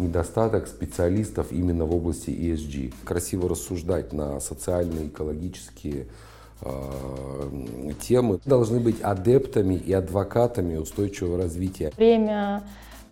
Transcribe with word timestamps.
недостаток 0.00 0.66
специалистов 0.66 1.52
именно 1.52 1.84
в 1.84 1.94
области 1.94 2.30
ESG. 2.30 2.92
Красиво 3.04 3.48
рассуждать 3.48 4.12
на 4.12 4.40
социальные, 4.40 5.08
экологические 5.08 6.06
э, 6.62 7.92
темы. 8.00 8.40
Должны 8.44 8.80
быть 8.80 9.00
адептами 9.02 9.74
и 9.74 9.92
адвокатами 9.92 10.76
устойчивого 10.76 11.38
развития. 11.38 11.92
Время 11.96 12.62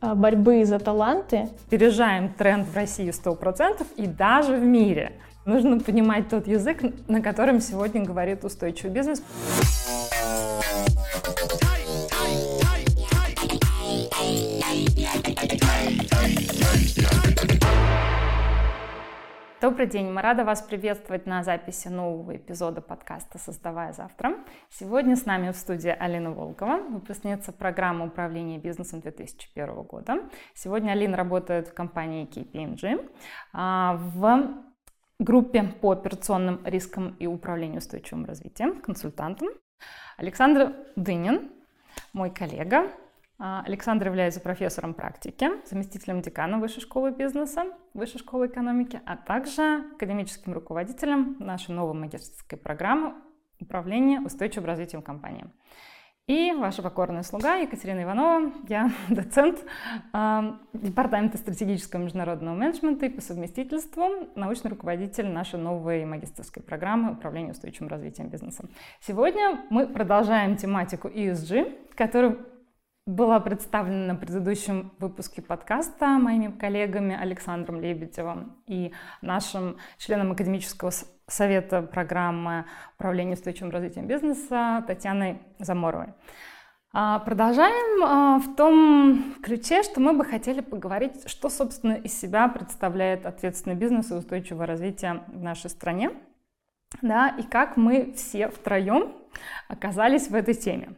э, 0.01 0.15
борьбы 0.15 0.65
за 0.65 0.79
таланты. 0.79 1.49
Опережаем 1.67 2.33
тренд 2.33 2.69
в 2.69 2.75
России 2.75 3.09
100% 3.09 3.87
и 3.97 4.07
даже 4.07 4.57
в 4.57 4.65
мире. 4.65 5.13
Нужно 5.45 5.81
понимать 5.81 6.29
тот 6.29 6.47
язык, 6.47 6.83
на 7.09 7.23
котором 7.23 7.61
сегодня 7.61 8.05
говорит 8.05 8.45
устойчивый 8.45 8.93
бизнес. 8.93 9.23
Добрый 19.61 19.89
день, 19.89 20.09
мы 20.13 20.23
рады 20.23 20.45
вас 20.45 20.63
приветствовать 20.63 21.27
на 21.27 21.43
записи 21.43 21.89
нового 21.89 22.37
эпизода 22.37 22.81
подкаста 22.81 23.39
«Создавая 23.39 23.93
завтра». 23.93 24.37
Сегодня 24.71 25.17
с 25.17 25.27
нами 25.27 25.51
в 25.51 25.57
студии 25.57 25.89
Алина 25.91 26.31
Волкова, 26.31 26.77
выпускница 26.89 27.51
программы 27.51 28.07
управления 28.07 28.59
бизнесом 28.59 29.01
2001 29.01 29.83
года. 29.83 30.21
Сегодня 30.55 30.93
Алина 30.93 31.17
работает 31.17 31.67
в 31.67 31.75
компании 31.75 32.29
KPMG 32.29 33.11
а, 33.53 33.97
в 34.15 34.63
группе 35.19 35.65
по 35.81 35.91
операционным 35.91 36.65
рискам 36.65 37.17
и 37.19 37.27
управлению 37.27 37.79
устойчивым 37.79 38.27
развитием, 38.27 38.81
консультантом. 38.81 39.49
Александр 40.19 40.73
Дынин, 40.95 41.51
мой 42.13 42.31
коллега, 42.31 42.93
Александр 43.39 44.09
является 44.09 44.41
профессором 44.41 44.95
практики, 44.95 45.49
заместителем 45.65 46.23
декана 46.23 46.59
Высшей 46.59 46.83
школы 46.83 47.13
бизнеса, 47.13 47.67
Высшей 47.95 48.19
школы 48.19 48.49
экономики, 48.49 49.01
а 49.07 49.17
также 49.17 49.85
академическим 49.95 50.53
руководителем 50.53 51.37
нашей 51.39 51.73
новой 51.73 51.95
магистрской 51.95 52.59
программы 52.59 53.15
управления 53.61 54.21
устойчивым 54.21 54.67
развитием 54.67 55.03
компании. 55.03 55.47
И 56.27 56.53
ваша 56.53 56.83
покорная 56.83 57.23
слуга 57.23 57.57
Екатерина 57.57 58.03
Иванова, 58.03 58.53
я 58.69 58.91
доцент 59.09 59.65
э, 60.13 60.53
Департамента 60.75 61.39
стратегического 61.39 62.03
международного 62.03 62.55
менеджмента 62.55 63.07
и 63.07 63.09
по 63.09 63.23
совместительству 63.23 64.29
научный 64.35 64.69
руководитель 64.69 65.29
нашей 65.29 65.59
новой 65.59 66.05
магистрской 66.05 66.63
программы 66.63 67.13
управления 67.13 67.53
устойчивым 67.53 67.89
развитием 67.89 68.29
бизнеса. 68.29 68.67
Сегодня 69.01 69.61
мы 69.71 69.87
продолжаем 69.87 70.57
тематику 70.57 71.09
ESG, 71.09 71.95
которую 71.95 72.45
была 73.09 73.41
представлена 73.41 74.13
на 74.13 74.15
предыдущем 74.15 74.93
выпуске 74.99 75.41
подкаста 75.41 76.19
моими 76.19 76.51
коллегами 76.51 77.17
Александром 77.19 77.81
Лебедевым 77.81 78.59
и 78.67 78.93
нашим 79.23 79.79
членом 79.97 80.33
академического 80.33 80.93
совета 81.27 81.81
программы 81.81 82.67
управления 82.97 83.33
устойчивым 83.33 83.71
развитием 83.71 84.07
бизнеса 84.07 84.85
Татьяной 84.87 85.41
Заморовой. 85.59 86.09
А, 86.93 87.21
продолжаем 87.21 88.05
а, 88.05 88.39
в 88.41 88.55
том 88.57 89.37
ключе, 89.43 89.83
что 89.83 90.01
мы 90.01 90.13
бы 90.13 90.27
хотели 90.27 90.61
поговорить, 90.61 91.31
что, 91.31 91.49
собственно, 91.49 91.95
из 91.95 92.13
себя 92.13 92.47
представляет 92.49 93.25
ответственный 93.25 93.77
бизнес 93.77 94.11
и 94.11 94.15
устойчивое 94.15 94.67
развитие 94.67 95.25
в 95.29 95.43
нашей 95.43 95.71
стране, 95.71 96.11
да, 97.01 97.31
и 97.31 97.43
как 97.43 97.79
мы 97.79 98.13
все 98.13 98.49
втроем 98.49 99.15
оказались 99.67 100.29
в 100.29 100.35
этой 100.35 100.53
теме. 100.53 100.91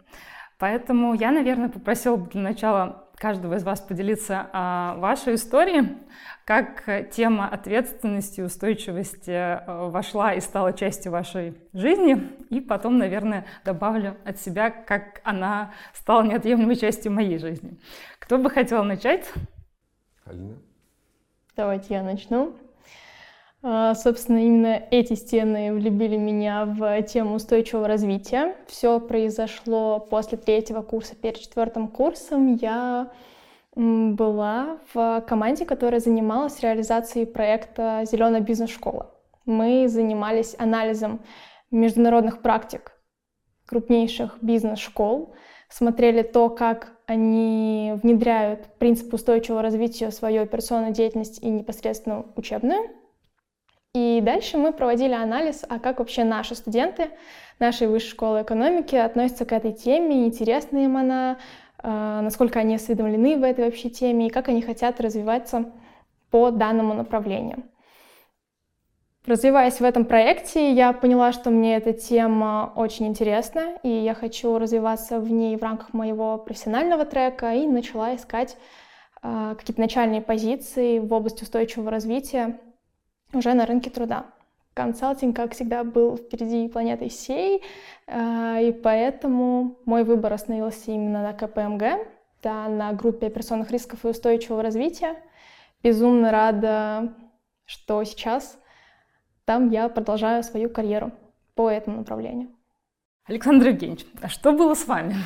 Поэтому 0.60 1.14
я, 1.14 1.32
наверное, 1.32 1.70
попросила 1.70 2.16
бы 2.16 2.28
для 2.30 2.42
начала 2.42 3.08
каждого 3.16 3.54
из 3.54 3.64
вас 3.64 3.80
поделиться 3.80 4.50
а, 4.52 4.94
вашей 4.96 5.36
историей, 5.36 5.96
как 6.44 6.84
тема 7.10 7.48
ответственности 7.48 8.40
и 8.40 8.42
устойчивости 8.42 9.30
а, 9.30 9.88
вошла 9.88 10.34
и 10.34 10.40
стала 10.40 10.74
частью 10.74 11.12
вашей 11.12 11.56
жизни, 11.72 12.30
и 12.50 12.60
потом, 12.60 12.98
наверное, 12.98 13.46
добавлю 13.64 14.18
от 14.26 14.38
себя, 14.38 14.68
как 14.70 15.22
она 15.24 15.72
стала 15.94 16.22
неотъемлемой 16.24 16.76
частью 16.76 17.10
моей 17.12 17.38
жизни. 17.38 17.78
Кто 18.18 18.36
бы 18.36 18.50
хотел 18.50 18.84
начать? 18.84 19.32
Алина. 20.26 20.58
Давайте 21.56 21.94
я 21.94 22.02
начну. 22.02 22.54
А, 23.62 23.94
собственно, 23.94 24.38
именно 24.38 24.82
эти 24.90 25.12
стены 25.14 25.74
влюбили 25.74 26.16
меня 26.16 26.64
в 26.64 27.02
тему 27.02 27.34
устойчивого 27.34 27.86
развития. 27.86 28.56
Все 28.66 28.98
произошло 29.00 30.00
после 30.00 30.38
третьего 30.38 30.80
курса. 30.80 31.14
Перед 31.14 31.40
четвертым 31.40 31.88
курсом 31.88 32.54
я 32.54 33.10
была 33.74 34.78
в 34.94 35.24
команде, 35.28 35.66
которая 35.66 36.00
занималась 36.00 36.60
реализацией 36.60 37.26
проекта 37.26 38.02
«Зеленая 38.10 38.40
бизнес-школа». 38.40 39.14
Мы 39.44 39.88
занимались 39.88 40.56
анализом 40.58 41.20
международных 41.70 42.42
практик 42.42 42.92
крупнейших 43.66 44.38
бизнес-школ, 44.40 45.34
смотрели 45.68 46.22
то, 46.22 46.48
как 46.48 46.92
они 47.06 47.92
внедряют 48.02 48.66
принцип 48.78 49.14
устойчивого 49.14 49.62
развития 49.62 50.08
в 50.08 50.14
свою 50.14 50.42
операционную 50.42 50.92
деятельность 50.92 51.40
и 51.42 51.48
непосредственно 51.48 52.24
учебную— 52.34 52.88
и 53.94 54.20
дальше 54.22 54.56
мы 54.56 54.72
проводили 54.72 55.14
анализ, 55.14 55.64
а 55.68 55.80
как 55.80 55.98
вообще 55.98 56.22
наши 56.22 56.54
студенты 56.54 57.10
нашей 57.58 57.88
высшей 57.88 58.10
школы 58.10 58.42
экономики 58.42 58.94
относятся 58.94 59.44
к 59.44 59.52
этой 59.52 59.72
теме, 59.72 60.26
интересна 60.26 60.78
им 60.78 60.96
она, 60.96 61.38
а, 61.78 62.22
насколько 62.22 62.60
они 62.60 62.76
осведомлены 62.76 63.36
в 63.36 63.42
этой 63.42 63.64
вообще 63.64 63.90
теме 63.90 64.28
и 64.28 64.30
как 64.30 64.48
они 64.48 64.62
хотят 64.62 65.00
развиваться 65.00 65.72
по 66.30 66.50
данному 66.50 66.94
направлению. 66.94 67.64
Развиваясь 69.26 69.80
в 69.80 69.84
этом 69.84 70.06
проекте, 70.06 70.72
я 70.72 70.92
поняла, 70.92 71.32
что 71.32 71.50
мне 71.50 71.76
эта 71.76 71.92
тема 71.92 72.72
очень 72.74 73.06
интересна, 73.08 73.74
и 73.82 73.88
я 73.88 74.14
хочу 74.14 74.56
развиваться 74.56 75.20
в 75.20 75.30
ней 75.30 75.56
в 75.56 75.62
рамках 75.62 75.92
моего 75.92 76.38
профессионального 76.38 77.04
трека, 77.04 77.52
и 77.52 77.66
начала 77.66 78.16
искать 78.16 78.56
э, 79.22 79.54
какие-то 79.58 79.80
начальные 79.80 80.22
позиции 80.22 81.00
в 81.00 81.12
области 81.12 81.42
устойчивого 81.42 81.90
развития 81.90 82.58
уже 83.32 83.54
на 83.54 83.66
рынке 83.66 83.90
труда. 83.90 84.26
Консалтинг, 84.74 85.36
как 85.36 85.52
всегда, 85.52 85.84
был 85.84 86.16
впереди 86.16 86.68
планеты 86.68 87.08
всей, 87.08 87.62
э, 88.06 88.68
и 88.68 88.72
поэтому 88.72 89.76
мой 89.84 90.04
выбор 90.04 90.32
остановился 90.32 90.92
именно 90.92 91.22
на 91.22 91.32
КПМГ, 91.32 92.06
да, 92.42 92.68
на 92.68 92.92
группе 92.92 93.26
операционных 93.26 93.70
рисков 93.70 94.04
и 94.04 94.08
устойчивого 94.08 94.62
развития. 94.62 95.16
Безумно 95.82 96.30
рада, 96.30 97.14
что 97.64 98.02
сейчас 98.04 98.58
там 99.44 99.70
я 99.70 99.88
продолжаю 99.88 100.42
свою 100.42 100.70
карьеру 100.70 101.12
по 101.54 101.68
этому 101.68 101.98
направлению. 101.98 102.50
Александр 103.26 103.68
Евгеньевич, 103.68 104.06
а 104.22 104.28
что 104.28 104.52
было 104.52 104.74
с 104.74 104.86
вами? 104.86 105.16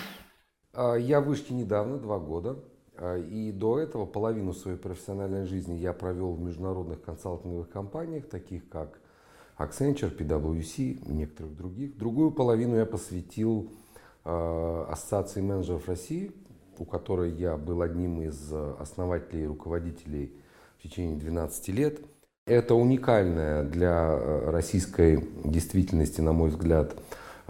А, 0.73 0.95
я 0.95 1.21
в 1.21 1.27
Вышке 1.27 1.55
недавно, 1.55 1.99
два 1.99 2.19
года. 2.19 2.57
А, 2.97 3.19
и 3.19 3.53
до 3.53 3.79
этого 3.79 4.07
половину 4.07 4.53
своей 4.53 4.79
профессиональной 4.79 5.47
жизни 5.47 5.75
я 5.75 5.93
провел 5.93 6.33
в 6.33 6.41
международных 6.41 7.03
консалтинговых 7.03 7.69
компаниях, 7.69 8.29
таких 8.29 8.69
как 8.69 9.01
Accenture, 9.59 10.17
PwC 10.17 11.11
некоторых 11.11 11.57
других. 11.57 11.97
Другую 11.97 12.31
половину 12.31 12.77
я 12.77 12.87
посвятил 12.87 13.71
э, 14.25 14.87
Ассоциации 14.89 15.41
менеджеров 15.41 15.89
России, 15.89 16.33
у 16.79 16.85
которой 16.85 17.31
я 17.33 17.57
был 17.57 17.83
одним 17.83 18.23
из 18.23 18.53
основателей 18.53 19.45
и 19.45 19.47
руководителей 19.47 20.35
в 20.79 20.83
течение 20.83 21.17
12 21.17 21.69
лет. 21.69 22.01
Это 22.47 22.75
уникальная 22.75 23.63
для 23.63 24.19
российской 24.51 25.25
действительности, 25.45 26.21
на 26.21 26.33
мой 26.33 26.51
взгляд, 26.51 26.95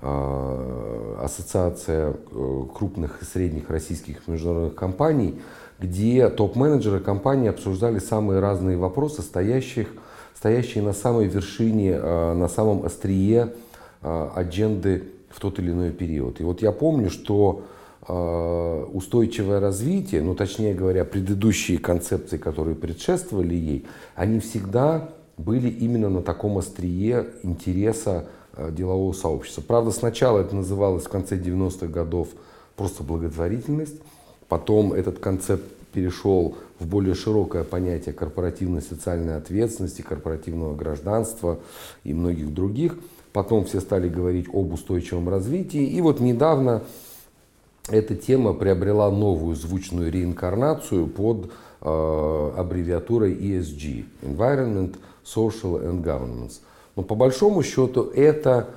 ассоциация 0.01 2.13
э, 2.13 2.63
крупных 2.75 3.23
и 3.23 3.25
средних 3.25 3.71
российских 3.71 4.27
международных 4.27 4.75
компаний, 4.75 5.41
где 5.79 6.29
топ-менеджеры 6.29 7.01
компании 7.01 7.49
обсуждали 7.49 7.99
самые 7.99 8.41
разные 8.41 8.77
вопросы, 8.77 9.23
стоящих, 9.23 9.89
стоящие 10.35 10.83
на 10.83 10.93
самой 10.93 11.27
вершине, 11.27 11.93
э, 11.93 12.35
на 12.35 12.49
самом 12.49 12.85
острие 12.85 13.53
адженды 14.03 15.05
в 15.31 15.41
тот 15.41 15.59
или 15.59 15.71
иной 15.71 15.91
период. 15.91 16.39
И 16.39 16.45
вот 16.45 16.61
я 16.61 16.73
помню, 16.73 17.09
что 17.09 17.63
устойчивое 18.07 19.61
развитие, 19.61 20.21
ну 20.21 20.35
точнее 20.35 20.75
говоря, 20.75 21.07
предыдущие 21.07 21.79
концепции, 21.79 22.37
которые 22.37 22.77
предшествовали 22.77 23.55
ей, 23.55 23.87
они 24.15 24.41
всегда 24.41 25.09
были 25.39 25.71
именно 25.71 26.11
на 26.11 26.21
таком 26.21 26.59
острие 26.59 27.29
интереса 27.43 28.27
Э, 28.27 28.44
делового 28.71 29.13
сообщества. 29.13 29.63
Правда, 29.63 29.91
сначала 29.91 30.41
это 30.41 30.55
называлось 30.55 31.05
в 31.05 31.09
конце 31.09 31.37
90-х 31.37 31.87
годов 31.87 32.29
просто 32.77 33.03
благотворительность, 33.03 33.97
потом 34.49 34.93
этот 34.93 35.19
концепт 35.19 35.65
перешел 35.93 36.57
в 36.81 36.87
более 36.87 37.15
широкое 37.15 37.63
понятие 37.63 38.15
корпоративной 38.15 38.83
социальной 38.83 39.37
ответственности, 39.37 40.03
корпоративного 40.03 40.75
гражданства 40.75 41.59
и 42.03 42.13
многих 42.13 42.53
других. 42.53 42.97
Потом 43.33 43.65
все 43.65 43.81
стали 43.81 44.09
говорить 44.09 44.49
об 44.53 44.73
устойчивом 44.73 45.29
развитии. 45.29 45.85
И 45.85 46.01
вот 46.01 46.21
недавно 46.21 46.83
эта 47.89 48.17
тема 48.17 48.55
приобрела 48.55 49.11
новую 49.11 49.57
звучную 49.57 50.11
реинкарнацию 50.11 51.07
под 51.07 51.51
аббревиатурой 51.81 53.35
ESG– 53.35 54.05
Environment, 54.23 54.97
Social 55.25 55.81
and 55.85 56.03
Governance. 56.03 56.61
Но 56.97 57.03
по 57.03 57.15
большому 57.15 57.63
счету 57.63 58.03
это 58.15 58.69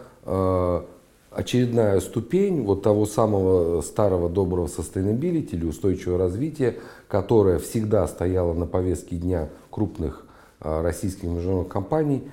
очередная 1.32 2.00
ступень 2.00 2.64
вот 2.64 2.82
того 2.82 3.06
самого 3.06 3.82
старого 3.82 4.28
доброго 4.30 4.68
sustainability 4.68 5.52
или 5.52 5.66
устойчивого 5.66 6.18
развития, 6.18 6.78
которое 7.08 7.60
всегда 7.60 8.08
стояло 8.08 8.54
на 8.54 8.66
повестке 8.66 9.18
дня 9.18 9.50
крупных 9.70 10.26
российских 10.60 11.24
международных 11.26 11.72
компаний 11.72 12.24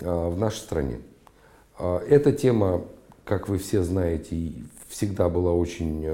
в 0.00 0.38
нашей 0.38 0.58
стране. 0.58 0.98
Эта 1.78 2.32
тема, 2.32 2.82
как 3.24 3.48
вы 3.48 3.58
все 3.58 3.82
знаете, 3.82 4.52
всегда 4.88 5.28
была 5.28 5.52
очень 5.52 6.08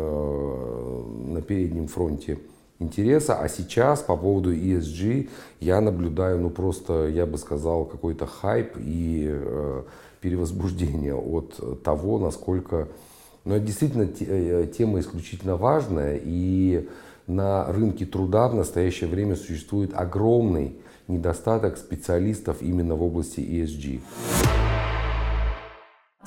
на 1.32 1.40
переднем 1.40 1.86
фронте 1.86 2.38
интереса, 2.84 3.38
а 3.40 3.48
сейчас 3.48 4.02
по 4.02 4.16
поводу 4.16 4.54
ESG 4.54 5.28
я 5.60 5.80
наблюдаю, 5.80 6.38
ну 6.40 6.50
просто, 6.50 7.08
я 7.08 7.26
бы 7.26 7.38
сказал, 7.38 7.84
какой-то 7.84 8.26
хайп 8.26 8.76
и 8.78 9.28
э, 9.28 9.82
перевозбуждение 10.20 11.14
от 11.14 11.82
того, 11.82 12.18
насколько... 12.18 12.88
Ну, 13.44 13.54
это 13.54 13.66
действительно 13.66 14.08
э, 14.20 14.66
тема 14.76 15.00
исключительно 15.00 15.56
важная, 15.56 16.20
и 16.22 16.88
на 17.26 17.66
рынке 17.72 18.06
труда 18.06 18.48
в 18.48 18.54
настоящее 18.54 19.08
время 19.08 19.36
существует 19.36 19.92
огромный 19.94 20.76
недостаток 21.08 21.76
специалистов 21.76 22.58
именно 22.60 22.94
в 22.94 23.02
области 23.02 23.40
ESG. 23.40 24.00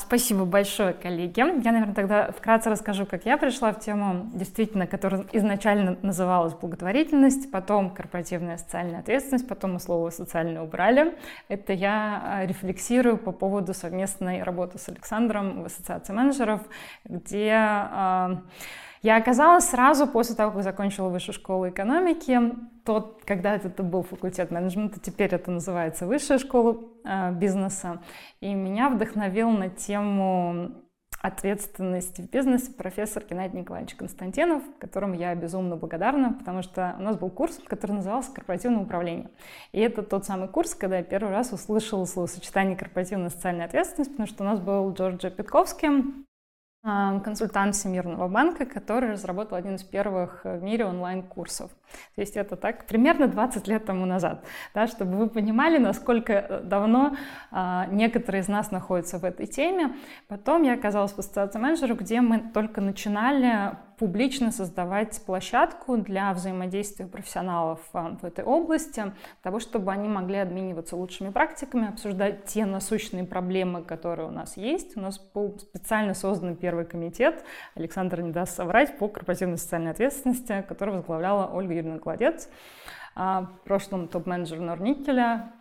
Спасибо 0.07 0.45
большое, 0.45 0.93
коллеги. 0.93 1.39
Я, 1.41 1.71
наверное, 1.73 1.93
тогда 1.93 2.31
вкратце 2.31 2.69
расскажу, 2.69 3.05
как 3.05 3.25
я 3.25 3.35
пришла 3.35 3.73
в 3.73 3.79
тему, 3.81 4.29
действительно, 4.33 4.87
которая 4.87 5.25
изначально 5.33 5.97
называлась 6.01 6.53
благотворительность, 6.53 7.51
потом 7.51 7.89
корпоративная 7.89 8.55
социальная 8.55 9.01
ответственность, 9.01 9.49
потом 9.49 9.77
слово 9.79 10.09
социально 10.11 10.63
убрали. 10.63 11.13
Это 11.49 11.73
я 11.73 12.21
а, 12.23 12.45
рефлексирую 12.45 13.17
по 13.17 13.33
поводу 13.33 13.73
совместной 13.73 14.43
работы 14.43 14.79
с 14.79 14.87
Александром 14.87 15.63
в 15.63 15.65
Ассоциации 15.65 16.13
менеджеров, 16.13 16.61
где 17.03 17.51
а, 17.53 18.43
я 19.07 19.15
оказалась 19.15 19.69
сразу 19.69 20.05
после 20.05 20.35
того, 20.35 20.51
как 20.51 20.63
закончила 20.63 21.07
высшую 21.07 21.33
школу 21.33 21.69
экономики. 21.69 22.37
Тот, 22.83 23.21
когда 23.23 23.55
это 23.55 23.81
был 23.81 24.03
факультет 24.03 24.51
менеджмента, 24.51 24.99
теперь 24.99 25.33
это 25.33 25.49
называется 25.49 26.05
высшая 26.05 26.39
школа 26.39 26.77
э, 27.05 27.31
бизнеса. 27.31 28.01
И 28.41 28.53
меня 28.53 28.89
вдохновил 28.89 29.49
на 29.49 29.69
тему 29.69 30.73
ответственности 31.21 32.19
в 32.19 32.29
бизнесе 32.29 32.73
профессор 32.73 33.23
Геннадий 33.23 33.61
Николаевич 33.61 33.95
Константинов, 33.95 34.61
которому 34.77 35.13
я 35.13 35.33
безумно 35.35 35.77
благодарна, 35.77 36.33
потому 36.33 36.61
что 36.61 36.93
у 36.99 37.01
нас 37.01 37.15
был 37.15 37.29
курс, 37.29 37.61
который 37.65 37.93
назывался 37.93 38.33
«Корпоративное 38.33 38.81
управление». 38.81 39.29
И 39.71 39.79
это 39.79 40.03
тот 40.03 40.25
самый 40.25 40.49
курс, 40.49 40.75
когда 40.75 40.97
я 40.97 41.03
первый 41.03 41.31
раз 41.31 41.53
услышала 41.53 42.03
словосочетание 42.03 42.75
«корпоративная 42.75 43.29
социальная 43.29 43.67
ответственность», 43.67 44.11
потому 44.11 44.27
что 44.27 44.43
у 44.43 44.47
нас 44.47 44.59
был 44.59 44.91
Джорджи 44.91 45.31
Питковский, 45.31 46.26
консультант 47.23 47.75
Всемирного 47.75 48.27
банка, 48.27 48.65
который 48.65 49.11
разработал 49.11 49.57
один 49.57 49.75
из 49.75 49.83
первых 49.83 50.45
в 50.45 50.61
мире 50.61 50.85
онлайн-курсов. 50.85 51.69
То 52.15 52.21
есть 52.21 52.37
это 52.37 52.55
так 52.55 52.85
примерно 52.85 53.27
20 53.27 53.67
лет 53.67 53.85
тому 53.85 54.05
назад, 54.05 54.43
да, 54.73 54.87
чтобы 54.87 55.17
вы 55.17 55.29
понимали, 55.29 55.77
насколько 55.77 56.33
э, 56.33 56.61
давно 56.63 57.15
а, 57.51 57.87
некоторые 57.87 58.41
из 58.41 58.47
нас 58.47 58.71
находятся 58.71 59.19
в 59.19 59.25
этой 59.25 59.47
теме. 59.47 59.95
Потом 60.27 60.63
я 60.63 60.73
оказалась 60.73 61.13
в 61.13 61.19
ассоциации 61.19 61.59
менеджеров, 61.59 61.99
где 61.99 62.21
мы 62.21 62.39
только 62.53 62.81
начинали 62.81 63.77
публично 63.97 64.51
создавать 64.51 65.19
площадку 65.25 65.97
для 65.97 66.31
взаимодействия 66.33 67.07
профессионалов 67.07 67.79
а, 67.93 68.15
в 68.21 68.23
этой 68.23 68.43
области, 68.43 69.01
для 69.01 69.13
того, 69.41 69.59
чтобы 69.59 69.91
они 69.91 70.07
могли 70.07 70.37
обмениваться 70.37 70.95
лучшими 70.95 71.31
практиками, 71.31 71.89
обсуждать 71.89 72.45
те 72.45 72.65
насущные 72.65 73.23
проблемы, 73.23 73.83
которые 73.83 74.27
у 74.27 74.31
нас 74.31 74.55
есть. 74.55 74.95
У 74.97 75.01
нас 75.01 75.19
был 75.33 75.57
специально 75.59 76.13
создан 76.13 76.55
первый 76.55 76.85
комитет, 76.85 77.43
Александр 77.75 78.21
не 78.21 78.31
даст 78.31 78.55
соврать, 78.55 78.97
по 78.97 79.07
корпоративной 79.07 79.57
социальной 79.57 79.91
ответственности, 79.91 80.63
который 80.67 80.95
возглавляла 80.95 81.51
Ольга 81.51 81.73
Юрьевна. 81.77 81.99
А, 83.19 83.41
в 83.41 83.63
прошлом 83.63 84.07
топ-менеджер 84.07 84.59
Норникеля, 84.59 85.51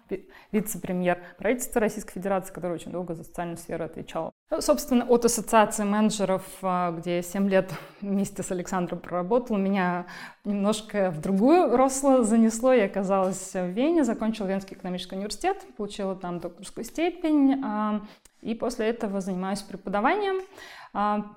вице-премьер 0.52 1.18
правительства 1.38 1.80
Российской 1.80 2.12
Федерации, 2.12 2.52
который 2.52 2.74
очень 2.74 2.92
долго 2.92 3.14
за 3.14 3.24
социальную 3.24 3.56
сферу 3.56 3.86
отвечал. 3.86 4.30
Ну, 4.50 4.60
собственно, 4.60 5.06
от 5.06 5.24
ассоциации 5.24 5.84
менеджеров, 5.84 6.42
а, 6.60 6.90
где 6.90 7.16
я 7.16 7.22
7 7.22 7.48
лет 7.48 7.72
вместе 8.02 8.42
с 8.42 8.52
Александром 8.52 8.98
проработал, 8.98 9.56
меня 9.56 10.04
немножко 10.44 11.10
в 11.10 11.22
другую 11.22 11.74
росло 11.74 12.24
занесло. 12.24 12.74
Я 12.74 12.84
оказалась 12.84 13.54
в 13.54 13.68
Вене, 13.68 14.04
закончила 14.04 14.46
Венский 14.48 14.76
экономический 14.76 15.16
университет, 15.16 15.64
получила 15.78 16.14
там 16.14 16.40
докторскую 16.40 16.84
степень, 16.84 17.62
а, 17.64 18.02
и 18.42 18.54
после 18.54 18.88
этого 18.88 19.22
занимаюсь 19.22 19.62
преподаванием. 19.62 20.42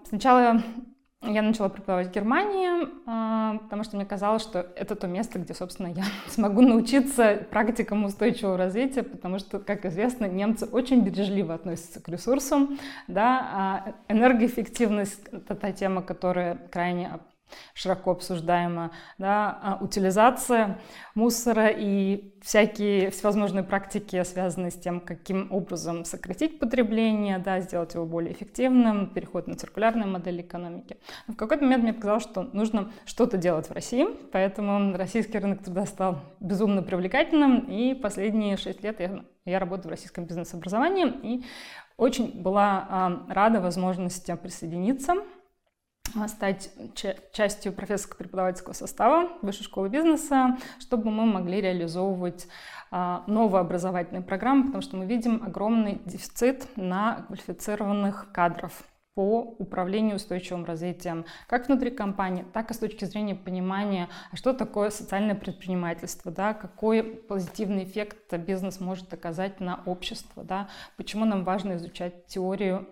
Сначала 0.04 0.62
я 1.22 1.42
начала 1.42 1.70
преподавать 1.70 2.08
в 2.08 2.12
Германии, 2.12 2.88
а, 3.06 3.58
потому 3.60 3.84
что 3.84 3.98
мне 3.98 4.06
казалось, 4.06 4.42
что 4.42 4.60
это 4.76 4.96
то 4.96 5.08
место, 5.08 5.40
где, 5.40 5.54
собственно, 5.54 5.88
я 5.88 6.04
смогу 6.28 6.62
научиться 6.62 7.46
практикам 7.50 8.06
устойчивого 8.06 8.58
развития, 8.58 9.04
потому 9.04 9.40
что, 9.40 9.60
как 9.60 9.86
известно, 9.86 10.26
немцы 10.26 10.66
очень 10.66 11.02
бережливо 11.02 11.54
относятся 11.54 12.02
к 12.02 12.08
ресурсам. 12.08 12.80
Да? 13.08 13.50
А 13.54 13.96
энергоэффективность— 14.08 15.28
это 15.32 15.56
та 15.56 15.72
тема, 15.72 16.02
которая 16.02 16.56
крайне 16.72 17.10
широко 17.74 18.12
обсуждаема, 18.12 18.92
да, 19.18 19.60
а, 19.62 19.78
утилизация 19.82 20.80
мусора 21.16 21.68
и 21.68 22.34
всякие 22.42 23.10
всевозможные 23.10 23.64
практики, 23.64 24.22
связанные 24.24 24.72
с 24.72 24.76
тем, 24.76 25.00
каким 25.00 25.52
образом 25.52 26.06
сократить 26.06 26.60
потребление, 26.60 27.38
да, 27.40 27.60
сделать 27.60 27.94
его 27.94 28.06
более 28.06 28.34
эффективным, 28.34 29.08
переход 29.08 29.48
на 29.48 29.56
циркулярную 29.56 30.10
модель 30.10 30.42
экономики. 30.42 30.98
в 31.28 31.36
какой-то 31.36 31.64
момент 31.64 31.84
мне 31.84 31.94
показалось, 31.94 32.24
что 32.24 32.44
нужно 32.54 32.92
что-то 33.06 33.38
делать 33.38 33.70
в 33.70 33.74
России, 33.74 34.08
поэтому 34.32 34.96
российский 34.96 35.38
рынок 35.38 35.64
труда 35.64 35.86
стал 35.86 36.20
безумно 36.40 36.82
привлекательным, 36.82 37.66
и 37.70 37.94
последние 37.94 38.58
шесть 38.58 38.84
лет 38.84 39.00
я, 39.00 39.24
я 39.46 39.60
работаю 39.60 39.88
в 39.88 39.92
российском 39.92 40.26
бизнес-образовании, 40.26 41.08
и 41.24 41.46
очень 41.98 42.42
была 42.42 42.88
а, 42.90 43.26
рада 43.28 43.60
возможности 43.60 44.34
присоединиться 44.36 45.16
стать 46.28 46.72
частью 47.32 47.74
профессорско-преподавательского 47.74 48.74
состава 48.74 49.30
Высшей 49.42 49.66
школы 49.66 49.90
бизнеса, 49.90 50.58
чтобы 50.80 51.12
мы 51.12 51.26
могли 51.26 51.62
реализовывать 51.62 52.48
а, 52.92 53.24
новые 53.28 53.62
образовательные 53.62 54.24
программы, 54.24 54.66
потому 54.66 54.82
что 54.82 54.98
мы 54.98 55.06
видим 55.06 55.44
огромный 55.46 56.02
дефицит 56.06 56.68
на 56.76 57.26
квалифицированных 57.28 58.32
кадров 58.32 58.84
по 59.20 59.42
управлению 59.42 60.16
устойчивым 60.16 60.64
развитием, 60.64 61.26
как 61.48 61.68
внутри 61.68 61.92
компании, 61.92 62.46
так 62.54 62.72
и 62.72 62.74
с 62.74 62.78
точки 62.78 63.04
зрения 63.04 63.36
понимания, 63.36 64.08
а 64.32 64.38
что 64.38 64.54
такое 64.54 64.92
социальное 64.92 65.36
предпринимательство, 65.36 66.32
да, 66.32 66.54
какой 66.54 67.04
позитивный 67.04 67.84
эффект 67.84 68.34
бизнес 68.38 68.80
может 68.80 69.14
оказать 69.14 69.60
на 69.60 69.82
общество, 69.86 70.44
да, 70.44 70.70
почему 70.96 71.26
нам 71.26 71.44
важно 71.44 71.76
изучать 71.76 72.28
теорию 72.28 72.88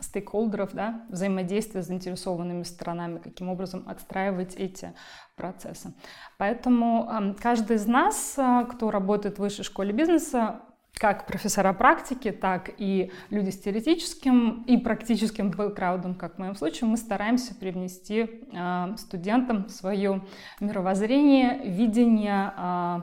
стейкхолдеров, 0.00 0.72
да, 0.72 1.04
взаимодействия 1.08 1.82
с 1.82 1.86
заинтересованными 1.86 2.62
сторонами, 2.62 3.18
каким 3.18 3.48
образом 3.48 3.84
отстраивать 3.86 4.54
эти 4.56 4.92
процессы. 5.36 5.92
Поэтому 6.38 7.34
каждый 7.40 7.76
из 7.76 7.86
нас, 7.86 8.34
э, 8.36 8.66
кто 8.70 8.90
работает 8.90 9.36
в 9.36 9.40
высшей 9.40 9.64
школе 9.64 9.92
бизнеса, 9.92 10.60
как 10.98 11.26
профессора 11.26 11.74
практики, 11.74 12.32
так 12.32 12.70
и 12.78 13.12
люди 13.28 13.50
с 13.50 13.60
теоретическим 13.60 14.62
и 14.62 14.78
практическим 14.78 15.50
бэкграундом, 15.50 16.14
как 16.14 16.36
в 16.36 16.38
моем 16.38 16.54
случае, 16.54 16.88
мы 16.88 16.96
стараемся 16.96 17.54
привнести 17.54 18.42
э, 18.52 18.94
студентам 18.96 19.68
свое 19.68 20.24
мировоззрение, 20.58 21.68
видение 21.68 22.52
э, 22.56 23.00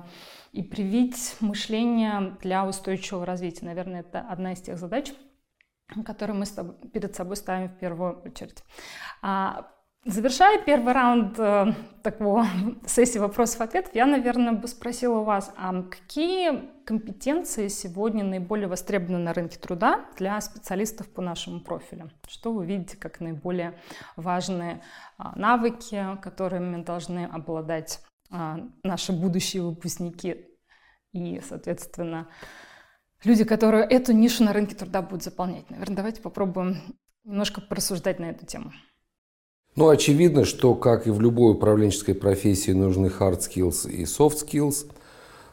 и 0.54 0.64
привить 0.64 1.36
мышление 1.40 2.36
для 2.42 2.66
устойчивого 2.66 3.28
развития. 3.28 3.66
Наверное, 3.66 4.00
это 4.00 4.22
одна 4.22 4.54
из 4.54 4.62
тех 4.62 4.80
задач, 4.80 5.14
который 6.06 6.36
мы 6.36 6.46
перед 6.94 7.16
собой 7.16 7.36
ставим 7.36 7.70
в 7.70 7.78
первую 7.78 8.22
очередь. 8.22 8.64
А, 9.22 9.68
завершая 10.06 10.62
первый 10.64 10.94
раунд 10.94 11.40
э, 11.40 11.74
такого 12.02 12.46
сессии 12.86 13.20
вопросов-ответов, 13.20 13.96
я, 13.96 14.06
наверное, 14.06 14.54
бы 14.54 14.68
спросила 14.68 15.20
у 15.20 15.24
вас, 15.24 15.54
а 15.58 15.84
какие 15.84 16.70
компетенции 16.86 17.68
сегодня 17.70 18.24
наиболее 18.24 18.68
востребованы 18.68 19.20
на 19.20 19.34
рынке 19.34 19.58
труда 19.58 20.06
для 20.18 20.40
специалистов 20.42 21.08
по 21.08 21.22
нашему 21.22 21.62
профилю? 21.62 22.12
Что 22.28 22.52
вы 22.54 22.66
видите 22.66 22.98
как 22.98 23.20
наиболее 23.20 23.80
важные 24.16 24.82
а, 25.18 25.38
навыки, 25.38 26.18
которыми 26.22 26.84
должны 26.84 27.26
обладать 27.26 28.02
а, 28.30 28.60
наши 28.84 29.14
будущие 29.14 29.64
выпускники 29.64 30.48
и, 31.14 31.42
соответственно, 31.48 32.28
люди, 33.24 33.44
которые 33.44 33.86
эту 33.86 34.14
нишу 34.14 34.44
на 34.44 34.54
рынке 34.54 34.76
труда 34.76 35.02
будут 35.02 35.24
заполнять. 35.24 35.70
Наверное, 35.70 35.98
давайте 35.98 36.22
попробуем 36.22 36.78
немножко 37.24 37.62
порассуждать 37.62 38.20
на 38.20 38.26
эту 38.26 38.46
тему. 38.46 38.72
Ну, 39.76 39.90
очевидно, 39.90 40.46
что, 40.46 40.76
как 40.76 41.08
и 41.08 41.10
в 41.10 41.20
любой 41.20 41.54
управленческой 41.54 42.14
профессии, 42.14 42.72
нужны 42.72 43.08
hard 43.08 43.40
skills 43.40 43.90
и 43.90 44.04
soft 44.04 44.46
skills. 44.46 44.86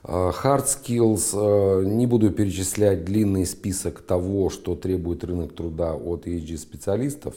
А, 0.03 0.31
hard 0.31 0.67
skills, 0.67 1.31
а, 1.35 1.83
не 1.83 2.07
буду 2.07 2.31
перечислять 2.31 3.05
длинный 3.05 3.47
список 3.47 4.03
того, 4.03 4.50
что 4.50 4.77
требует 4.77 5.25
рынок 5.25 5.55
труда 5.55 5.95
от 5.95 6.27
ESG-специалистов, 6.27 7.35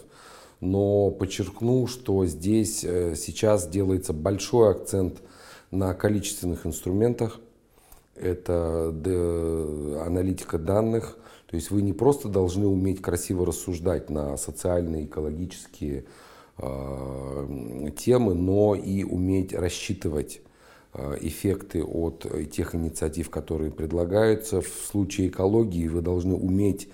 но 0.60 1.10
подчеркну, 1.10 1.88
что 1.88 2.26
здесь 2.26 2.84
э, 2.84 3.16
сейчас 3.16 3.68
делается 3.68 4.14
большой 4.14 4.72
акцент 4.72 5.22
на 5.72 5.94
количественных 5.94 6.66
инструментах. 6.66 7.40
Это 8.16 8.90
аналитика 10.06 10.58
данных, 10.58 11.18
то 11.48 11.56
есть 11.56 11.72
вы 11.72 11.82
не 11.82 11.94
просто 11.94 12.30
должны 12.30 12.68
уметь 12.68 13.02
красиво 13.02 13.46
рассуждать 13.46 14.10
на 14.10 14.38
социальные, 14.38 15.06
экологические, 15.06 16.06
Э, 16.60 17.90
темы, 17.98 18.36
но 18.36 18.76
и 18.76 19.04
уметь 19.04 19.54
рассчитывать 19.54 20.40
э, 20.94 21.18
эффекты 21.22 21.84
от 21.84 22.28
тех 22.52 22.76
инициатив, 22.76 23.32
которые 23.32 23.72
предлагаются. 23.72 24.62
В 24.62 24.68
случае 24.68 25.30
экологии 25.30 25.88
вы 25.88 26.02
должны 26.02 26.36
уметь 26.36 26.90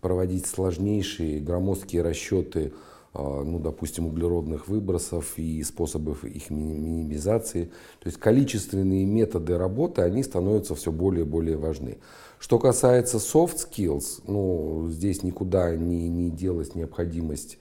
проводить 0.00 0.46
сложнейшие 0.46 1.40
громоздкие 1.40 2.02
расчеты, 2.02 2.72
ну, 3.14 3.58
допустим, 3.58 4.06
углеродных 4.06 4.68
выбросов 4.68 5.38
и 5.38 5.62
способов 5.62 6.24
их 6.24 6.50
минимизации. 6.50 7.72
То 8.00 8.06
есть 8.06 8.18
количественные 8.18 9.04
методы 9.04 9.58
работы, 9.58 10.02
они 10.02 10.22
становятся 10.22 10.74
все 10.74 10.92
более 10.92 11.24
и 11.24 11.28
более 11.28 11.56
важны. 11.56 11.98
Что 12.38 12.58
касается 12.58 13.16
soft 13.16 13.56
skills, 13.56 14.22
ну, 14.26 14.88
здесь 14.90 15.22
никуда 15.22 15.74
не, 15.74 16.08
не 16.08 16.30
делась 16.30 16.74
необходимость 16.74 17.58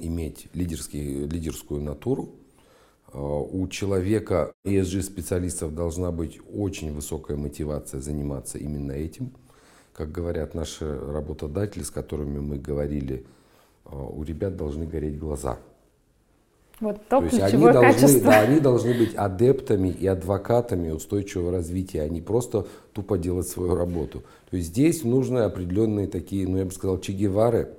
иметь 0.00 0.48
лидерский, 0.54 1.26
лидерскую 1.26 1.80
натуру. 1.82 2.30
А, 3.12 3.18
у 3.18 3.66
человека, 3.68 4.52
ESG-специалистов, 4.64 5.74
должна 5.74 6.10
быть 6.10 6.40
очень 6.52 6.92
высокая 6.92 7.36
мотивация 7.36 8.00
заниматься 8.00 8.58
именно 8.58 8.92
этим. 8.92 9.32
Как 9.98 10.12
говорят 10.12 10.54
наши 10.54 10.96
работодатели, 10.96 11.82
с 11.82 11.90
которыми 11.90 12.38
мы 12.38 12.56
говорили, 12.56 13.26
а, 13.84 13.96
у 13.96 14.22
ребят 14.22 14.56
должны 14.56 14.86
гореть 14.86 15.18
глаза. 15.18 15.58
Вот 16.78 17.00
то, 17.08 17.18
то 17.18 17.24
есть 17.24 17.40
они 17.40 17.64
должны, 17.64 18.20
да, 18.20 18.40
они 18.42 18.60
должны 18.60 18.94
быть 18.94 19.16
адептами 19.16 19.88
и 19.88 20.06
адвокатами 20.06 20.92
устойчивого 20.92 21.50
развития, 21.50 22.02
а 22.02 22.08
не 22.08 22.20
просто 22.20 22.68
тупо 22.92 23.18
делать 23.18 23.48
свою 23.48 23.74
работу. 23.74 24.22
То 24.48 24.56
есть 24.56 24.68
здесь 24.68 25.02
нужны 25.02 25.40
определенные 25.40 26.06
такие, 26.06 26.46
ну 26.46 26.58
я 26.58 26.64
бы 26.64 26.70
сказал, 26.70 27.00
чегевары, 27.00 27.70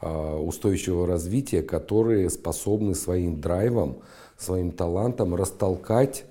а, 0.00 0.36
устойчивого 0.36 1.06
развития, 1.06 1.62
которые 1.62 2.30
способны 2.30 2.96
своим 2.96 3.40
драйвом, 3.40 3.98
своим 4.36 4.72
талантом 4.72 5.36
растолкать 5.36 6.24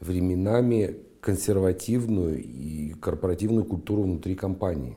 временами 0.00 0.96
консервативную 1.20 2.42
и 2.42 2.94
корпоративную 3.00 3.64
культуру 3.64 4.02
внутри 4.02 4.34
компании. 4.34 4.96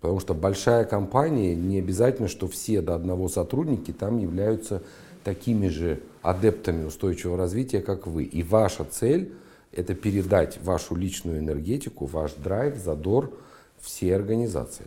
Потому 0.00 0.20
что 0.20 0.34
большая 0.34 0.84
компания, 0.84 1.54
не 1.56 1.78
обязательно, 1.78 2.28
что 2.28 2.46
все 2.46 2.80
до 2.80 2.94
одного 2.94 3.28
сотрудники 3.28 3.90
там 3.92 4.18
являются 4.18 4.82
такими 5.24 5.68
же 5.68 6.00
адептами 6.22 6.84
устойчивого 6.84 7.36
развития, 7.36 7.80
как 7.80 8.06
вы. 8.06 8.24
И 8.24 8.42
ваша 8.42 8.84
цель– 8.84 9.32
это 9.72 9.94
передать 9.94 10.62
вашу 10.62 10.94
личную 10.94 11.40
энергетику, 11.40 12.06
ваш 12.06 12.34
драйв, 12.34 12.76
задор 12.76 13.32
всей 13.80 14.14
организации. 14.14 14.86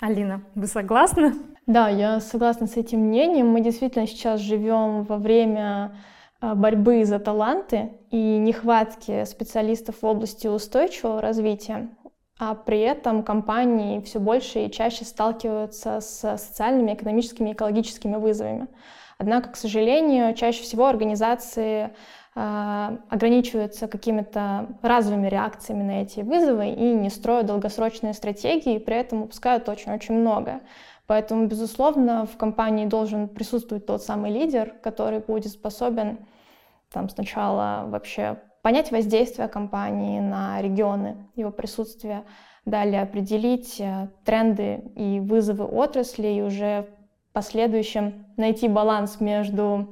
Алина, 0.00 0.42
вы 0.54 0.66
согласны? 0.66 1.34
Да, 1.66 1.88
я 1.88 2.20
согласна 2.20 2.66
с 2.66 2.76
этим 2.76 3.00
мнением. 3.00 3.48
Мы 3.48 3.62
действительно 3.62 4.06
сейчас 4.06 4.40
живем 4.40 5.04
во 5.04 5.16
время 5.18 5.96
борьбы 6.40 7.04
за 7.04 7.18
таланты 7.18 7.92
и 8.10 8.16
нехватки 8.16 9.24
специалистов 9.24 9.96
в 10.02 10.06
области 10.06 10.46
устойчивого 10.46 11.20
развития, 11.20 11.88
а 12.38 12.54
при 12.54 12.80
этом 12.80 13.24
компании 13.24 14.00
все 14.00 14.20
больше 14.20 14.64
и 14.64 14.70
чаще 14.70 15.04
сталкиваются 15.04 16.00
с 16.00 16.36
социальными, 16.36 16.94
экономическими 16.94 17.52
экологическими 17.52 18.16
вызовами. 18.16 18.68
Однако, 19.18 19.50
к 19.50 19.56
сожалению, 19.56 20.32
чаще 20.34 20.62
всего 20.62 20.86
организации 20.86 21.90
э, 22.36 22.98
ограничиваются 23.10 23.88
какими-то 23.88 24.68
разовыми 24.80 25.26
реакциями 25.26 25.82
на 25.82 26.02
эти 26.02 26.20
вызовы 26.20 26.68
и 26.68 26.94
не 26.94 27.10
строят 27.10 27.46
долгосрочные 27.46 28.14
стратегии, 28.14 28.76
и 28.76 28.78
при 28.78 28.94
этом 28.94 29.22
упускают 29.22 29.68
очень-очень 29.68 30.14
много. 30.14 30.60
Поэтому, 31.08 31.46
безусловно, 31.46 32.26
в 32.26 32.36
компании 32.36 32.84
должен 32.84 33.28
присутствовать 33.28 33.86
тот 33.86 34.02
самый 34.02 34.30
лидер, 34.30 34.74
который 34.82 35.20
будет 35.20 35.50
способен 35.50 36.18
там, 36.92 37.08
сначала 37.08 37.86
вообще 37.88 38.38
понять 38.60 38.90
воздействие 38.90 39.48
компании 39.48 40.20
на 40.20 40.60
регионы, 40.60 41.16
его 41.34 41.50
присутствие, 41.50 42.24
далее 42.66 43.00
определить 43.00 43.80
э, 43.80 44.08
тренды 44.26 44.82
и 44.96 45.18
вызовы 45.20 45.64
отрасли, 45.64 46.26
и 46.26 46.42
уже 46.42 46.86
в 47.30 47.32
последующем 47.32 48.26
найти 48.36 48.68
баланс 48.68 49.18
между 49.18 49.88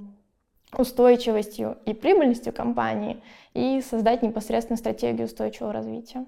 устойчивостью 0.77 1.79
и 1.87 1.95
прибыльностью 1.95 2.53
компании 2.53 3.23
и 3.55 3.81
создать 3.81 4.21
непосредственно 4.23 4.77
стратегию 4.77 5.25
устойчивого 5.25 5.73
развития. 5.73 6.27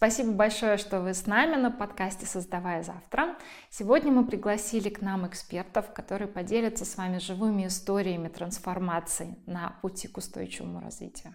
Спасибо 0.00 0.32
большое, 0.32 0.78
что 0.78 1.00
вы 1.00 1.12
с 1.12 1.26
нами 1.26 1.56
на 1.56 1.70
подкасте 1.70 2.24
«Создавая 2.24 2.82
завтра». 2.82 3.36
Сегодня 3.68 4.10
мы 4.10 4.24
пригласили 4.24 4.88
к 4.88 5.02
нам 5.02 5.26
экспертов, 5.26 5.92
которые 5.92 6.26
поделятся 6.26 6.86
с 6.86 6.96
вами 6.96 7.18
живыми 7.18 7.66
историями 7.66 8.28
трансформации 8.28 9.36
на 9.44 9.76
пути 9.82 10.08
к 10.08 10.16
устойчивому 10.16 10.80
развитию. 10.80 11.34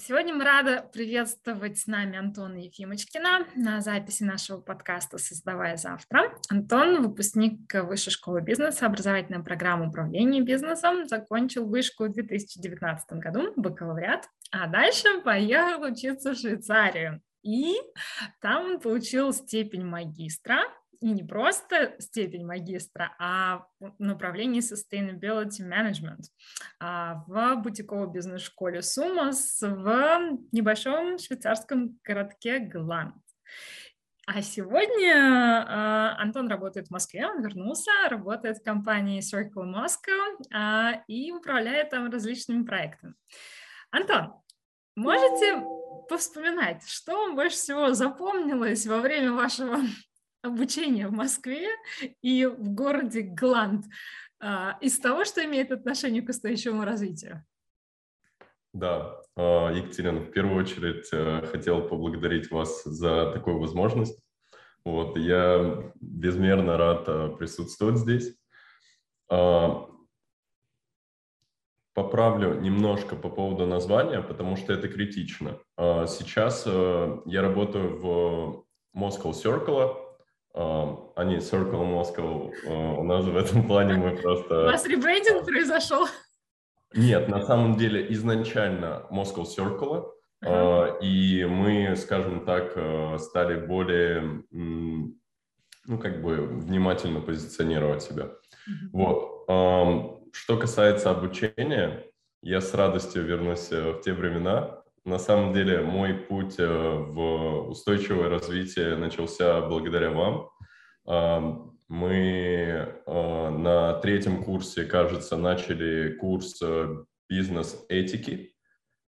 Сегодня 0.00 0.32
мы 0.32 0.44
рады 0.44 0.84
приветствовать 0.92 1.76
с 1.76 1.88
нами 1.88 2.16
Антона 2.16 2.58
Ефимочкина 2.58 3.48
на 3.56 3.80
записи 3.80 4.22
нашего 4.22 4.60
подкаста 4.60 5.18
«Создавая 5.18 5.76
завтра». 5.76 6.32
Антон– 6.48 7.02
выпускник 7.02 7.74
Высшей 7.74 8.12
школы 8.12 8.40
бизнеса, 8.40 8.86
образовательная 8.86 9.42
программа 9.42 9.88
управления 9.88 10.40
бизнесом, 10.40 11.08
закончил 11.08 11.66
вышку 11.66 12.04
в 12.04 12.12
2019 12.12 13.12
году, 13.14 13.52
бакалавриат, 13.56 14.28
а 14.52 14.68
дальше 14.68 15.20
поехал 15.24 15.82
учиться 15.82 16.32
в 16.32 16.38
Швейцарию. 16.38 17.20
И 17.42 17.74
там 18.40 18.78
получил 18.78 19.32
степень 19.32 19.84
магистра 19.84 20.60
и 21.00 21.10
не 21.10 21.22
просто 21.22 21.94
степень 21.98 22.44
магистра, 22.44 23.14
а 23.18 23.66
в 23.80 23.94
направлении 23.98 24.60
Sustainability 24.60 25.60
Management 25.60 26.24
а, 26.80 27.24
в 27.26 27.56
бутиковой 27.62 28.10
бизнес-школе 28.10 28.82
Сумас 28.82 29.60
в 29.62 30.38
небольшом 30.52 31.18
швейцарском 31.18 31.98
городке 32.02 32.58
Гланд. 32.58 33.14
А 34.30 34.42
сегодня 34.42 35.14
э, 35.14 36.20
Антон 36.20 36.48
работает 36.48 36.88
в 36.88 36.90
Москве, 36.90 37.26
он 37.26 37.40
вернулся, 37.40 37.90
работает 38.10 38.58
в 38.58 38.62
компании 38.62 39.22
Circle 39.22 39.64
Moscow 39.64 40.52
э, 40.54 41.02
и 41.08 41.32
управляет 41.32 41.88
там 41.88 42.10
различными 42.10 42.64
проектами. 42.64 43.14
Антон, 43.90 44.34
можете 44.96 45.64
повспоминать, 46.10 46.86
что 46.86 47.12
вам 47.12 47.36
больше 47.36 47.56
всего 47.56 47.94
запомнилось 47.94 48.86
во 48.86 48.98
время 48.98 49.32
вашего 49.32 49.78
обучения 50.42 51.08
в 51.08 51.12
Москве 51.12 51.68
и 52.22 52.46
в 52.46 52.70
городе 52.70 53.22
Гланд 53.22 53.84
а, 54.40 54.78
из 54.80 54.98
того, 54.98 55.24
что 55.24 55.44
имеет 55.44 55.72
отношение 55.72 56.22
к 56.22 56.28
устойчивому 56.28 56.84
развитию? 56.84 57.44
Да, 58.72 59.20
а, 59.36 59.72
Екатерина, 59.72 60.20
в 60.20 60.30
первую 60.30 60.62
очередь 60.62 61.08
э, 61.12 61.46
хотел 61.46 61.82
поблагодарить 61.88 62.50
вас 62.50 62.84
за 62.84 63.32
такую 63.32 63.58
возможность. 63.58 64.20
Вот, 64.84 65.16
я 65.16 65.92
безмерно 66.00 66.76
рад 66.76 67.04
э, 67.08 67.36
присутствовать 67.38 67.96
здесь. 67.96 68.36
А, 69.30 69.88
поправлю 71.94 72.60
немножко 72.60 73.16
по 73.16 73.28
поводу 73.28 73.66
названия, 73.66 74.22
потому 74.22 74.56
что 74.56 74.72
это 74.72 74.86
критично. 74.86 75.58
Сейчас 75.76 76.62
э, 76.64 77.20
я 77.26 77.42
работаю 77.42 77.98
в 77.98 78.64
Moscow 78.94 79.32
Circle, 79.32 80.07
они 81.18 81.36
Circle 81.36 81.84
Moscow, 81.84 82.52
у 82.96 83.02
нас 83.02 83.24
в 83.24 83.36
этом 83.36 83.66
плане 83.66 83.94
мы 83.94 84.16
просто... 84.16 84.62
У 84.62 84.66
вас 84.66 84.86
ребрендинг 84.86 85.44
произошел? 85.44 86.06
Нет, 86.94 87.28
на 87.28 87.42
самом 87.42 87.76
деле 87.76 88.06
изначально 88.12 89.06
Moscow 89.10 89.44
Circle, 89.44 90.06
uh-huh. 90.44 91.00
и 91.00 91.44
мы, 91.44 91.96
скажем 91.96 92.44
так, 92.46 92.72
э, 92.76 93.18
стали 93.18 93.66
более, 93.66 94.42
ну, 94.52 95.98
как 96.00 96.22
бы 96.22 96.36
внимательно 96.36 97.20
позиционировать 97.20 98.02
себя. 98.02 98.24
Uh-huh. 98.24 98.88
Вот. 98.92 100.08
Что 100.32 100.56
касается 100.56 101.10
обучения, 101.10 102.04
я 102.42 102.60
с 102.60 102.72
радостью 102.74 103.24
вернусь 103.24 103.72
э, 103.72 103.92
в 103.92 104.00
те 104.02 104.12
времена, 104.12 104.82
на 105.04 105.18
самом 105.18 105.52
деле 105.52 105.80
мой 105.80 106.14
путь 106.14 106.56
э, 106.58 106.66
в 106.66 107.68
устойчивое 107.70 108.28
развитие 108.28 108.96
начался 108.96 109.60
благодаря 109.62 110.10
вам. 110.10 110.50
Мы 111.08 113.02
на 113.06 113.94
третьем 114.02 114.44
курсе, 114.44 114.84
кажется, 114.84 115.36
начали 115.38 116.12
курс 116.12 116.62
бизнес-этики, 117.30 118.52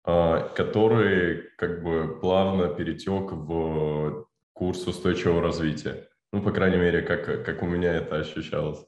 который 0.04 1.44
как 1.58 1.84
бы 1.84 2.20
плавно 2.20 2.68
перетек 2.68 3.32
в 3.32 4.28
курс 4.54 4.88
устойчивого 4.88 5.42
развития. 5.42 6.10
Ну, 6.32 6.42
по 6.42 6.52
крайней 6.52 6.78
мере, 6.78 7.04
как, 7.04 7.46
как 7.46 7.62
у 7.62 7.68
меня 7.68 7.94
это 7.94 8.16
ощущалось. 8.16 8.84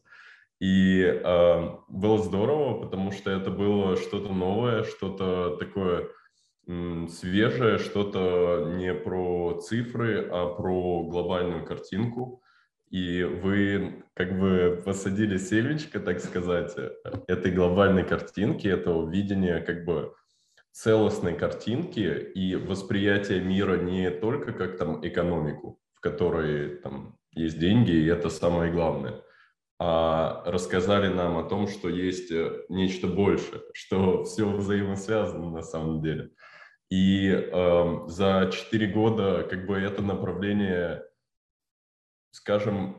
И 0.60 1.02
э, 1.04 1.70
было 1.90 2.18
здорово, 2.18 2.82
потому 2.82 3.12
что 3.12 3.30
это 3.30 3.52
было 3.52 3.98
что-то 3.98 4.34
новое, 4.34 4.84
что-то 4.84 5.58
такое 5.58 6.08
свежее, 6.66 7.78
что-то 7.78 8.72
не 8.76 8.94
про 8.94 9.60
цифры, 9.62 10.28
а 10.32 10.48
про 10.48 11.04
глобальную 11.04 11.66
картинку. 11.66 12.42
И 12.96 13.24
вы 13.24 14.06
как 14.14 14.40
бы 14.40 14.82
посадили 14.86 15.38
семечко, 15.38 16.00
так 16.00 16.22
сказать, 16.22 16.74
этой 17.28 17.52
глобальной 17.52 18.06
картинки, 18.06 18.70
этого 18.70 19.12
видения 19.12 19.60
как 19.60 19.84
бы 19.84 20.14
целостной 20.72 21.36
картинки 21.36 22.32
и 22.36 22.56
восприятия 22.56 23.42
мира 23.42 23.76
не 23.76 24.10
только 24.12 24.54
как 24.54 24.78
там 24.78 25.06
экономику, 25.06 25.78
в 25.94 26.00
которой 26.00 26.78
там 26.78 27.18
есть 27.34 27.60
деньги, 27.60 27.92
и 27.92 28.06
это 28.06 28.30
самое 28.30 28.72
главное. 28.72 29.22
А 29.78 30.44
рассказали 30.46 31.10
нам 31.10 31.38
о 31.38 31.44
том, 31.44 31.68
что 31.68 31.90
есть 31.90 32.32
э, 32.32 32.64
нечто 32.70 33.08
больше, 33.08 33.62
что 33.74 34.24
все 34.24 34.50
взаимосвязано 34.50 35.50
на 35.52 35.64
самом 35.64 36.02
деле. 36.02 36.30
И 36.90 37.28
э, 37.30 38.00
за 38.08 38.50
четыре 38.54 38.88
года 38.88 39.46
как 39.50 39.66
бы 39.66 39.76
это 39.76 40.02
направление, 40.02 41.04
скажем, 42.36 42.98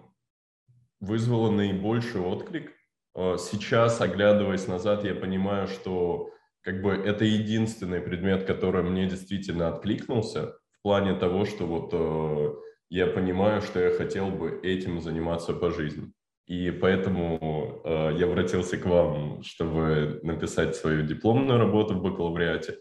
вызвало 0.99 1.51
наибольший 1.51 2.23
отклик. 2.23 2.73
Э, 3.15 3.37
сейчас, 3.39 4.01
оглядываясь 4.01 4.67
назад, 4.67 5.05
я 5.05 5.15
понимаю, 5.15 5.67
что 5.69 6.31
как 6.63 6.81
бы 6.81 6.93
это 6.93 7.25
единственный 7.25 8.01
предмет, 8.01 8.45
который 8.45 8.83
мне 8.83 9.07
действительно 9.07 9.69
откликнулся 9.69 10.55
в 10.73 10.83
плане 10.83 11.15
того, 11.15 11.45
что 11.45 11.67
вот 11.67 11.91
э, 11.93 12.55
я 12.89 13.07
понимаю, 13.07 13.61
что 13.61 13.79
я 13.79 13.91
хотел 13.91 14.31
бы 14.31 14.59
этим 14.63 15.01
заниматься 15.03 15.53
по 15.53 15.71
жизни. 15.71 16.13
И 16.47 16.71
поэтому 16.71 17.83
э, 17.85 18.17
я 18.19 18.27
обратился 18.27 18.79
к 18.79 18.87
вам, 18.87 19.43
чтобы 19.43 20.19
написать 20.23 20.77
свою 20.77 21.03
дипломную 21.03 21.59
работу 21.59 21.95
в 21.95 22.03
бакалавриате. 22.03 22.79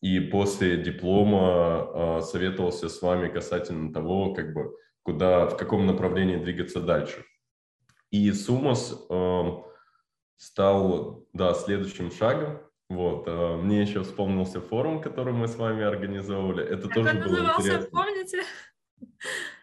И 0.00 0.20
после 0.20 0.76
диплома 0.76 2.18
э, 2.18 2.20
советовался 2.22 2.88
с 2.88 3.02
вами 3.02 3.28
касательно 3.28 3.92
того, 3.92 4.34
как 4.34 4.52
бы, 4.54 4.76
куда, 5.06 5.46
в 5.46 5.56
каком 5.56 5.86
направлении 5.86 6.36
двигаться 6.36 6.80
дальше. 6.80 7.24
И 8.10 8.32
Сумос 8.32 9.06
э, 9.08 9.42
стал, 10.36 11.24
да, 11.32 11.54
следующим 11.54 12.10
шагом. 12.10 12.58
Вот, 12.88 13.28
э, 13.28 13.56
мне 13.56 13.82
еще 13.82 14.02
вспомнился 14.02 14.60
форум, 14.60 15.00
который 15.00 15.32
мы 15.32 15.46
с 15.46 15.54
вами 15.54 15.84
организовывали. 15.84 16.64
Это 16.64 16.88
как 16.88 16.94
тоже 16.94 17.10
он 17.10 17.18
было 17.18 17.30
назывался, 17.36 17.60
интересно. 17.60 17.88
помните? 17.92 18.42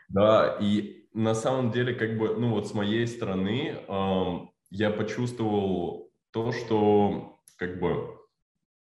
Да, 0.07 0.57
и 0.61 1.09
на 1.13 1.35
самом 1.35 1.71
деле, 1.71 1.93
как 1.93 2.17
бы, 2.17 2.37
ну 2.37 2.51
вот 2.51 2.69
с 2.69 2.73
моей 2.73 3.05
стороны, 3.05 3.83
эм, 3.87 4.49
я 4.69 4.91
почувствовал 4.91 6.09
то, 6.31 6.53
что 6.53 7.41
как 7.57 7.81
бы 7.81 8.17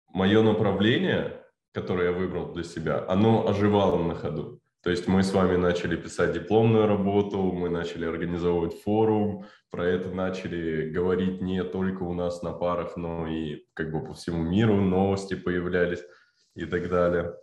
мое 0.08 0.42
направление, 0.42 1.44
которое 1.72 2.12
я 2.12 2.12
выбрал 2.12 2.52
для 2.54 2.64
себя, 2.64 3.04
оно 3.08 3.46
оживало 3.46 4.02
на 4.02 4.14
ходу. 4.14 4.62
То 4.86 4.90
есть 4.90 5.08
мы 5.08 5.24
с 5.24 5.32
вами 5.32 5.56
начали 5.56 5.96
писать 5.96 6.32
дипломную 6.32 6.86
работу, 6.86 7.42
мы 7.42 7.68
начали 7.68 8.04
организовывать 8.04 8.80
форум, 8.82 9.44
про 9.68 9.84
это 9.84 10.10
начали 10.10 10.88
говорить 10.88 11.42
не 11.42 11.64
только 11.64 12.04
у 12.04 12.14
нас 12.14 12.40
на 12.42 12.52
парах, 12.52 12.96
но 12.96 13.26
и 13.26 13.64
как 13.74 13.90
бы 13.90 14.06
по 14.06 14.14
всему 14.14 14.44
миру 14.44 14.76
новости 14.76 15.34
появлялись 15.34 16.04
и 16.54 16.66
так 16.66 16.88
далее. 16.88 17.34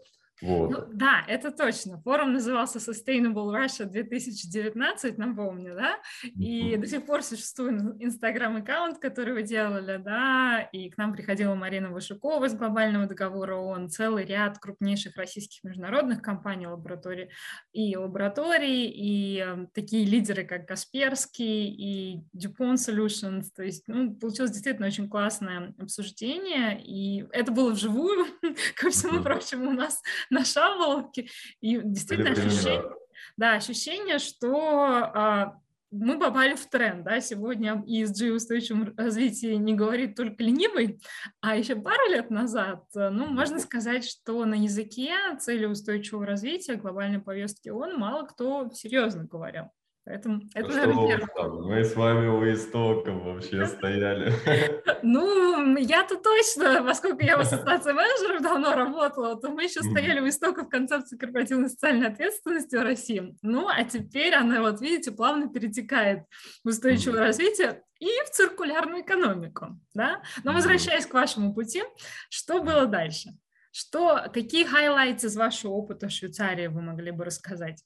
Вот. 0.43 0.71
Ну, 0.71 0.77
да, 0.91 1.23
это 1.27 1.51
точно. 1.51 2.01
Форум 2.01 2.33
назывался 2.33 2.79
Sustainable 2.79 3.49
Russia 3.53 3.85
2019, 3.85 5.17
напомню, 5.17 5.73
да, 5.73 5.95
и 6.23 6.75
до 6.75 6.85
сих 6.85 7.05
пор 7.05 7.23
существует 7.23 7.81
инстаграм-аккаунт, 7.99 8.99
который 8.99 9.33
вы 9.33 9.43
делали, 9.43 10.01
да, 10.03 10.59
и 10.73 10.89
к 10.89 10.97
нам 10.97 11.13
приходила 11.13 11.55
Марина 11.55 11.91
Вышукова 11.91 12.45
из 12.45 12.55
глобального 12.55 13.05
договора 13.05 13.55
ООН, 13.55 13.89
целый 13.89 14.25
ряд 14.25 14.59
крупнейших 14.59 15.15
российских 15.15 15.63
международных 15.63 16.21
компаний, 16.21 16.67
лабораторий 16.67 17.29
и 17.71 17.95
лабораторий, 17.95 18.87
и 18.87 19.39
э, 19.39 19.67
такие 19.73 20.05
лидеры, 20.05 20.43
как 20.43 20.67
Касперский 20.67 21.67
и 21.69 22.21
DuPont 22.35 22.75
Solutions, 22.75 23.45
то 23.55 23.63
есть, 23.63 23.83
ну, 23.87 24.13
получилось 24.13 24.51
действительно 24.51 24.87
очень 24.87 25.07
классное 25.07 25.73
обсуждение, 25.79 26.81
и 26.83 27.25
это 27.31 27.53
было 27.53 27.71
вживую, 27.71 28.25
ко 28.75 28.89
всему 28.89 29.23
прочему, 29.23 29.69
у 29.69 29.73
нас 29.73 30.01
на 30.33 30.45
шаволовке. 30.45 31.27
И 31.61 31.79
действительно 31.83 32.31
ощущение, 32.31 32.83
да, 33.37 33.53
ощущение, 33.53 34.19
что 34.19 34.55
а, 34.55 35.57
мы 35.91 36.19
попали 36.19 36.55
в 36.55 36.65
тренд, 36.67 37.03
да, 37.03 37.21
сегодня 37.21 37.83
ESG 37.87 38.31
устойчивом 38.31 38.93
развитии 38.97 39.53
не 39.53 39.75
говорит 39.75 40.15
только 40.15 40.43
ленивый, 40.43 40.99
а 41.39 41.55
еще 41.55 41.75
пару 41.75 42.09
лет 42.09 42.31
назад, 42.31 42.83
ну, 42.95 43.27
можно 43.27 43.59
сказать, 43.59 44.03
что 44.03 44.43
на 44.45 44.55
языке 44.55 45.13
цели 45.39 45.65
устойчивого 45.65 46.25
развития 46.25 46.75
глобальной 46.75 47.19
повестки 47.19 47.69
ООН 47.69 47.97
мало 47.97 48.25
кто 48.25 48.71
серьезно 48.73 49.25
говорил. 49.25 49.65
Поэтому 50.05 50.41
это, 50.53 50.67
Ну, 50.67 50.75
наверное, 50.75 51.17
что 51.17 51.27
первое. 51.37 51.61
Мы 51.61 51.83
с 51.85 51.95
вами 51.95 52.27
у 52.27 52.53
истоков 52.53 53.23
вообще 53.23 53.65
стояли. 53.65 54.33
Ну, 55.05 55.77
я-то 55.77 56.17
точно, 56.17 56.83
поскольку 56.83 57.23
я 57.23 57.37
в 57.37 57.41
ассоциации 57.41 57.91
менеджеров 57.91 58.41
давно 58.41 58.73
работала, 58.73 59.39
то 59.39 59.49
мы 59.49 59.63
еще 59.63 59.81
стояли 59.81 60.19
у 60.19 60.27
истоков 60.27 60.69
концепции 60.69 61.17
корпоративной 61.17 61.69
социальной 61.69 62.07
ответственности 62.07 62.75
в 62.75 62.83
России. 62.83 63.35
Ну, 63.41 63.67
а 63.67 63.83
теперь 63.83 64.33
она, 64.33 64.61
вот 64.61 64.81
видите, 64.81 65.11
плавно 65.11 65.49
перетекает 65.49 66.23
в 66.63 66.69
устойчивое 66.69 67.19
развитие 67.19 67.83
и 67.99 68.09
в 68.25 68.29
циркулярную 68.31 69.03
экономику, 69.03 69.79
да? 69.93 70.21
Но 70.43 70.53
возвращаясь 70.53 71.05
к 71.05 71.13
вашему 71.13 71.53
пути, 71.53 71.83
что 72.29 72.61
было 72.61 72.85
дальше? 72.85 73.29
Что, 73.71 74.29
какие 74.33 74.65
хайлайты 74.65 75.27
из 75.27 75.35
вашего 75.35 75.71
опыта 75.71 76.07
в 76.07 76.11
Швейцарии 76.11 76.67
вы 76.67 76.81
могли 76.81 77.11
бы 77.11 77.25
рассказать? 77.25 77.83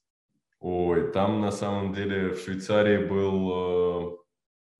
Ой, 0.60 1.12
там 1.12 1.40
на 1.40 1.52
самом 1.52 1.94
деле 1.94 2.30
в 2.30 2.40
Швейцарии 2.40 2.98
был, 2.98 4.12
э, 4.12 4.16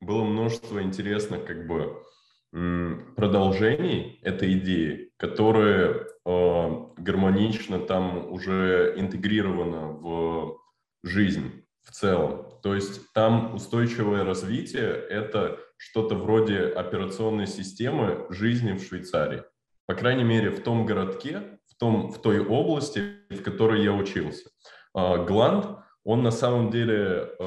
было 0.00 0.24
множество 0.24 0.82
интересных 0.82 1.44
как 1.44 1.66
бы 1.66 2.02
продолжений 2.50 4.20
этой 4.22 4.54
идеи, 4.54 5.12
которые 5.18 6.06
э, 6.24 6.86
гармонично 6.96 7.78
там 7.78 8.32
уже 8.32 8.94
интегрировано 8.96 9.88
в 9.88 10.58
жизнь 11.02 11.64
в 11.82 11.90
целом. 11.90 12.46
То 12.62 12.74
есть 12.74 13.12
там 13.12 13.54
устойчивое 13.54 14.24
развитие– 14.24 14.88
это 15.10 15.58
что-то 15.76 16.14
вроде 16.14 16.64
операционной 16.64 17.46
системы 17.46 18.26
жизни 18.30 18.72
в 18.72 18.82
Швейцарии. 18.82 19.42
По 19.86 19.94
крайней 19.94 20.24
мере, 20.24 20.50
в 20.50 20.62
том 20.62 20.86
городке, 20.86 21.60
в, 21.66 21.76
том, 21.78 22.10
в 22.10 22.20
той 22.20 22.40
области, 22.40 23.02
в 23.30 23.42
которой 23.42 23.82
я 23.82 23.92
учился. 23.92 24.50
А, 24.94 25.18
Гланд, 25.18 25.66
он 26.04 26.22
на 26.22 26.30
самом 26.30 26.70
деле 26.70 27.28
э, 27.38 27.44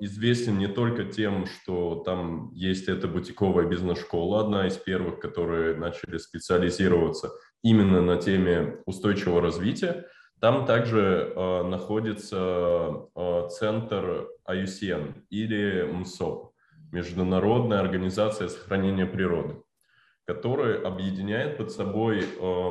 известен 0.00 0.58
не 0.58 0.66
только 0.66 1.04
тем, 1.04 1.46
что 1.46 2.02
там 2.04 2.50
есть 2.52 2.86
эта 2.86 3.08
бутиковая 3.08 3.66
бизнес-школа, 3.66 4.40
одна 4.40 4.66
из 4.66 4.76
первых, 4.76 5.20
которые 5.20 5.74
начали 5.74 6.18
специализироваться 6.18 7.30
именно 7.62 8.02
на 8.02 8.18
теме 8.18 8.76
устойчивого 8.84 9.40
развития. 9.40 10.06
Там 10.40 10.66
также 10.66 11.32
э, 11.34 11.62
находится 11.62 13.06
э, 13.16 13.48
центр 13.50 14.28
IUCN 14.46 15.22
или 15.30 15.82
МСОП, 15.90 16.52
Международная 16.92 17.80
организация 17.80 18.48
сохранения 18.48 19.06
природы, 19.06 19.62
который 20.26 20.80
объединяет 20.80 21.56
под 21.56 21.72
собой 21.72 22.22
э, 22.22 22.70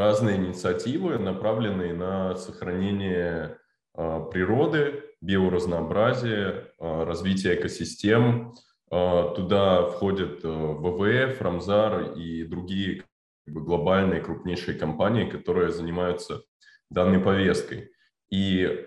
разные 0.00 0.36
инициативы, 0.36 1.18
направленные 1.18 1.92
на 1.92 2.34
сохранение 2.34 3.58
э, 3.94 4.26
природы, 4.32 5.04
биоразнообразия, 5.20 6.72
э, 6.78 7.04
развитие 7.04 7.54
экосистем. 7.56 8.54
Э, 8.90 9.34
Туда 9.36 9.82
входят 9.90 10.42
ВВФ, 10.42 11.42
Рамзар 11.42 12.12
и 12.16 12.44
другие 12.44 13.04
глобальные 13.46 14.22
крупнейшие 14.22 14.78
компании, 14.78 15.28
которые 15.28 15.70
занимаются 15.70 16.44
данной 16.88 17.20
повесткой. 17.20 17.90
И 18.30 18.86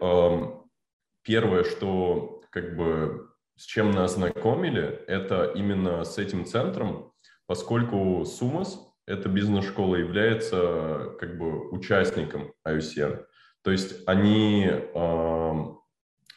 первое, 1.24 1.64
что 1.66 2.42
как 2.50 2.78
бы 2.78 3.30
с 3.58 3.66
чем 3.66 3.92
нас 3.92 4.16
знакомили, 4.16 5.04
это 5.08 5.52
именно 5.56 6.06
с 6.06 6.18
этим 6.18 6.46
центром, 6.46 7.12
поскольку 7.46 8.24
Сумас, 8.26 8.93
эта 9.06 9.30
бизнес-школа, 9.30 9.96
является 9.96 11.16
как 11.20 11.38
бы 11.38 11.70
участником 11.70 12.54
IUCN. 12.68 13.26
То 13.64 13.72
есть 13.72 14.08
они 14.08 14.70
э, 14.70 15.52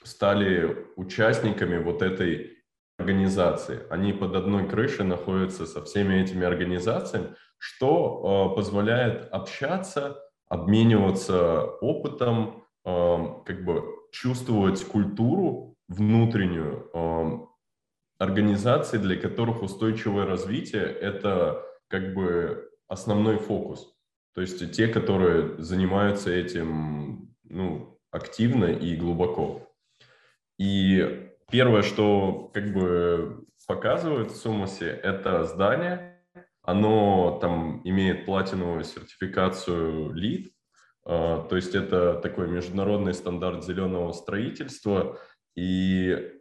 стали 0.03 0.87
участниками 0.97 1.79
вот 1.83 2.03
этой 2.03 2.57
организации. 2.99 3.83
Они 3.91 4.13
под 4.13 4.35
одной 4.37 4.69
крышей 4.69 5.05
находятся 5.05 5.67
со 5.67 5.85
всеми 5.85 6.17
этими 6.17 6.47
организациями, 6.47 7.35
что 7.59 8.53
э, 8.53 8.57
позволяет 8.57 9.29
общаться, 9.33 10.19
обмениваться 10.49 11.63
опытом, 11.81 12.65
э, 12.85 13.17
как 13.45 13.65
бы 13.65 13.85
чувствовать 14.13 14.83
культуру 14.85 15.77
внутреннюю 15.89 16.91
э, 16.93 17.39
организаций, 18.19 18.99
для 18.99 19.17
которых 19.17 19.63
устойчивое 19.63 20.27
развитие– 20.27 20.85
это 20.85 21.63
как 21.89 22.15
бы 22.15 22.71
основной 22.89 23.39
фокус. 23.39 23.95
То 24.35 24.41
есть 24.41 24.73
те, 24.73 24.89
которые 24.89 25.57
занимаются 25.63 26.31
этим 26.31 27.35
ну, 27.45 27.99
активно 28.11 28.67
и 28.67 28.97
глубоко. 28.97 29.73
И 30.59 31.31
первое, 31.51 31.83
что 31.83 32.51
как 32.53 32.73
бы 32.73 33.45
показывают 33.67 34.31
в 34.31 34.37
Сумасе, 34.37 34.89
это 34.89 35.45
здание. 35.45 36.23
Оно 36.63 37.39
там 37.41 37.81
имеет 37.85 38.27
платиновую 38.27 38.85
сертификацию 38.85 40.13
LEED, 40.13 40.51
а, 41.05 41.47
то 41.49 41.57
есть 41.57 41.75
это 41.75 42.15
такой 42.15 42.49
международный 42.49 43.15
стандарт 43.15 43.65
зеленого 43.65 44.13
строительства, 44.13 45.19
и 45.55 46.33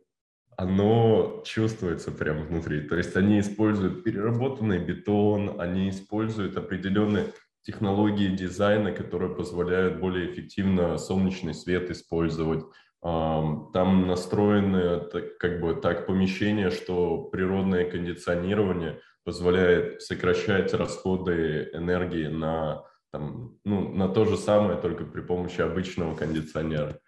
оно 0.58 1.42
чувствуется 1.46 2.12
прямо 2.12 2.42
внутри. 2.42 2.82
То 2.82 2.96
есть 2.96 3.16
они 3.16 3.40
используют 3.40 4.04
переработанный 4.04 4.80
бетон, 4.80 5.60
они 5.60 5.90
используют 5.90 6.58
определенные 6.58 7.28
технологии 7.64 8.28
дизайна, 8.28 8.92
которые 8.92 9.34
позволяют 9.36 10.00
более 10.00 10.32
эффективно 10.32 10.98
солнечный 10.98 11.54
свет 11.54 11.90
использовать. 11.90 12.64
Там 13.02 14.08
настроены 14.08 15.02
как 15.40 15.62
бы 15.62 15.76
так 15.76 16.08
помещения, 16.08 16.70
что 16.72 17.24
природное 17.24 17.90
кондиционирование 17.90 19.00
позволяет 19.24 20.02
сокращать 20.02 20.74
расходы 20.74 21.70
энергии 21.74 22.28
на, 22.28 22.84
там, 23.12 23.58
ну, 23.64 23.90
на 23.94 24.08
то 24.08 24.26
же 24.26 24.38
самое, 24.38 24.78
только 24.80 25.04
при 25.04 25.22
помощи 25.22 25.62
обычного 25.62 26.16
кондиционера. 26.16 27.00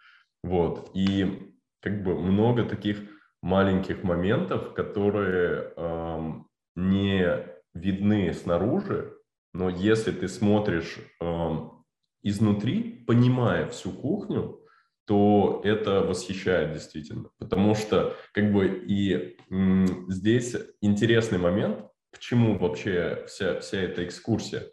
Вот. 0.43 0.91
И 0.93 1.53
как 1.81 2.03
бы 2.03 2.19
много 2.19 2.63
таких 2.63 2.97
маленьких 3.41 4.03
моментов, 4.03 4.73
которые 4.73 5.73
эм, 5.75 6.47
не 6.75 7.45
видны 7.73 8.33
снаружи, 8.33 9.13
но 9.53 9.69
если 9.69 10.11
ты 10.11 10.27
смотришь 10.27 10.97
эм, 11.21 11.83
изнутри, 12.23 13.03
понимая 13.07 13.67
всю 13.67 13.91
кухню, 13.91 14.59
то 15.05 15.61
это 15.63 16.01
восхищает 16.01 16.73
действительно. 16.73 17.29
Потому 17.39 17.75
что 17.75 18.15
как 18.33 18.51
бы 18.51 18.67
и 18.67 19.37
м, 19.49 20.11
здесь 20.11 20.55
интересный 20.81 21.37
момент, 21.37 21.85
к 22.11 22.19
чему 22.19 22.57
вообще 22.57 23.23
вся, 23.27 23.59
вся 23.59 23.77
эта 23.77 24.03
экскурсия. 24.05 24.63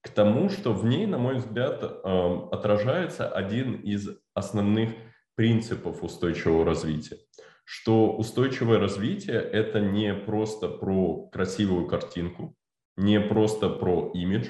К 0.00 0.08
тому, 0.08 0.48
что 0.48 0.72
в 0.72 0.84
ней, 0.84 1.06
на 1.06 1.18
мой 1.18 1.36
взгляд, 1.36 1.82
эм, 1.82 2.48
отражается 2.50 3.28
один 3.28 3.74
из 3.74 4.08
основных 4.34 4.90
принципов 5.34 6.02
устойчивого 6.02 6.64
развития 6.64 7.18
что 7.66 8.12
устойчивое 8.12 8.78
развитие– 8.78 9.40
это 9.52 9.80
не 9.80 10.14
просто 10.14 10.68
про 10.68 11.26
красивую 11.32 11.88
картинку, 11.88 12.54
не 12.96 13.20
просто 13.20 13.68
про 13.68 14.12
имидж, 14.14 14.46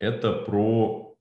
это 0.00 0.32
про 0.32 1.16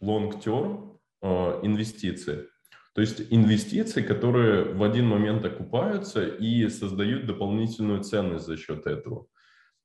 long-term 0.00 0.96
э, 1.22 1.26
инвестиции. 1.64 2.46
То 2.94 3.00
есть 3.00 3.20
инвестиции, 3.30 4.00
которые 4.00 4.62
в 4.62 4.84
один 4.84 5.06
момент 5.06 5.44
окупаются 5.44 6.24
и 6.24 6.68
создают 6.68 7.26
дополнительную 7.26 8.04
ценность 8.04 8.46
за 8.46 8.56
счет 8.56 8.86
этого. 8.86 9.26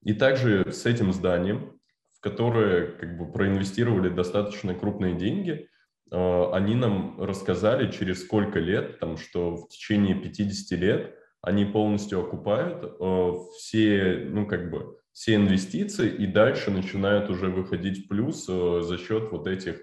И 0.03 0.13
также 0.13 0.71
с 0.71 0.85
этим 0.85 1.13
зданием, 1.13 1.79
в 2.15 2.19
которое 2.19 2.91
как 2.91 3.17
бы 3.17 3.31
проинвестировали 3.31 4.09
достаточно 4.09 4.75
крупные 4.75 5.15
деньги, 5.15 5.67
они 6.15 6.75
нам 6.75 7.21
рассказали, 7.21 7.91
через 7.91 8.23
сколько 8.23 8.59
лет, 8.59 8.99
там, 8.99 9.17
что 9.17 9.57
в 9.57 9.67
течение 9.69 10.15
50 10.15 10.79
лет 10.79 11.15
они 11.41 11.65
полностью 11.65 12.21
окупают 12.21 12.83
а, 12.99 13.33
все, 13.57 14.25
ну, 14.29 14.47
как 14.47 14.71
бы, 14.71 14.97
все 15.11 15.35
инвестиции 15.35 16.09
и 16.09 16.25
дальше 16.25 16.71
начинают 16.71 17.29
уже 17.29 17.47
выходить 17.47 18.05
в 18.05 18.07
плюс 18.07 18.47
а, 18.49 18.81
за 18.81 18.97
счет 18.97 19.31
вот 19.31 19.47
этих 19.47 19.81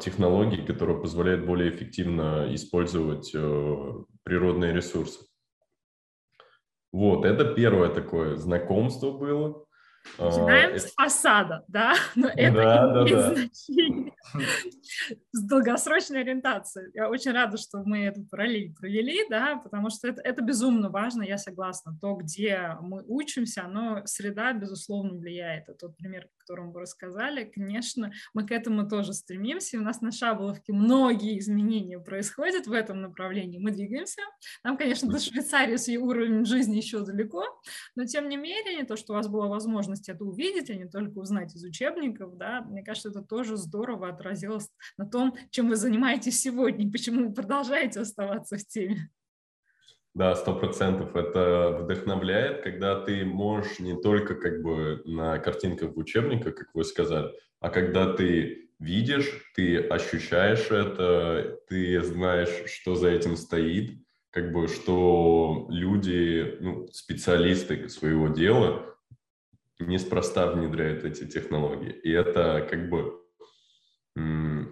технологий, 0.00 0.64
которые 0.64 0.98
позволяют 0.98 1.44
более 1.44 1.68
эффективно 1.68 2.46
использовать 2.54 3.30
природные 4.22 4.72
ресурсы. 4.72 5.20
Вот, 6.90 7.26
это 7.26 7.52
первое 7.52 7.90
такое 7.90 8.36
знакомство 8.36 9.10
было. 9.10 9.66
Начинаем 10.18 10.70
это... 10.70 10.80
с 10.80 10.92
фасада, 10.92 11.64
да, 11.68 11.94
но 12.14 12.28
это 12.28 12.52
да, 12.54 13.02
имеет 13.02 13.16
да, 13.16 13.34
значение 13.34 14.12
с 15.32 15.42
долгосрочной 15.42 16.20
ориентацией. 16.20 16.90
Я 16.94 17.08
очень 17.08 17.32
рада, 17.32 17.56
что 17.56 17.82
мы 17.84 18.04
эту 18.04 18.24
параллель 18.24 18.74
провели, 18.74 19.26
да, 19.28 19.56
потому 19.56 19.90
что 19.90 20.08
это, 20.08 20.20
это 20.22 20.42
безумно 20.42 20.90
важно, 20.90 21.22
я 21.22 21.38
согласна. 21.38 21.96
То, 22.00 22.14
где 22.14 22.76
мы 22.80 23.04
учимся, 23.06 23.64
оно, 23.64 24.02
среда, 24.06 24.52
безусловно, 24.52 25.14
влияет. 25.18 25.68
Это 25.68 25.78
тот 25.78 25.96
пример, 25.96 26.28
котором 26.48 26.72
вы 26.72 26.80
рассказали. 26.80 27.44
Конечно, 27.44 28.10
мы 28.32 28.46
к 28.46 28.52
этому 28.52 28.88
тоже 28.88 29.12
стремимся. 29.12 29.76
И 29.76 29.80
у 29.80 29.82
нас 29.82 30.00
на 30.00 30.10
Шаболовке 30.10 30.72
многие 30.72 31.38
изменения 31.38 31.98
происходят 31.98 32.66
в 32.66 32.72
этом 32.72 33.02
направлении. 33.02 33.58
Мы 33.58 33.70
двигаемся. 33.70 34.22
Нам, 34.64 34.78
конечно, 34.78 35.10
до 35.10 35.18
Швейцарии 35.18 35.76
с 35.76 35.88
ее 35.88 36.00
уровнем 36.00 36.46
жизни 36.46 36.76
еще 36.76 37.04
далеко, 37.04 37.44
но, 37.96 38.04
тем 38.04 38.28
не 38.28 38.36
менее, 38.36 38.84
то, 38.84 38.96
что 38.96 39.12
у 39.12 39.16
вас 39.16 39.28
была 39.28 39.46
возможность 39.46 40.08
это 40.08 40.24
увидеть, 40.24 40.70
а 40.70 40.74
не 40.74 40.86
только 40.86 41.18
узнать 41.18 41.54
из 41.54 41.62
учебников, 41.64 42.36
да, 42.38 42.62
мне 42.62 42.82
кажется, 42.82 43.10
это 43.10 43.22
тоже 43.22 43.56
здорово 43.56 44.08
отразилось 44.08 44.70
на 44.96 45.06
том, 45.06 45.36
чем 45.50 45.68
вы 45.68 45.76
занимаетесь 45.76 46.40
сегодня, 46.40 46.90
почему 46.90 47.28
вы 47.28 47.34
продолжаете 47.34 48.00
оставаться 48.00 48.56
в 48.56 48.64
теме. 48.64 49.10
Да, 50.18 50.34
сто 50.34 50.52
процентов. 50.52 51.14
Это 51.14 51.78
вдохновляет, 51.80 52.64
когда 52.64 53.00
ты 53.00 53.24
можешь 53.24 53.78
не 53.78 53.94
только 53.94 54.34
как 54.34 54.62
бы 54.62 55.00
на 55.04 55.38
картинках 55.38 55.94
в 55.94 55.96
учебниках, 55.96 56.56
как 56.56 56.74
вы 56.74 56.82
сказали, 56.82 57.30
а 57.60 57.70
когда 57.70 58.12
ты 58.12 58.68
видишь, 58.80 59.30
ты 59.54 59.78
ощущаешь 59.78 60.72
это, 60.72 61.60
ты 61.68 62.02
знаешь, 62.02 62.68
что 62.68 62.96
за 62.96 63.10
этим 63.10 63.36
стоит, 63.36 63.92
как 64.30 64.50
бы, 64.50 64.66
что 64.66 65.66
люди, 65.68 66.56
ну, 66.58 66.88
специалисты 66.88 67.88
своего 67.88 68.26
дела 68.26 68.96
неспроста 69.78 70.50
внедряют 70.50 71.04
эти 71.04 71.28
технологии. 71.28 71.92
И 71.92 72.10
это 72.10 72.66
как 72.68 72.88
бы 72.88 73.22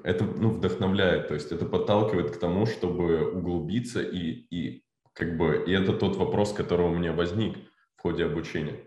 это 0.02 0.24
ну, 0.24 0.50
вдохновляет, 0.50 1.28
то 1.28 1.34
есть 1.34 1.52
это 1.52 1.66
подталкивает 1.66 2.32
к 2.32 2.40
тому, 2.40 2.66
чтобы 2.66 3.30
углубиться 3.30 4.02
и, 4.02 4.44
и 4.50 4.85
как 5.16 5.38
бы 5.38 5.64
и 5.66 5.72
это 5.72 5.94
тот 5.94 6.16
вопрос, 6.16 6.52
который 6.52 6.86
у 6.86 6.94
меня 6.94 7.12
возник 7.12 7.56
в 7.96 8.02
ходе 8.02 8.26
обучения. 8.26 8.78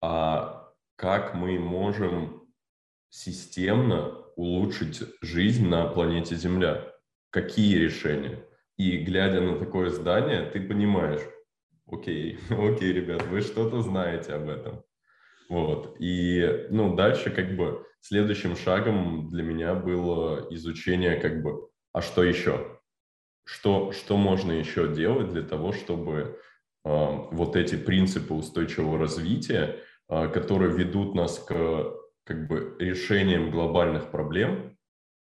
А 0.00 0.72
как 0.94 1.34
мы 1.34 1.58
можем 1.58 2.48
системно 3.10 4.12
улучшить 4.36 5.02
жизнь 5.20 5.66
на 5.66 5.88
планете 5.88 6.36
Земля? 6.36 6.92
Какие 7.30 7.78
решения? 7.78 8.46
И 8.76 8.98
глядя 8.98 9.40
на 9.40 9.58
такое 9.58 9.90
здание, 9.90 10.48
ты 10.48 10.60
понимаешь, 10.60 11.22
окей, 11.86 12.38
окей, 12.50 12.92
ребят, 12.92 13.26
вы 13.26 13.40
что-то 13.40 13.82
знаете 13.82 14.34
об 14.34 14.48
этом. 14.48 14.84
Вот. 15.48 15.96
И, 15.98 16.68
ну, 16.70 16.94
дальше 16.94 17.30
как 17.30 17.56
бы 17.56 17.84
следующим 18.00 18.56
шагом 18.56 19.28
для 19.30 19.42
меня 19.42 19.74
было 19.74 20.46
изучение 20.50 21.16
как 21.16 21.42
бы, 21.42 21.68
а 21.92 22.02
что 22.02 22.22
еще? 22.22 22.75
Что, 23.46 23.92
что 23.92 24.16
можно 24.16 24.50
еще 24.50 24.92
делать 24.92 25.30
для 25.32 25.42
того, 25.42 25.72
чтобы 25.72 26.40
э, 26.84 26.88
вот 27.30 27.54
эти 27.54 27.76
принципы 27.76 28.34
устойчивого 28.34 28.98
развития, 28.98 29.78
э, 30.08 30.28
которые 30.28 30.76
ведут 30.76 31.14
нас 31.14 31.38
к 31.38 31.94
как 32.24 32.48
бы 32.48 32.74
решениям 32.80 33.52
глобальных 33.52 34.10
проблем, 34.10 34.76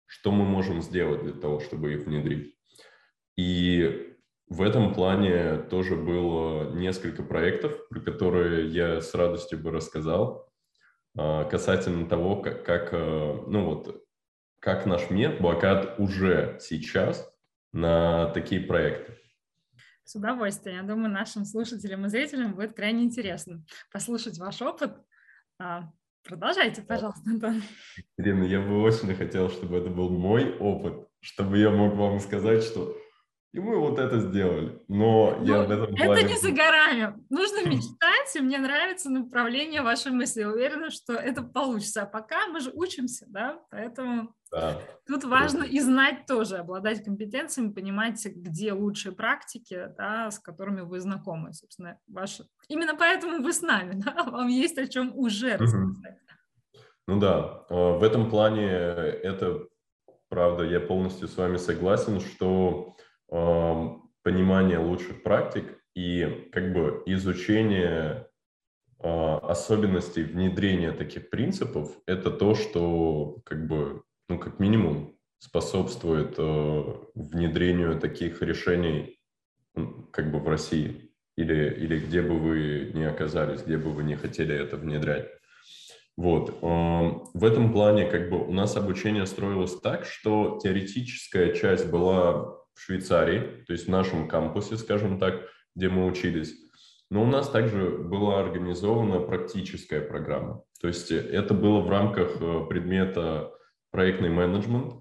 что 0.06 0.32
мы 0.32 0.46
можем 0.46 0.84
сделать 0.84 1.24
для 1.24 1.34
того, 1.34 1.60
чтобы 1.60 1.96
их 1.96 2.06
внедрить. 2.06 2.56
И 3.36 4.16
в 4.48 4.62
этом 4.62 4.94
плане 4.94 5.58
тоже 5.58 5.96
было 5.96 6.72
несколько 6.72 7.24
проектов, 7.24 7.90
про 7.90 8.00
которые 8.00 8.68
я 8.68 9.02
с 9.02 9.16
радостью 9.16 9.58
бы 9.58 9.72
рассказал, 9.72 10.48
а, 11.18 11.46
касательно 11.46 12.08
того, 12.08 12.44
как, 12.44 12.64
как, 12.64 12.92
ну 12.92 13.66
вот, 13.66 14.04
как 14.60 14.86
наш 14.86 15.10
мир 15.10 15.42
блокад 15.42 15.96
уже 15.98 16.60
сейчас 16.62 17.33
на 17.74 18.28
такие 18.28 18.62
проекты. 18.62 19.18
С 20.06 20.16
удовольствием. 20.16 20.78
Я 20.78 20.84
думаю, 20.84 21.12
нашим 21.12 21.46
слушателям 21.46 22.06
и 22.06 22.10
зрителям 22.10 22.56
будет 22.56 22.76
крайне 22.76 23.04
интересно 23.04 23.64
послушать 23.92 24.38
ваш 24.38 24.62
опыт. 24.62 24.96
А, 25.60 25.90
продолжайте, 26.24 26.82
пожалуйста, 26.82 27.30
Антон. 27.30 27.64
Ирина, 28.18 28.44
я 28.44 28.62
бы 28.62 28.82
очень 28.82 29.14
хотел, 29.16 29.50
чтобы 29.50 29.78
это 29.78 29.90
был 29.90 30.10
мой 30.10 30.56
опыт, 30.58 31.08
чтобы 31.22 31.58
я 31.58 31.72
мог 31.72 31.96
вам 31.96 32.20
сказать, 32.20 32.64
что 32.64 32.98
И 33.54 33.60
мы 33.60 33.80
вот 33.80 33.98
это 33.98 34.20
сделали. 34.20 34.82
Но 34.90 35.38
ну, 35.40 35.46
я 35.46 35.64
в 35.64 35.72
этом. 35.72 35.96
Это 35.96 36.24
не 36.24 36.38
за 36.38 36.52
горами. 36.52 37.14
Нужно 37.30 37.68
мечтать, 37.68 38.36
и 38.36 38.42
мне 38.42 38.58
нравится 38.58 39.10
направление 39.10 39.82
вашей 39.84 40.12
мысли. 40.12 40.44
Уверена, 40.44 40.92
что 40.92 41.14
это 41.14 41.44
получится. 41.44 42.04
А 42.04 42.06
пока 42.06 42.48
мы 42.48 42.60
же 42.60 42.72
учимся, 42.74 43.26
да, 43.30 43.62
поэтому 43.70 44.36
да. 44.54 44.80
тут 45.08 45.24
важно 45.24 45.64
и 45.64 45.80
знать 45.80 46.26
тоже, 46.28 46.58
обладать 46.58 47.04
компетенциями, 47.04 47.72
понимать, 47.72 48.26
где 48.26 48.74
лучшие 48.74 49.14
практики, 49.14 49.90
да, 49.98 50.32
с 50.32 50.40
которыми 50.40 50.82
вы 50.82 51.00
знакомы, 51.00 51.54
собственно, 51.54 51.98
ваши. 52.08 52.46
Именно 52.68 52.96
поэтому 52.96 53.44
вы 53.44 53.52
с 53.52 53.62
нами, 53.62 53.94
да, 54.06 54.24
вам 54.24 54.48
есть 54.48 54.78
о 54.78 54.88
чем 54.88 55.12
уже 55.16 55.58
рассказать. 55.58 56.18
Ну 57.08 57.20
да, 57.20 57.66
э, 57.70 57.74
в 57.74 58.04
этом 58.04 58.30
плане 58.30 58.68
это 58.70 59.68
правда, 60.30 60.64
я 60.64 60.80
полностью 60.80 61.28
с 61.28 61.38
вами 61.38 61.58
согласен, 61.58 62.20
что 62.20 62.96
понимание 64.24 64.78
лучших 64.78 65.22
практик 65.24 65.80
и 65.96 66.50
как 66.52 66.74
бы 66.74 67.04
изучение 67.06 68.28
а, 69.00 69.38
особенностей 69.40 70.24
внедрения 70.24 70.92
таких 70.92 71.30
принципов– 71.30 71.92
это 72.08 72.32
то, 72.32 72.56
что 72.56 73.42
как 73.44 73.68
бы, 73.68 74.04
ну, 74.30 74.40
как 74.40 74.60
минимум 74.60 75.18
способствует 75.40 76.36
э, 76.38 76.84
внедрению 77.16 78.00
таких 78.00 78.42
решений 78.42 79.20
как 80.12 80.32
бы 80.32 80.40
в 80.40 80.48
России 80.48 81.12
или, 81.36 81.74
или 81.74 82.00
где 82.00 82.22
бы 82.22 82.38
вы 82.38 82.92
ни 82.94 83.04
оказались, 83.04 83.64
где 83.64 83.78
бы 83.78 83.92
вы 83.92 84.04
не 84.04 84.16
хотели 84.16 84.56
это 84.56 84.78
внедрять. 84.78 85.28
Вот. 86.16 86.60
В 86.62 87.44
этом 87.44 87.74
плане 87.74 88.06
как 88.06 88.30
бы 88.30 88.48
у 88.48 88.54
нас 88.54 88.78
обучение 88.78 89.26
строилось 89.26 89.80
так, 89.80 90.06
что 90.06 90.60
теоретическая 90.62 91.54
часть 91.54 91.90
была 91.90 92.34
в 92.34 92.80
Швейцарии, 92.80 93.64
то 93.66 93.74
есть 93.74 93.88
в 93.88 93.90
нашем 93.90 94.28
кампусе, 94.28 94.78
скажем 94.78 95.20
так, 95.20 95.42
где 95.76 95.90
мы 95.90 96.06
учились. 96.06 96.54
Но 97.10 97.24
у 97.24 97.26
нас 97.26 97.50
также 97.50 97.90
была 97.90 98.40
организована 98.40 99.20
практическая 99.20 100.02
программа. 100.02 100.64
То 100.80 100.88
есть 100.88 101.12
это 101.12 101.54
было 101.54 101.80
в 101.80 101.90
рамках 101.90 102.42
э, 102.42 102.66
предмета 102.70 103.53
проектный 103.94 104.30
менеджмент. 104.30 104.96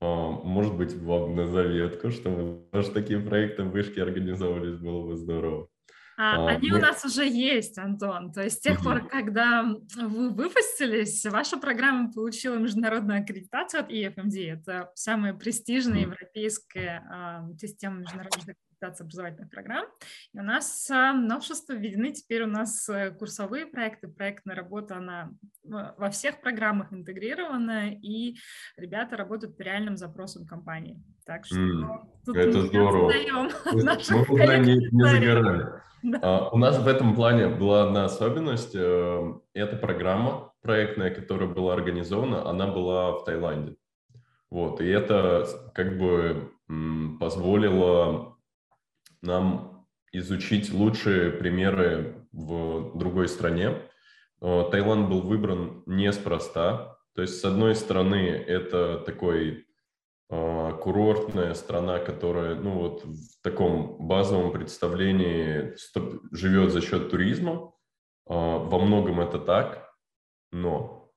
А, 0.00 0.30
может 0.30 0.76
быть, 0.76 0.94
вам 0.94 1.34
на 1.34 1.48
заветку, 1.48 2.10
что 2.10 2.30
мы 2.30 2.82
такие 2.94 3.18
проекты 3.18 3.64
в 3.64 3.70
вышке 3.70 4.02
организовывались, 4.02 4.78
было 4.78 5.06
бы 5.06 5.16
здорово. 5.16 5.68
А, 6.16 6.36
а, 6.36 6.48
они 6.48 6.70
мы... 6.70 6.76
у 6.76 6.80
нас 6.80 7.02
уже 7.02 7.26
есть, 7.26 7.78
Антон. 7.78 8.30
То 8.30 8.42
есть 8.42 8.58
с 8.58 8.60
тех 8.60 8.82
пор, 8.82 9.08
когда 9.08 9.64
вы 9.96 10.30
выпустились, 10.30 11.24
ваша 11.24 11.56
программа 11.56 12.12
получила 12.12 12.56
международную 12.56 13.22
аккредитацию 13.22 13.80
от 13.80 13.90
EFMD. 13.90 14.52
Это 14.52 14.90
самая 14.94 15.32
престижная 15.32 16.02
европейская 16.02 17.02
а, 17.10 17.48
система 17.58 18.00
международных 18.00 18.56
аккредитации 18.80 19.04
образовательных 19.04 19.50
программ. 19.50 19.86
И 20.32 20.38
у 20.38 20.42
нас 20.42 20.90
а, 20.90 21.12
новшества 21.12 21.74
введены. 21.74 22.12
Теперь 22.12 22.42
у 22.44 22.46
нас 22.46 22.88
э, 22.88 23.10
курсовые 23.10 23.66
проекты, 23.66 24.08
проектная 24.08 24.56
работа, 24.56 24.96
она 24.96 25.30
во 25.62 26.10
всех 26.10 26.40
программах 26.40 26.92
интегрирована, 26.92 27.90
и 27.90 28.36
ребята 28.76 29.16
работают 29.16 29.56
по 29.56 29.62
реальным 29.62 29.96
запросам 29.96 30.46
компании. 30.46 31.02
Так 31.24 31.44
что 31.44 31.56
mm, 31.56 31.98
тут 32.24 32.36
это 32.36 32.62
здорово. 32.62 33.12
Мы 33.72 34.22
уже 34.28 34.58
не, 34.58 34.88
не 34.90 35.04
загорали. 35.04 35.66
Да. 36.02 36.18
Uh, 36.18 36.48
у 36.52 36.56
нас 36.56 36.78
в 36.78 36.88
этом 36.88 37.14
плане 37.14 37.48
была 37.48 37.84
одна 37.84 38.06
особенность. 38.06 38.74
Uh, 38.74 39.40
эта 39.52 39.76
программа 39.76 40.52
проектная, 40.62 41.10
которая 41.14 41.48
была 41.48 41.74
организована, 41.74 42.48
она 42.48 42.66
была 42.66 43.12
в 43.12 43.24
Таиланде. 43.24 43.76
Вот, 44.50 44.80
и 44.80 44.88
это 44.88 45.46
как 45.74 45.96
бы 45.96 46.50
позволило 47.20 48.29
нам 49.22 49.86
изучить 50.12 50.72
лучшие 50.72 51.30
примеры 51.30 52.26
в 52.32 52.96
другой 52.98 53.28
стране. 53.28 53.76
Uh, 54.42 54.70
Таиланд 54.70 55.08
был 55.08 55.20
выбран 55.20 55.82
неспроста. 55.86 56.96
То 57.14 57.22
есть, 57.22 57.40
с 57.40 57.44
одной 57.44 57.74
стороны, 57.74 58.16
это 58.16 58.98
такой 58.98 59.66
а, 60.30 60.72
курортная 60.74 61.54
страна, 61.54 61.98
которая, 61.98 62.54
ну 62.54 62.78
вот 62.78 63.04
в 63.04 63.42
таком 63.42 64.06
базовом 64.06 64.52
представлении 64.52 65.74
живет 66.30 66.72
за 66.72 66.80
счет 66.80 67.10
туризма. 67.10 67.72
А, 68.28 68.58
во 68.58 68.78
многом 68.78 69.20
это 69.20 69.38
так, 69.38 69.92
но 70.52 71.12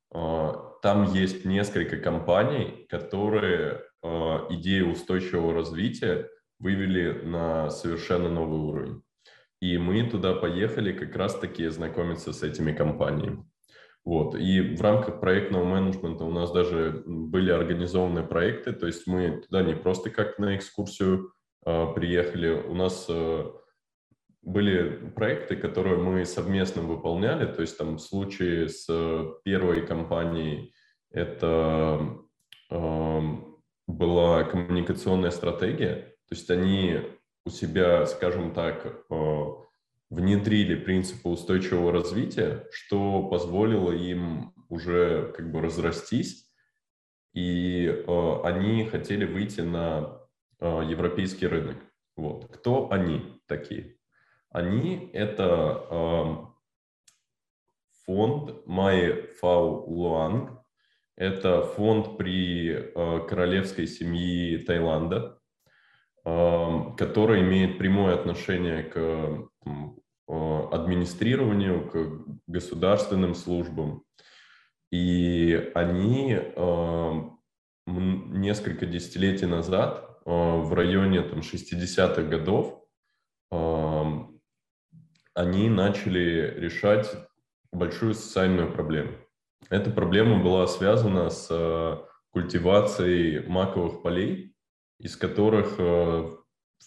там 0.81 1.11
есть 1.13 1.43
несколько 1.43 1.97
компаний, 1.97 2.85
которые 2.87 3.81
идею 4.03 4.91
устойчивого 4.91 5.53
развития 5.53 6.29
вывели 6.63 7.11
на 7.25 7.69
совершенно 7.69 8.29
новый 8.29 8.59
уровень. 8.59 9.01
И 9.59 9.77
мы 9.77 10.09
туда 10.09 10.33
поехали 10.33 10.93
как 10.93 11.15
раз-таки 11.15 11.67
знакомиться 11.67 12.31
с 12.33 12.41
этими 12.41 12.73
компаниями. 12.73 13.45
Вот. 14.05 14.35
И 14.35 14.75
в 14.75 14.81
рамках 14.81 15.19
проектного 15.19 15.63
менеджмента 15.63 16.25
у 16.25 16.31
нас 16.31 16.51
даже 16.51 17.03
были 17.05 17.51
организованы 17.51 18.23
проекты, 18.23 18.73
то 18.73 18.87
есть 18.87 19.07
мы 19.07 19.41
туда 19.41 19.63
не 19.63 19.75
просто 19.75 20.09
как 20.09 20.39
на 20.39 20.57
экскурсию 20.57 21.31
э, 21.65 21.87
приехали, 21.95 22.49
у 22.49 22.75
нас 22.75 23.05
э, 23.07 23.45
были 24.41 25.09
проекты, 25.15 25.55
которые 25.55 25.97
мы 25.97 26.25
совместно 26.25 26.81
выполняли, 26.81 27.45
то 27.45 27.61
есть 27.61 27.77
там 27.77 27.95
в 27.95 28.01
случае 28.01 28.67
с 28.67 28.87
первой 29.45 29.87
компанией 29.87 30.73
это 31.09 32.19
э, 32.69 33.21
была 33.87 34.43
коммуникационная 34.43 35.31
стратегия, 35.31 36.12
то 36.33 36.35
есть 36.35 36.49
они 36.49 36.99
у 37.45 37.51
себя, 37.51 38.07
скажем 38.07 38.55
так, 38.55 38.87
э, 38.87 39.45
внедрили 40.09 40.73
принципы 40.73 41.29
устойчивого 41.29 41.91
развития, 41.91 42.67
что 42.71 43.21
позволило 43.29 43.91
им 43.91 44.51
уже 44.67 45.31
как 45.37 45.51
бы 45.51 45.61
разрастись, 45.61 46.51
и 47.35 47.85
э, 47.85 48.41
они 48.45 48.85
хотели 48.85 49.25
выйти 49.25 49.61
на 49.61 50.21
э, 50.59 50.81
европейский 50.89 51.45
рынок. 51.45 51.77
Вот. 52.15 52.51
Кто 52.51 52.91
они 52.91 53.39
такие? 53.45 53.97
Они— 54.49 55.11
это 55.13 56.49
фонд 58.07 58.65
Май 58.65 59.27
Фау 59.39 59.87
Луанг, 59.87 60.63
это 61.15 61.61
фонд 61.61 62.17
при 62.17 62.91
королевской 63.27 63.85
семьи 63.85 64.57
Таиланда, 64.57 65.39
который 66.23 67.41
имеет 67.41 67.77
прямое 67.77 68.15
отношение 68.15 68.83
к 68.83 69.49
Э, 70.25 70.67
администрированию, 70.71 71.89
к 71.89 72.25
государственным 72.47 73.35
службам. 73.35 74.03
И 74.89 75.71
они 75.75 76.39
э, 76.39 77.21
несколько 77.87 78.85
десятилетий 78.85 79.47
назад, 79.47 80.21
э, 80.25 80.29
в 80.31 80.73
районе 80.73 81.21
там, 81.23 81.39
60-х 81.39 82.23
годов, 82.23 82.79
они 85.35 85.69
начали 85.69 86.55
решать 86.57 87.07
большую 87.71 88.15
социальную 88.15 88.71
проблему. 88.71 89.11
Эта 89.69 89.91
проблема 89.91 90.43
была 90.43 90.65
связана 90.65 91.29
с 91.29 92.03
культивацией 92.31 93.47
маковых 93.47 94.01
полей, 94.01 94.52
из 95.03 95.17
которых 95.17 95.77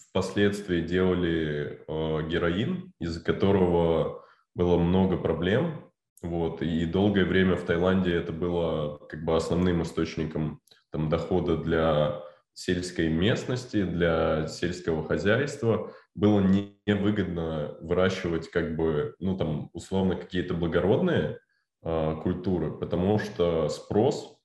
впоследствии 0.09 0.81
делали 0.81 1.83
э, 1.87 2.27
героин, 2.27 2.91
из-за 2.99 3.23
которого 3.23 4.25
было 4.55 4.77
много 4.77 5.17
проблем. 5.17 5.91
Вот, 6.23 6.63
и 6.63 6.85
долгое 6.85 7.25
время 7.25 7.55
в 7.55 7.63
Таиланде 7.63 8.13
это 8.13 8.31
было 8.31 8.97
как 9.07 9.23
бы 9.23 9.35
основным 9.35 9.83
источником 9.83 10.61
там, 10.91 11.09
дохода 11.09 11.57
для 11.57 12.23
сельской 12.53 13.09
местности, 13.09 13.83
для 13.83 14.47
сельского 14.47 15.07
хозяйства. 15.07 15.93
Было 16.15 16.39
невыгодно 16.39 17.77
выращивать 17.81 18.49
как 18.49 18.75
бы, 18.75 19.15
ну 19.19 19.37
там, 19.37 19.69
условно, 19.73 20.15
какие-то 20.15 20.55
благородные 20.55 21.37
э, 21.83 22.15
культуры, 22.23 22.71
потому 22.71 23.19
что 23.19 23.69
спрос 23.69 24.36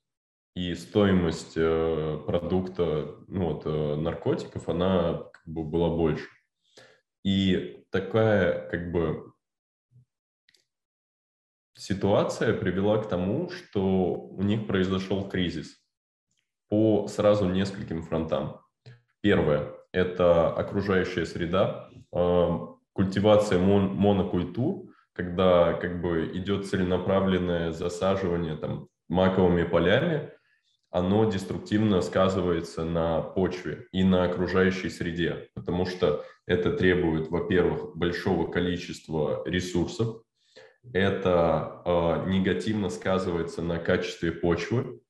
и 0.55 0.75
стоимость 0.75 1.55
э, 1.57 2.23
продукта, 2.27 3.17
ну 3.29 3.53
вот, 3.53 3.63
э, 3.65 3.97
наркотиков, 3.97 4.69
она 4.69 5.25
как 5.33 5.47
бы 5.47 5.65
была 5.65 5.89
больше. 5.89 6.29
И 7.25 7.85
такая 7.91 8.69
как 8.69 8.93
бы 8.93 9.33
ситуация 11.75 12.53
привела 12.53 12.99
к 12.99 13.09
тому, 13.09 13.51
что 13.51 14.15
у 14.15 14.43
них 14.43 14.67
произошел 14.67 15.29
кризис 15.29 15.79
по 16.69 17.09
сразу 17.09 17.49
нескольким 17.49 18.03
фронтам. 18.03 18.61
Первое– 19.21 19.73
это 19.93 20.53
окружающая 20.53 21.25
среда, 21.25 21.89
э, 22.13 22.59
культивация 22.93 23.59
мон, 23.59 23.95
монокультур, 23.95 24.93
когда 25.15 25.73
как 25.75 26.03
бы 26.03 26.31
идет 26.35 26.67
целенаправленное 26.67 27.73
засаживание 27.73 28.57
там 28.57 28.89
маковыми 29.09 29.65
полями, 29.65 30.31
оно 30.93 31.25
деструктивно 31.25 32.03
сказывается 32.03 32.85
на 32.85 33.23
почве 33.23 33.87
и 33.93 34.05
на 34.05 34.25
окружающей 34.25 34.91
среде, 34.91 35.49
потому 35.55 35.87
что 35.87 36.25
это 36.47 36.73
требует, 36.75 37.29
во-первых, 37.31 37.97
большого 37.97 38.51
количества 38.51 39.43
ресурсов, 39.47 40.23
это 40.93 41.83
э, 41.85 42.31
негативно 42.31 42.91
сказывается 42.91 43.63
на 43.63 43.79
качестве 43.79 44.33
почвы 44.33 45.01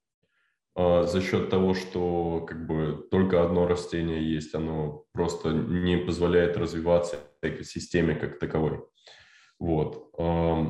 э, 0.76 1.04
за 1.04 1.20
счет 1.20 1.50
того, 1.50 1.74
что 1.74 2.44
как 2.46 2.64
бы 2.66 3.04
только 3.10 3.42
одно 3.42 3.66
растение 3.66 4.22
есть, 4.34 4.54
оно 4.54 5.06
просто 5.12 5.50
не 5.50 5.96
позволяет 5.96 6.56
развиваться 6.56 7.16
экосистеме 7.42 8.14
как 8.14 8.38
таковой. 8.38 8.84
Вот. 9.58 10.10
Э, 10.16 10.64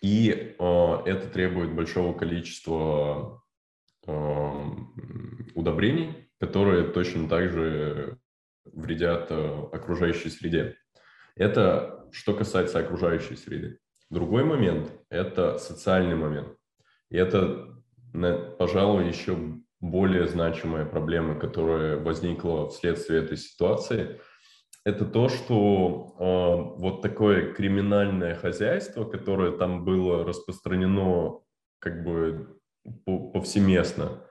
и 0.00 0.30
э, 0.58 0.96
это 1.06 1.28
требует 1.28 1.72
большого 1.72 2.18
количества 2.18 3.42
удобрений, 5.54 6.30
которые 6.40 6.84
точно 6.84 7.28
так 7.28 7.50
же 7.50 8.18
вредят 8.64 9.26
э, 9.30 9.62
окружающей 9.72 10.30
среде. 10.30 10.76
Это 11.36 12.06
что 12.12 12.34
касается 12.34 12.78
окружающей 12.78 13.36
среды. 13.36 13.78
Другой 14.10 14.44
момент– 14.44 14.92
это 15.10 15.58
социальный 15.58 16.16
момент. 16.16 16.56
И 17.10 17.16
это, 17.16 17.68
пожалуй, 18.58 19.08
еще 19.08 19.36
более 19.80 20.26
значимая 20.26 20.84
проблема, 20.84 21.38
которая 21.38 21.98
возникла 21.98 22.68
вследствие 22.68 23.22
этой 23.22 23.36
ситуации, 23.36 24.20
это 24.84 25.04
то, 25.04 25.28
что 25.28 26.14
э, 26.18 26.80
вот 26.80 27.02
такое 27.02 27.52
криминальное 27.52 28.34
хозяйство, 28.34 29.04
которое 29.04 29.52
там 29.52 29.84
было 29.84 30.24
распространено 30.24 31.40
как 31.78 32.02
бы 32.04 32.57
повсеместно, 33.04 34.24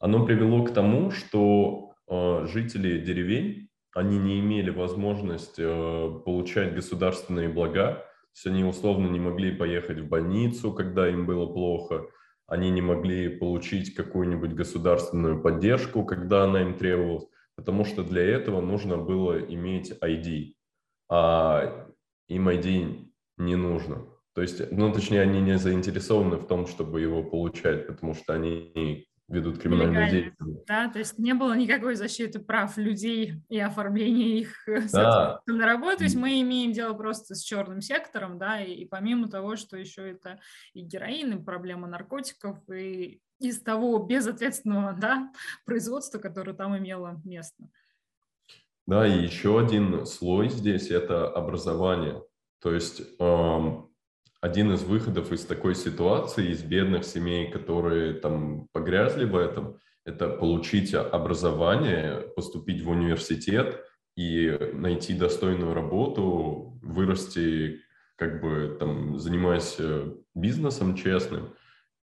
оно 0.00 0.24
привело 0.24 0.64
к 0.64 0.72
тому, 0.72 1.10
что 1.10 1.94
э, 2.08 2.46
жители 2.46 2.98
деревень, 2.98 3.68
они 3.94 4.18
не 4.18 4.40
имели 4.40 4.70
возможность 4.70 5.58
э, 5.58 6.20
получать 6.24 6.74
государственные 6.74 7.48
блага, 7.48 7.94
то 7.94 8.36
есть 8.36 8.46
они 8.46 8.64
условно 8.64 9.08
не 9.08 9.20
могли 9.20 9.52
поехать 9.52 10.00
в 10.00 10.08
больницу, 10.08 10.72
когда 10.72 11.08
им 11.08 11.26
было 11.26 11.46
плохо, 11.46 12.06
они 12.46 12.70
не 12.70 12.82
могли 12.82 13.28
получить 13.28 13.94
какую-нибудь 13.94 14.54
государственную 14.54 15.40
поддержку, 15.40 16.04
когда 16.04 16.44
она 16.44 16.62
им 16.62 16.76
требовалась, 16.76 17.26
потому 17.56 17.84
что 17.84 18.02
для 18.02 18.22
этого 18.22 18.60
нужно 18.60 18.96
было 18.96 19.38
иметь 19.38 19.92
ID, 20.02 20.54
а 21.08 21.88
им 22.28 22.48
ID 22.48 23.06
не 23.38 23.56
нужно. 23.56 24.06
То 24.34 24.42
есть, 24.42 24.72
ну, 24.72 24.92
точнее, 24.92 25.20
они 25.20 25.40
не 25.40 25.58
заинтересованы 25.58 26.36
в 26.36 26.46
том, 26.46 26.66
чтобы 26.66 27.00
его 27.00 27.22
получать, 27.22 27.86
потому 27.86 28.14
что 28.14 28.34
они 28.34 29.06
ведут 29.28 29.58
криминальную 29.58 30.10
деятельность. 30.10 30.66
Да, 30.66 30.88
то 30.88 30.98
есть 30.98 31.18
не 31.18 31.34
было 31.34 31.56
никакой 31.56 31.94
защиты 31.94 32.40
прав 32.40 32.76
людей 32.76 33.34
и 33.48 33.58
оформления 33.58 34.40
их 34.40 34.54
да. 34.92 35.40
на 35.46 35.66
работу. 35.66 35.98
То 35.98 36.04
есть 36.04 36.16
мы 36.16 36.40
имеем 36.40 36.72
дело 36.72 36.94
просто 36.94 37.34
с 37.34 37.42
черным 37.42 37.80
сектором, 37.80 38.38
да, 38.38 38.60
и, 38.60 38.72
и 38.72 38.84
помимо 38.86 39.28
того, 39.28 39.56
что 39.56 39.76
еще 39.76 40.10
это 40.10 40.40
и 40.74 40.82
героин, 40.82 41.38
и 41.38 41.42
проблема 41.42 41.86
наркотиков, 41.86 42.58
и 42.68 43.20
из 43.38 43.60
того 43.62 43.98
безответственного 43.98 44.92
да, 44.92 45.32
производства, 45.64 46.18
которое 46.18 46.54
там 46.54 46.76
имело 46.76 47.20
место. 47.24 47.68
Да, 48.86 49.06
и 49.06 49.22
еще 49.22 49.58
один 49.58 50.04
слой 50.04 50.50
здесь– 50.50 50.90
это 50.90 51.28
образование. 51.28 52.22
То 52.60 52.74
есть 52.74 53.00
эм, 53.18 53.93
один 54.44 54.74
из 54.74 54.82
выходов 54.82 55.32
из 55.32 55.46
такой 55.46 55.74
ситуации, 55.74 56.50
из 56.50 56.62
бедных 56.62 57.04
семей, 57.04 57.50
которые 57.50 58.12
там 58.12 58.68
погрязли 58.72 59.24
в 59.24 59.36
этом, 59.36 59.78
это 60.04 60.28
получить 60.28 60.92
образование, 60.92 62.28
поступить 62.36 62.82
в 62.82 62.90
университет 62.90 63.82
и 64.18 64.54
найти 64.74 65.14
достойную 65.14 65.72
работу, 65.72 66.78
вырасти, 66.82 67.80
как 68.16 68.42
бы 68.42 68.76
там, 68.78 69.18
занимаясь 69.18 69.76
э, 69.78 70.12
бизнесом 70.34 70.94
честным 70.94 71.54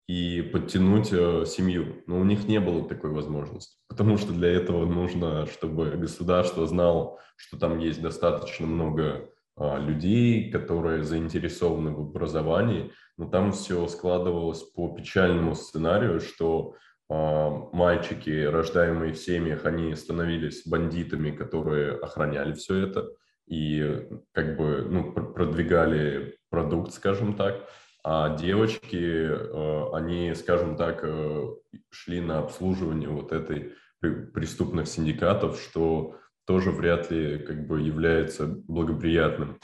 и 0.08 0.44
подтянуть 0.44 1.10
э, 1.12 1.44
семью. 1.48 2.04
Но 2.06 2.20
у 2.20 2.24
них 2.24 2.48
не 2.48 2.60
было 2.60 2.88
такой 2.88 3.10
возможности, 3.10 3.78
потому 3.88 4.20
что 4.20 4.32
для 4.32 4.50
этого 4.50 4.86
нужно, 4.86 5.48
чтобы 5.48 5.90
государство 5.98 6.68
знало, 6.68 7.18
что 7.36 7.58
там 7.58 7.80
есть 7.80 8.00
достаточно 8.00 8.68
много 8.68 9.28
людей, 9.60 10.52
которые 10.52 11.04
заинтересованы 11.04 11.92
в 11.92 12.02
образовании, 12.02 12.92
но 13.18 13.28
там 13.28 13.52
все 13.52 13.88
складывалось 13.88 14.64
по 14.64 14.90
печальному 14.90 15.56
сценарию, 15.56 16.20
что 16.20 16.76
а, 17.10 17.50
мальчики, 17.72 18.46
рождаемые 18.46 19.14
в 19.14 19.18
семьях, 19.18 19.66
они 19.66 19.96
становились 19.96 20.68
бандитами, 20.68 21.32
которые 21.32 21.94
охраняли 21.94 22.54
все 22.54 22.88
это 22.88 23.10
и 23.48 24.06
как 24.34 24.58
бы 24.58 24.86
ну, 24.90 25.14
продвигали 25.14 26.38
продукт, 26.50 26.94
скажем 26.94 27.36
так, 27.36 27.68
а 28.04 28.36
девочки, 28.36 29.30
а, 29.30 29.92
они, 29.94 30.34
скажем 30.36 30.76
так, 30.76 31.00
э, 31.04 31.46
шли 31.90 32.20
на 32.20 32.40
обслуживание 32.40 33.10
вот 33.10 33.32
этой 33.32 33.74
преступных 34.02 34.88
синдикатов, 34.88 35.60
что 35.60 36.16
тоже 36.48 36.72
вряд 36.72 37.12
ли 37.12 37.40
как 37.40 37.68
бы 37.68 37.82
является 37.82 38.48
благоприятным 38.48 39.60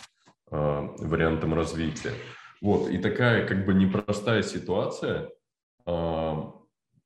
э, 0.52 0.56
вариантом 1.00 1.54
развития. 1.54 2.12
Вот, 2.62 2.89
и 2.89 2.98
такая 2.98 3.48
как 3.48 3.65
бы 3.65 3.74
непростая 3.74 4.43
ситуация 4.43 5.30
э, 5.86 6.34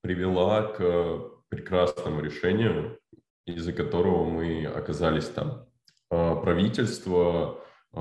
привела 0.01 0.63
к 0.63 1.31
прекрасному 1.49 2.21
решению, 2.21 2.99
из-за 3.45 3.71
которого 3.71 4.25
мы 4.25 4.65
оказались 4.65 5.29
там. 5.29 5.67
Э, 6.09 6.35
правительство 6.41 7.63
э, 7.93 7.97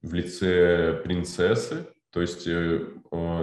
в 0.00 0.14
лице 0.14 1.00
принцессы, 1.04 1.88
то 2.10 2.22
есть 2.22 2.46
э, 2.46 2.88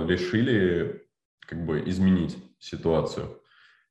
решили 0.08 1.06
как 1.42 1.64
бы 1.64 1.88
изменить 1.88 2.36
ситуацию. 2.58 3.40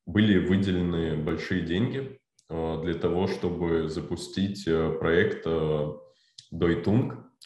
Были 0.05 0.45
выделены 0.45 1.17
большие 1.17 1.61
деньги 1.61 2.19
для 2.83 2.95
того, 2.95 3.29
чтобы 3.29 3.89
запустить 3.89 4.67
э, 4.67 4.91
проект 4.99 5.47
э, 5.47 5.93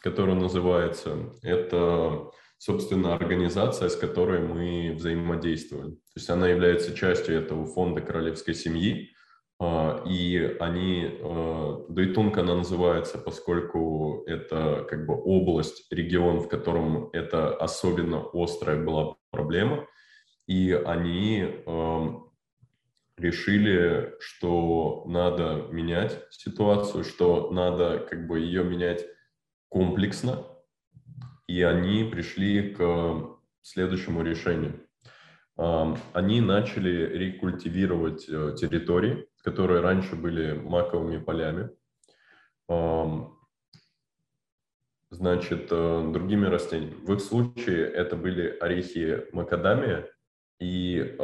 который 0.01 0.35
называется. 0.35 1.17
Это, 1.43 2.29
собственно, 2.57 3.15
организация, 3.15 3.87
с 3.87 3.95
которой 3.95 4.39
мы 4.39 4.93
взаимодействуем. 4.95 5.91
То 5.95 6.17
есть 6.17 6.29
она 6.29 6.49
является 6.49 6.95
частью 6.95 7.37
этого 7.37 7.65
фонда 7.65 8.01
королевской 8.01 8.53
семьи, 8.53 9.13
и 10.05 10.57
они, 10.59 11.19
Дойтунг 11.89 12.37
она 12.37 12.53
называется, 12.53 13.17
поскольку 13.17 14.23
это 14.27 14.85
как 14.87 15.07
бы 15.07 15.15
область, 15.15 15.91
регион, 15.91 16.41
в 16.41 16.47
котором 16.47 17.09
это 17.11 17.55
особенно 17.55 18.23
острая 18.33 18.83
была 18.83 19.15
проблема, 19.31 19.87
и 20.47 20.73
они 20.73 21.63
решили, 23.17 24.15
что 24.19 25.03
надо 25.07 25.67
менять 25.71 26.23
ситуацию, 26.29 27.03
что 27.03 27.51
надо 27.51 27.99
как 27.99 28.27
бы 28.27 28.39
ее 28.39 28.63
менять 28.63 29.05
комплексно, 29.69 30.45
и 31.47 31.61
они 31.63 32.03
пришли 32.03 32.73
к 32.73 33.37
следующему 33.61 34.21
решению. 34.21 34.87
Они 35.57 36.39
начали 36.39 37.17
рекультивировать 37.17 38.29
э, 38.29 38.55
территории, 38.55 39.27
которые 39.41 39.81
раньше 39.81 40.15
были 40.15 40.53
маковыми 40.53 41.17
полями. 41.17 41.71
Значит, 45.09 45.69
э, 45.71 46.11
другими 46.13 46.45
растениями. 46.45 46.93
В 47.03 47.13
их 47.13 47.21
случае 47.21 47.87
это 47.87 48.15
были 48.15 48.55
орехи 48.59 49.25
макадамия 49.31 50.07
и 50.59 51.15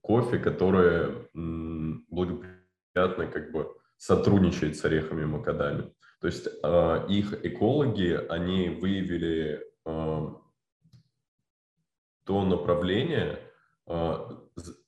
кофе, 0.00 0.38
которое 0.38 1.28
благоприятно 1.34 3.26
как 3.26 3.52
бы 3.52 3.74
сотрудничает 3.96 4.76
с 4.76 4.84
орехами 4.84 5.24
макадами. 5.24 5.92
То 6.20 6.26
есть 6.26 6.46
э, 6.46 7.06
их 7.08 7.44
экологи, 7.44 8.12
они 8.28 8.68
выявили 8.68 9.62
э, 9.86 10.28
то 12.24 12.44
направление, 12.44 13.40
э, 13.86 14.14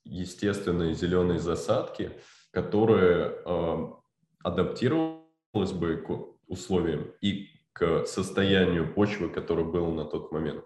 естественные 0.03 0.93
зеленые 0.93 1.39
засадки, 1.39 2.11
которые 2.51 3.35
э, 3.45 3.87
адаптировалось 4.43 5.71
бы 5.73 5.97
к 5.97 6.09
условиям 6.47 7.11
и 7.21 7.49
к 7.73 8.05
состоянию 8.05 8.93
почвы, 8.93 9.29
которое 9.29 9.65
было 9.65 9.91
на 9.91 10.05
тот 10.05 10.31
момент. 10.31 10.63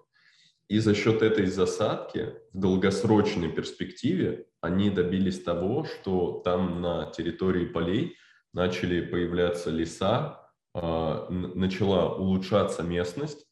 И 0.70 0.80
за 0.80 0.93
счет 0.93 1.22
этой 1.22 1.45
засадки 1.45 2.34
в 2.53 2.59
долгосрочной 2.59 3.49
перспективе 3.49 4.47
они 4.59 4.89
добились 4.89 5.41
того, 5.41 5.86
что 5.86 6.41
там 6.43 6.82
на 6.82 7.09
территории 7.11 7.65
полей 7.65 8.18
начали 8.53 9.01
появляться 9.01 9.70
леса, 9.70 10.51
а, 10.74 11.28
начала 11.30 12.13
улучшаться 12.13 12.84
местность, 12.84 13.45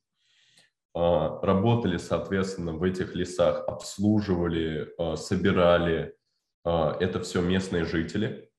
работали, 0.93 1.97
соответственно, 1.97 2.72
в 2.74 2.84
этих 2.84 3.16
лесах, 3.16 3.68
обслуживали, 3.68 4.93
собирали. 5.18 6.16
Это 6.63 7.20
все 7.20 7.41
местные 7.41 7.84
жители, 7.84 8.49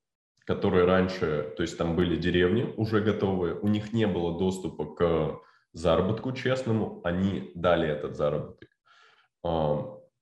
которые 0.45 0.85
раньше, 0.85 1.53
то 1.57 1.63
есть 1.63 1.77
там 1.79 1.97
были 1.97 2.17
деревни 2.17 2.73
уже 2.77 3.01
готовые, 3.01 3.55
у 3.55 3.69
них 3.69 3.93
не 3.93 4.07
было 4.07 4.39
доступа 4.39 4.85
к 4.95 5.41
заработку 5.77 6.33
честному, 6.33 7.01
они 7.05 7.53
дали 7.55 7.89
этот 7.89 8.17
заработок. 8.17 8.69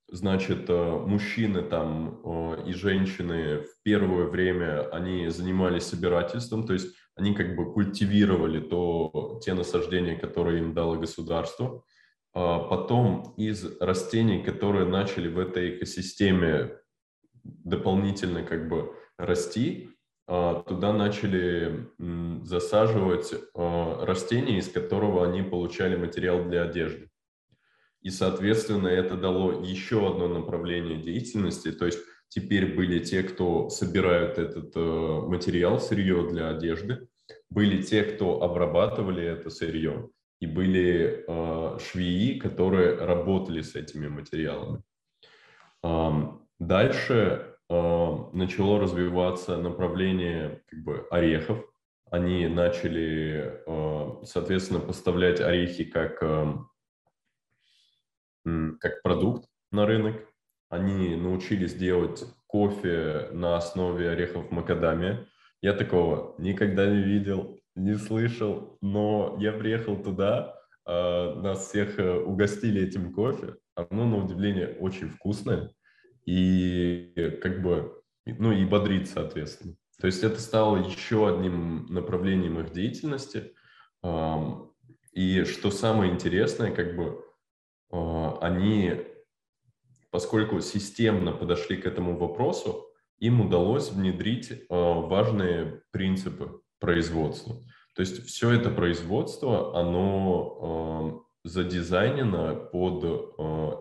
Значит, 0.07 0.69
э, 0.69 0.99
мужчины 1.07 1.63
там 1.63 2.21
э, 2.23 2.67
и 2.67 2.73
женщины 2.73 3.61
в 3.61 3.81
первое 3.81 4.27
время, 4.27 4.87
они 4.91 5.29
занимались 5.29 5.87
собирательством, 5.87 6.67
то 6.67 6.73
есть 6.73 6.95
они 7.15 7.33
как 7.33 7.55
бы 7.55 7.73
культивировали 7.73 8.59
то, 8.59 9.39
те 9.43 9.55
насаждения, 9.55 10.15
которые 10.15 10.59
им 10.59 10.75
дало 10.75 10.95
государство. 10.95 11.83
А 12.33 12.59
потом 12.59 13.33
из 13.37 13.65
растений, 13.81 14.43
которые 14.43 14.85
начали 14.85 15.27
в 15.27 15.39
этой 15.39 15.75
экосистеме 15.75 16.77
дополнительно 17.43 18.43
как 18.43 18.69
бы 18.69 18.93
расти, 19.17 19.89
а, 19.89 19.94
туда 20.27 20.91
начали 20.91 21.87
засаживать 22.43 23.33
а, 23.53 24.05
растения, 24.05 24.57
из 24.57 24.69
которого 24.69 25.27
они 25.27 25.43
получали 25.43 25.95
материал 25.95 26.43
для 26.45 26.63
одежды. 26.63 27.09
И, 28.01 28.09
соответственно, 28.09 28.87
это 28.87 29.17
дало 29.17 29.63
еще 29.63 30.07
одно 30.07 30.27
направление 30.27 30.99
деятельности. 30.99 31.71
То 31.71 31.85
есть 31.85 31.99
теперь 32.29 32.75
были 32.75 32.99
те, 32.99 33.23
кто 33.23 33.69
собирают 33.69 34.37
этот 34.37 34.75
э, 34.75 34.79
материал, 34.79 35.79
сырье 35.79 36.27
для 36.29 36.49
одежды, 36.49 37.07
были 37.49 37.81
те, 37.81 38.03
кто 38.03 38.43
обрабатывали 38.43 39.23
это 39.23 39.49
сырье, 39.49 40.09
и 40.39 40.45
были 40.45 41.25
швеи, 41.79 42.37
которые 42.37 42.95
работали 42.95 43.61
с 43.61 43.75
этими 43.75 44.07
материалами. 44.07 44.83
Дальше 46.59 47.54
начало 47.69 48.79
развиваться 48.79 49.57
направление 49.57 50.61
как 50.67 50.83
бы, 50.83 51.07
орехов. 51.09 51.65
Они 52.11 52.47
начали, 52.47 53.61
соответственно, 54.23 54.79
поставлять 54.79 55.41
орехи 55.41 55.83
как 55.83 56.19
как 58.79 59.01
продукт 59.01 59.49
на 59.71 59.85
рынок. 59.85 60.15
Они 60.69 61.15
научились 61.15 61.73
делать 61.73 62.23
кофе 62.47 63.29
на 63.31 63.57
основе 63.57 64.09
орехов 64.09 64.51
макадамия. 64.51 65.27
Я 65.61 65.73
такого 65.73 66.35
никогда 66.37 66.87
не 66.87 67.01
видел, 67.01 67.59
не 67.75 67.95
слышал, 67.95 68.77
но 68.81 69.37
я 69.39 69.51
приехал 69.51 69.97
туда, 69.97 70.55
а, 70.85 71.35
нас 71.41 71.67
всех 71.67 71.99
э, 71.99 72.19
угостили 72.19 72.81
этим 72.81 73.13
кофе. 73.13 73.55
Оно, 73.75 74.05
на 74.05 74.17
удивление, 74.17 74.77
очень 74.79 75.09
вкусное 75.09 75.71
и 76.25 77.39
как 77.41 77.61
бы, 77.61 78.01
ну 78.25 78.51
и 78.51 78.65
бодрит, 78.65 79.07
соответственно. 79.09 79.75
То 79.99 80.07
есть 80.07 80.23
это 80.23 80.39
стало 80.39 80.77
еще 80.77 81.29
одним 81.29 81.85
направлением 81.87 82.59
их 82.59 82.71
деятельности. 82.71 83.53
И 85.13 85.43
что 85.45 85.71
самое 85.71 86.11
интересное, 86.11 86.71
как 86.71 86.97
бы 86.97 87.23
а, 87.89 88.37
они, 88.41 88.93
поскольку 90.11 90.59
системно 90.59 91.31
подошли 91.31 91.77
к 91.77 91.85
этому 91.85 92.17
вопросу, 92.17 92.85
им 93.19 93.39
удалось 93.39 93.91
внедрить 93.91 94.51
а, 94.69 94.99
важные 94.99 95.81
принципы 95.91 96.59
производства. 96.79 97.55
То 97.95 98.01
есть 98.01 98.25
все 98.25 98.51
это 98.51 98.69
производство, 98.69 99.79
оно 99.79 100.59
а, 100.61 101.47
задизайнено 101.47 102.55
под 102.55 103.03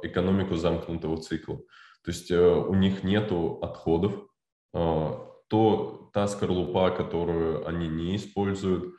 экономику 0.04 0.54
замкнутого 0.54 1.16
цикла. 1.16 1.60
То 2.04 2.10
есть 2.10 2.30
у 2.30 2.74
них 2.74 3.02
нету 3.02 3.58
отходов. 3.62 4.28
То, 4.72 6.10
та 6.12 6.28
скорлупа, 6.28 6.90
которую 6.90 7.66
они 7.66 7.88
не 7.88 8.16
используют, 8.16 8.94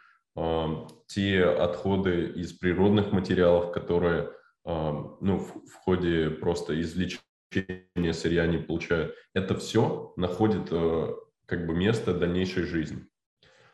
те 1.08 1.46
отходы 1.46 2.32
из 2.36 2.54
природных 2.54 3.12
материалов, 3.12 3.72
которые 3.72 4.32
ну, 4.66 5.38
в, 5.38 5.70
в 5.70 5.76
ходе 5.84 6.30
просто 6.30 6.80
извлечения 6.82 8.14
сырья 8.14 8.48
не 8.48 8.58
получают, 8.58 9.16
это 9.34 9.56
все 9.56 10.14
находит 10.18 10.68
э, 10.72 11.16
как 11.46 11.68
бы 11.68 11.74
место 11.74 12.14
дальнейшей 12.14 12.64
жизни. 12.64 13.06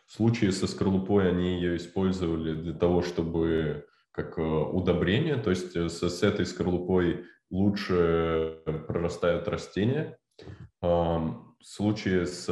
В 0.06 0.14
случае 0.14 0.52
со 0.52 0.68
скорлупой 0.68 1.30
они 1.30 1.56
ее 1.56 1.78
использовали 1.78 2.54
для 2.54 2.74
того, 2.74 3.02
чтобы 3.02 3.88
как 4.12 4.38
э, 4.38 4.42
удобрение, 4.42 5.38
то 5.38 5.50
есть 5.50 5.76
э, 5.76 5.90
с, 5.90 6.02
с 6.02 6.24
этой 6.24 6.46
скорлупой 6.46 7.26
лучше 7.52 8.62
прорастают 8.88 9.48
растения. 9.48 10.18
В 10.82 11.64
случае 11.64 12.26
с 12.26 12.48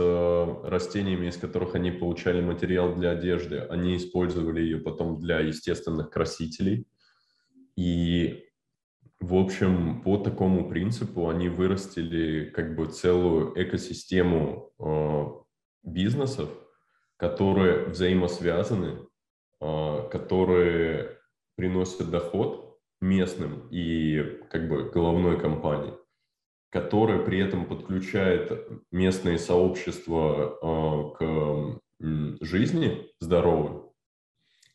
растениями, 0.65 1.27
из 1.27 1.37
которых 1.37 1.73
они 1.73 1.89
получали 1.89 2.41
материал 2.41 2.93
для 2.93 3.11
одежды, 3.11 3.59
они 3.61 3.97
использовали 3.97 4.61
ее 4.61 4.77
потом 4.77 5.19
для 5.19 5.39
естественных 5.39 6.11
красителей– 6.11 6.85
и, 7.79 8.45
в 9.21 9.35
общем, 9.35 10.01
по 10.01 10.17
такому 10.17 10.67
принципу 10.67 11.29
они 11.29 11.47
вырастили 11.47 12.49
как 12.49 12.75
бы 12.75 12.87
целую 12.87 13.53
экосистему 13.55 14.73
э, 14.77 15.25
бизнесов, 15.83 16.49
которые 17.15 17.85
взаимосвязаны, 17.85 19.07
э, 19.61 20.09
которые 20.11 21.19
приносят 21.55 22.09
доход 22.09 22.68
местным 23.01 23.67
и 23.71 24.39
как 24.49 24.67
бы 24.67 24.89
головной 24.89 25.39
компании, 25.39 25.93
которые 26.69 27.23
при 27.23 27.39
этом 27.39 27.65
подключают 27.65 28.83
местные 28.91 29.37
сообщества 29.37 30.57
э, 30.61 31.17
к 31.17 31.79
жизни 32.41 33.07
здоровой, 33.19 33.83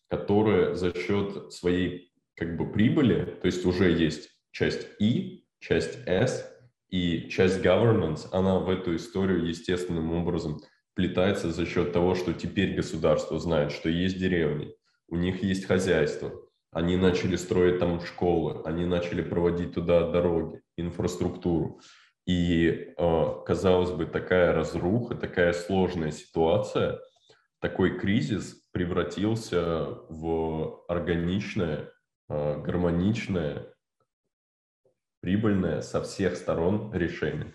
которые 0.09 0.75
за 0.75 0.95
счет 0.95 1.53
своей 1.53 2.13
как 2.37 2.57
бы 2.57 2.71
прибыли, 2.71 3.39
то 3.41 3.47
есть 3.47 3.65
уже 3.65 3.91
есть 3.91 4.31
часть 4.51 4.89
И, 4.99 5.47
часть 5.61 5.99
S 6.07 6.51
и 6.91 7.29
часть 7.29 7.65
governance, 7.65 8.27
она 8.33 8.59
в 8.59 8.69
эту 8.69 8.97
историю 8.97 9.47
естественным 9.47 10.13
образом 10.13 10.61
вплетается 10.93 11.51
за 11.51 11.67
счет 11.67 11.93
того, 11.93 12.15
что 12.15 12.33
теперь 12.33 12.75
государство 12.75 13.39
знает, 13.39 13.73
что 13.73 13.89
есть 13.89 14.19
деревни, 14.19 14.75
у 15.09 15.17
них 15.17 15.43
есть 15.43 15.65
хозяйство, 15.65 16.33
они 16.75 16.97
начали 16.97 17.37
строить 17.37 17.79
там 17.79 18.01
школы, 18.01 18.63
они 18.65 18.85
начали 18.85 19.23
проводить 19.23 19.75
туда 19.75 20.11
дороги, 20.11 20.61
инфраструктуру. 20.77 21.81
И, 22.27 22.95
э, 22.97 23.31
казалось 23.47 23.91
бы, 23.91 24.07
такая 24.07 24.53
разруха, 24.53 25.15
такая 25.15 25.53
сложная 25.53 26.11
ситуация, 26.11 27.01
такой 27.61 27.99
кризис 27.99 28.63
превратился 28.73 29.87
в 30.09 30.85
органичное 30.89 31.91
Э, 32.29 32.59
гармоничное, 32.59 33.67
прибыльное 35.21 35.83
со 35.83 36.03
всех 36.03 36.37
сторон 36.37 36.91
решение. 36.95 37.53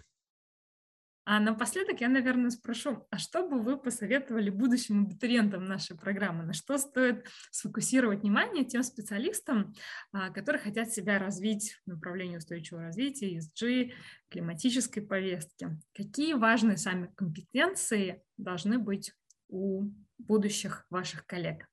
А 1.32 1.40
напоследок 1.40 2.02
я, 2.02 2.10
наверное, 2.10 2.50
спрошу, 2.50 3.06
а 3.12 3.20
что 3.20 3.48
бы 3.48 3.62
вы 3.62 3.78
посоветовали 3.78 4.50
будущим 4.50 5.06
абитуриентам 5.06 5.64
нашей 5.64 5.96
программы? 5.96 6.44
На 6.44 6.54
что 6.54 6.80
стоит 6.80 7.28
сфокусировать 7.52 8.22
внимание 8.22 8.66
тем 8.66 8.82
специалистам, 8.82 9.76
а, 10.12 10.32
которые 10.32 10.60
хотят 10.60 10.90
себя 10.90 11.20
развить 11.20 11.80
в 11.86 11.90
направлении 11.92 12.38
устойчивого 12.38 12.86
развития, 12.86 13.38
ESG, 13.38 13.92
климатической 14.30 15.04
повестки? 15.04 15.70
Какие 15.94 16.34
важные 16.34 16.78
сами 16.78 17.14
компетенции 17.16 18.24
должны 18.38 18.80
быть 18.80 19.14
у 19.50 19.84
будущих 20.18 20.88
ваших 20.90 21.28
коллег? 21.28 21.68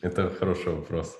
Это 0.00 0.30
хороший 0.30 0.72
вопрос. 0.74 1.18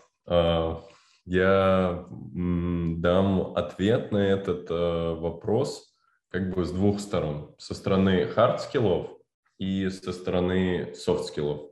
Я 1.25 2.07
дам 2.11 3.57
ответ 3.57 4.11
на 4.11 4.19
этот 4.19 4.71
э, 4.71 5.15
вопрос 5.15 5.95
как 6.29 6.55
бы 6.55 6.65
с 6.65 6.73
двух 6.73 6.99
сторон. 6.99 7.55
Со 7.59 7.75
стороны 7.75 8.25
hard-скиллов 8.25 9.19
и 9.59 9.89
со 9.91 10.13
стороны 10.13 10.93
soft-скиллов. 10.95 11.71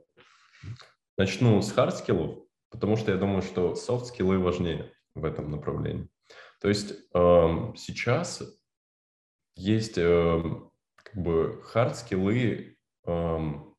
Начну 1.17 1.61
с 1.61 1.75
hard-скиллов, 1.75 2.45
потому 2.69 2.95
что 2.95 3.11
я 3.11 3.17
думаю, 3.17 3.41
что 3.41 3.73
soft-скиллы 3.73 4.37
важнее 4.39 4.93
в 5.15 5.25
этом 5.25 5.51
направлении. 5.51 6.07
То 6.61 6.69
есть 6.69 6.93
эм, 7.13 7.75
сейчас 7.75 8.43
есть 9.55 9.97
эм, 9.97 10.71
как 10.95 11.21
бы 11.21 11.63
hard-скиллы 11.73 12.77
эм, 13.05 13.75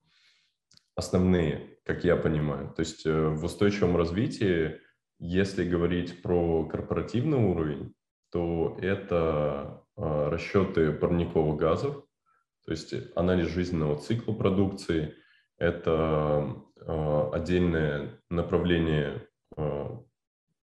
основные, 0.97 1.79
как 1.85 2.05
я 2.05 2.17
понимаю. 2.17 2.75
То 2.75 2.81
есть 2.81 3.07
э, 3.07 3.29
в 3.29 3.45
устойчивом 3.45 3.97
развитии, 3.97 4.81
если 5.23 5.63
говорить 5.63 6.21
про 6.21 6.65
корпоративный 6.65 7.39
уровень, 7.39 7.95
то 8.33 8.77
это 8.83 9.85
а, 9.97 10.31
расчеты 10.31 10.91
парниковых 10.91 11.61
газов, 11.61 12.05
то 12.65 12.73
есть 12.73 12.93
анализ 13.15 13.49
жизненного 13.49 13.97
цикла 13.97 14.33
продукции, 14.33 15.15
это 15.59 16.57
а, 16.81 17.31
отдельное 17.33 18.21
направление 18.31 19.27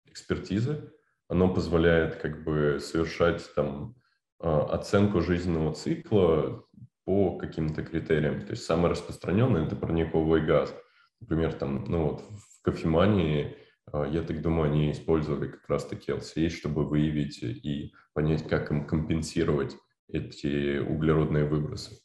экспертизы, 0.06 0.90
оно 1.28 1.52
позволяет 1.52 2.16
как 2.16 2.44
бы 2.44 2.78
совершать 2.80 3.42
там 3.54 3.96
оценку 4.38 5.20
жизненного 5.20 5.74
цикла 5.74 6.64
по 7.04 7.36
каким-то 7.36 7.82
критериям. 7.82 8.42
То 8.42 8.52
есть 8.52 8.64
самый 8.64 8.90
распространенный– 8.92 9.64
это 9.66 9.74
парниковый 9.74 10.40
газ. 10.40 10.72
Например, 11.20 11.52
там, 11.52 11.84
ну 11.88 12.10
вот 12.10 12.20
в 12.20 12.62
кофемании, 12.62 13.56
я 13.92 14.22
так 14.22 14.42
думаю, 14.42 14.70
они 14.70 14.90
использовали 14.90 15.48
как 15.48 15.68
раз-таки 15.68 16.12
LCA, 16.12 16.48
чтобы 16.48 16.84
выявить 16.84 17.42
и 17.42 17.94
понять, 18.12 18.48
как 18.48 18.70
им 18.70 18.86
компенсировать 18.86 19.76
эти 20.08 20.78
углеродные 20.78 21.44
выбросы. 21.44 21.98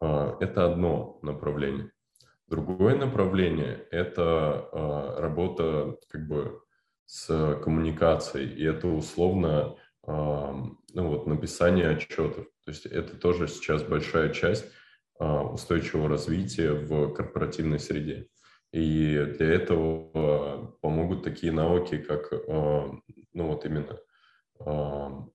Это 0.00 0.72
одно 0.72 1.18
направление. 1.22 1.90
Другое 2.48 2.96
направление– 2.96 3.86
это 3.90 4.68
работа 5.18 5.96
как 6.08 6.26
бы 6.26 6.60
с 7.06 7.60
коммуникацией, 7.62 8.52
и 8.54 8.64
это 8.64 8.88
условно 8.88 9.76
ну 10.06 10.76
вот, 10.94 11.26
написание 11.26 11.90
отчетов. 11.90 12.46
То 12.64 12.70
есть 12.70 12.86
это 12.86 13.16
тоже 13.16 13.48
сейчас 13.48 13.82
большая 13.82 14.30
часть 14.30 14.66
а, 15.18 15.42
устойчивого 15.44 16.08
развития 16.08 16.72
в 16.72 17.12
корпоративной 17.14 17.78
среде. 17.78 18.28
И 18.72 19.22
для 19.36 19.54
этого 19.54 20.74
помогут 20.80 21.22
такие 21.22 21.52
науки, 21.52 21.98
как 21.98 22.32
а, 22.32 22.90
ну 23.34 23.46
вот 23.46 23.66
именно 23.66 23.98
а, 24.58 25.28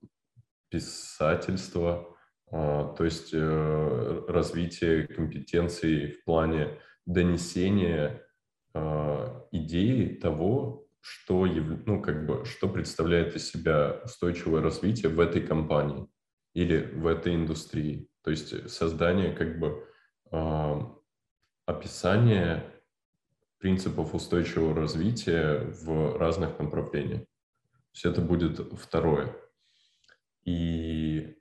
писательство, 0.68 2.14
то 2.50 2.96
есть 3.00 3.30
э, 3.34 4.24
развитие 4.26 5.06
компетенций 5.06 6.12
в 6.12 6.24
плане 6.24 6.78
донесения 7.04 8.22
идеи 9.52 10.14
того, 10.14 10.86
что, 11.00 11.44
ну, 11.46 12.00
как 12.00 12.26
бы, 12.26 12.46
что 12.46 12.68
представляет 12.68 13.36
из 13.36 13.50
себя 13.50 14.00
устойчивое 14.02 14.62
развитие 14.62 15.10
в 15.10 15.20
этой 15.20 15.42
компании 15.42 16.06
или 16.54 16.78
в 16.78 17.06
этой 17.06 17.34
индустрии. 17.34 18.08
То 18.22 18.30
есть 18.30 18.70
создание 18.70 19.32
как 19.32 19.58
бы 19.58 19.86
описание 21.66 22.64
принципов 23.58 24.14
устойчивого 24.14 24.74
развития 24.74 25.60
в 25.82 26.16
разных 26.16 26.58
направлениях. 26.58 27.20
То 27.22 27.26
есть 27.94 28.04
это 28.04 28.20
будет 28.20 28.58
второе. 28.80 29.36
И 30.44 31.36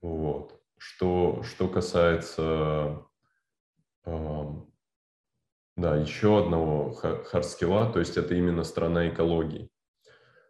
вот. 0.00 0.60
Что, 0.76 1.44
что 1.44 1.68
касается 1.68 3.06
э, 4.04 4.48
да, 5.76 5.96
еще 5.96 6.40
одного 6.40 6.92
hard 6.92 7.28
skill 7.28 7.74
а, 7.74 7.92
то 7.92 8.00
есть 8.00 8.16
это 8.16 8.34
именно 8.34 8.64
сторона 8.64 9.08
экологии. 9.08 9.70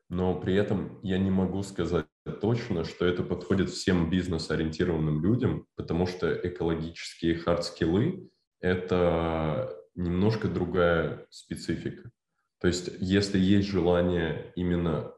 Но 0.09 0.39
при 0.41 0.55
этом 0.55 0.99
я 1.03 1.18
не 1.18 1.31
могу 1.31 1.62
сказать 1.62 2.07
точно, 2.41 2.85
что 2.85 3.05
это 3.05 3.23
подходит 3.23 3.70
всем 3.70 4.09
бизнес-ориентированным 4.09 5.23
людям, 5.23 5.66
потому 5.77 6.07
что 6.07 6.33
экологические 6.33 7.37
hard 7.36 7.74
skill 7.74 8.21
ы— 8.21 8.30
это 8.62 9.76
немножко 9.94 10.48
другая 10.48 11.26
специфика. 11.28 12.10
То 12.60 12.68
есть 12.68 12.90
если 13.00 13.38
есть 13.38 13.68
желание 13.68 14.52
именно 14.56 15.12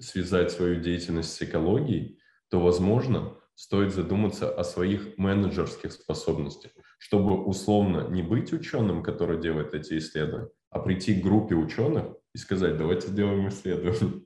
связать 0.00 0.50
свою 0.50 0.80
деятельность 0.80 1.32
с 1.32 1.40
экологией, 1.40 2.18
то, 2.50 2.60
возможно, 2.60 3.38
стоит 3.54 3.94
задуматься 3.94 4.52
о 4.52 4.64
своих 4.64 5.16
менеджерских 5.16 5.92
способностях, 5.92 6.72
чтобы 6.98 7.42
условно 7.44 8.08
не 8.08 8.22
быть 8.22 8.52
ученым, 8.52 9.02
который 9.02 9.40
делает 9.40 9.74
эти 9.74 9.98
исследования, 9.98 10.50
а 10.70 10.80
прийти 10.80 11.18
к 11.18 11.24
группе 11.24 11.54
ученых 11.54 12.16
и 12.34 12.38
сказать, 12.38 12.76
давайте 12.76 13.08
сделаем 13.08 13.48
исследование. 13.48 14.22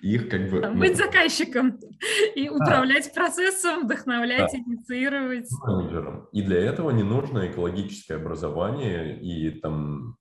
Их 0.00 0.28
как 0.28 0.50
бы... 0.50 0.60
Быть 0.74 0.96
заказчиком 0.96 1.78
и 2.34 2.48
управлять 2.48 3.10
да. 3.14 3.22
процессом, 3.22 3.84
вдохновлять, 3.84 4.50
да. 4.52 4.58
инициировать. 4.58 5.48
Менеджером. 5.64 6.28
И 6.32 6.42
для 6.42 6.60
этого 6.60 6.90
не 6.90 7.02
нужно 7.02 7.50
экологическое 7.50 8.16
образование, 8.16 9.20
и 9.20 9.50
там, 9.50 10.16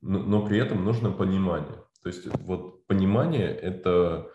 но, 0.00 0.18
но 0.18 0.46
при 0.46 0.58
этом 0.58 0.84
нужно 0.84 1.10
понимание. 1.10 1.82
То 2.02 2.08
есть 2.08 2.26
вот 2.44 2.86
понимание— 2.86 3.48
это 3.62 4.28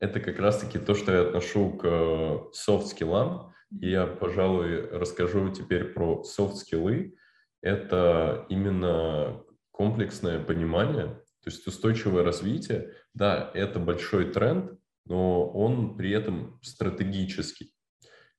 это 0.00 0.20
как 0.20 0.38
раз-таки 0.38 0.78
то, 0.78 0.94
что 0.94 1.12
я 1.12 1.22
отношу 1.22 1.72
к 1.72 2.50
софт-скиллам. 2.52 3.52
И 3.80 3.90
я, 3.90 4.06
пожалуй, 4.06 4.88
расскажу 4.90 5.50
теперь 5.50 5.92
про 5.92 6.22
софт-скиллы. 6.22 7.16
Это 7.60 8.46
именно 8.48 9.42
комплексное 9.72 10.42
понимание, 10.42 11.06
то 11.06 11.50
есть 11.50 11.66
устойчивое 11.66 12.22
развитие. 12.22 12.94
Да, 13.18 13.50
это 13.54 13.80
большой 13.80 14.30
тренд, 14.32 14.78
но 15.04 15.48
он 15.50 15.96
при 15.96 16.10
этом 16.10 16.60
стратегический. 16.62 17.72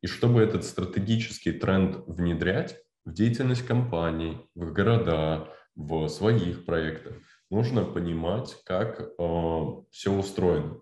И 0.01 0.07
чтобы 0.07 0.41
этот 0.41 0.63
стратегический 0.63 1.51
тренд 1.51 2.07
внедрять 2.07 2.77
в 3.03 3.11
деятельность 3.11 3.65
компаний, 3.65 4.37
в 4.55 4.71
города, 4.71 5.49
в 5.75 6.07
своих 6.07 6.65
проектах, 6.65 7.17
нужно 7.49 7.83
понимать, 7.83 8.55
как 8.63 9.01
э, 9.01 9.65
все 9.91 10.13
устроено 10.13 10.81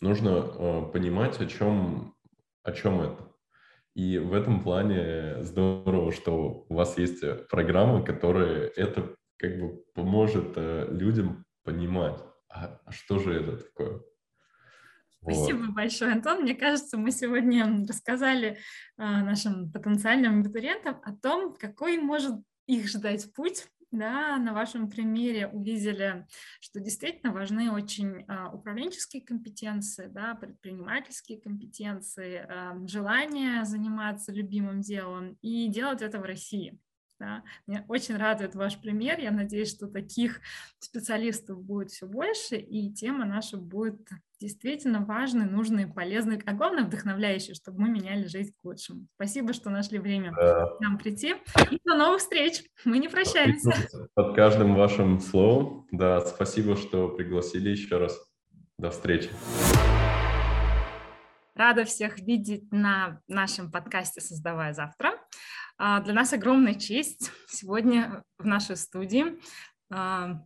нужно 0.00 0.28
э, 0.28 0.92
понимать, 0.92 1.40
о 1.40 1.46
чем, 1.46 2.14
о 2.62 2.72
чем 2.72 3.00
это. 3.00 3.32
И 3.94 4.18
в 4.18 4.32
этом 4.32 4.62
плане 4.62 5.42
здорово, 5.42 6.12
что 6.12 6.66
у 6.68 6.74
вас 6.74 6.98
есть 6.98 7.22
программа, 7.48 8.04
которая 8.04 8.68
это 8.76 9.14
как 9.36 9.58
бы 9.58 9.82
поможет 9.94 10.52
э, 10.56 10.88
людям 10.90 11.44
понимать, 11.64 12.20
а, 12.54 12.80
а 12.84 12.92
что 12.92 13.18
же 13.18 13.34
это 13.34 13.56
такое. 13.56 14.00
Спасибо 15.20 15.58
вот. 15.58 15.74
большое, 15.74 16.12
Антон. 16.12 16.42
Мне 16.42 16.54
кажется, 16.54 16.98
мы 16.98 17.10
сегодня 17.10 17.86
рассказали 17.86 18.58
а, 18.96 19.22
нашим 19.22 19.72
потенциальным 19.72 20.40
абитуриентам 20.40 21.00
о 21.02 21.12
том, 21.12 21.54
какой 21.54 21.98
может 21.98 22.34
их 22.66 22.88
ждать 22.88 23.32
путь 23.34 23.66
да, 23.90 24.36
на 24.38 24.52
вашем 24.52 24.90
примере 24.90 25.46
увидели, 25.46 26.26
что 26.60 26.80
действительно 26.80 27.32
важны 27.32 27.70
очень 27.70 28.24
а, 28.28 28.50
управленческие 28.52 29.22
компетенции, 29.22 30.08
да, 30.08 30.34
предпринимательские 30.34 31.40
компетенции, 31.40 32.46
желание 32.86 33.64
заниматься 33.64 34.32
любимым 34.32 34.80
делом 34.80 35.38
и 35.42 35.68
делать 35.68 36.02
это 36.02 36.18
в 36.18 36.24
России. 36.24 36.78
Да. 37.24 37.42
Мне 37.66 37.84
очень 37.88 38.16
радует 38.16 38.54
ваш 38.54 38.78
пример. 38.78 39.18
Я 39.18 39.30
надеюсь, 39.30 39.70
что 39.70 39.86
таких 39.86 40.40
специалистов 40.78 41.62
будет 41.62 41.90
все 41.90 42.06
больше, 42.06 42.56
и 42.56 42.92
тема 42.92 43.24
наша 43.24 43.56
будет 43.56 44.06
действительно 44.40 45.00
важной, 45.00 45.46
нужной, 45.46 45.86
полезной, 45.86 46.38
а 46.44 46.52
главное 46.52 46.84
вдохновляющей, 46.84 47.54
чтобы 47.54 47.80
мы 47.80 47.88
меняли 47.88 48.26
жизнь 48.26 48.52
к 48.60 48.64
лучшему. 48.64 49.06
Спасибо, 49.14 49.54
что 49.54 49.70
нашли 49.70 49.98
время 49.98 50.32
да. 50.36 50.66
к 50.66 50.80
нам 50.80 50.98
прийти. 50.98 51.36
И 51.70 51.80
до 51.82 51.94
новых 51.94 52.20
встреч. 52.20 52.62
Мы 52.84 52.98
не 52.98 53.08
прощаемся. 53.08 53.72
Под 54.12 54.36
каждым 54.36 54.74
вашим 54.74 55.18
словом. 55.20 55.86
Да, 55.92 56.20
спасибо, 56.20 56.76
что 56.76 57.08
пригласили 57.08 57.70
еще 57.70 57.96
раз. 57.96 58.18
До 58.76 58.90
встречи. 58.90 59.30
Рада 61.54 61.84
всех 61.84 62.18
видеть 62.18 62.70
на 62.70 63.20
нашем 63.28 63.70
подкасте 63.70 64.20
«Создавая 64.20 64.74
завтра». 64.74 65.13
А, 65.76 66.00
для 66.00 66.14
нас 66.14 66.32
огромная 66.32 66.74
честь 66.74 67.30
сегодня 67.48 68.22
в 68.38 68.46
нашей 68.46 68.76
студии 68.76 69.38
а, 69.90 70.40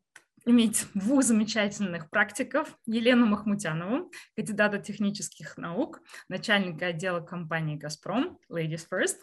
иметь 0.48 0.86
двух 0.94 1.22
замечательных 1.22 2.08
практиков, 2.08 2.74
Елену 2.86 3.26
Махмутянову, 3.26 4.10
кандидата 4.34 4.78
технических 4.78 5.58
наук, 5.58 6.00
начальника 6.28 6.86
отдела 6.86 7.20
компании 7.20 7.76
«Газпром», 7.76 8.38
Ladies 8.50 8.86
First, 8.90 9.18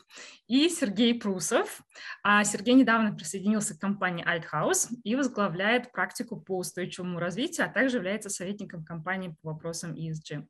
и 0.48 0.70
Сергей 0.70 1.20
Прусов. 1.20 1.82
А 2.24 2.44
Сергей 2.44 2.76
недавно 2.76 3.16
присоединился 3.16 3.76
к 3.76 3.82
компании 3.82 4.26
Althouse 4.26 4.90
и 5.04 5.16
возглавляет 5.16 5.92
практику 5.92 6.40
по 6.40 6.60
устойчивому 6.60 7.20
развитию, 7.20 7.66
а 7.66 7.70
также 7.70 7.98
является 7.98 8.30
советником 8.30 8.86
компании 8.86 9.36
по 9.42 9.54
вопросам 9.54 9.94
ESG. 9.94 10.46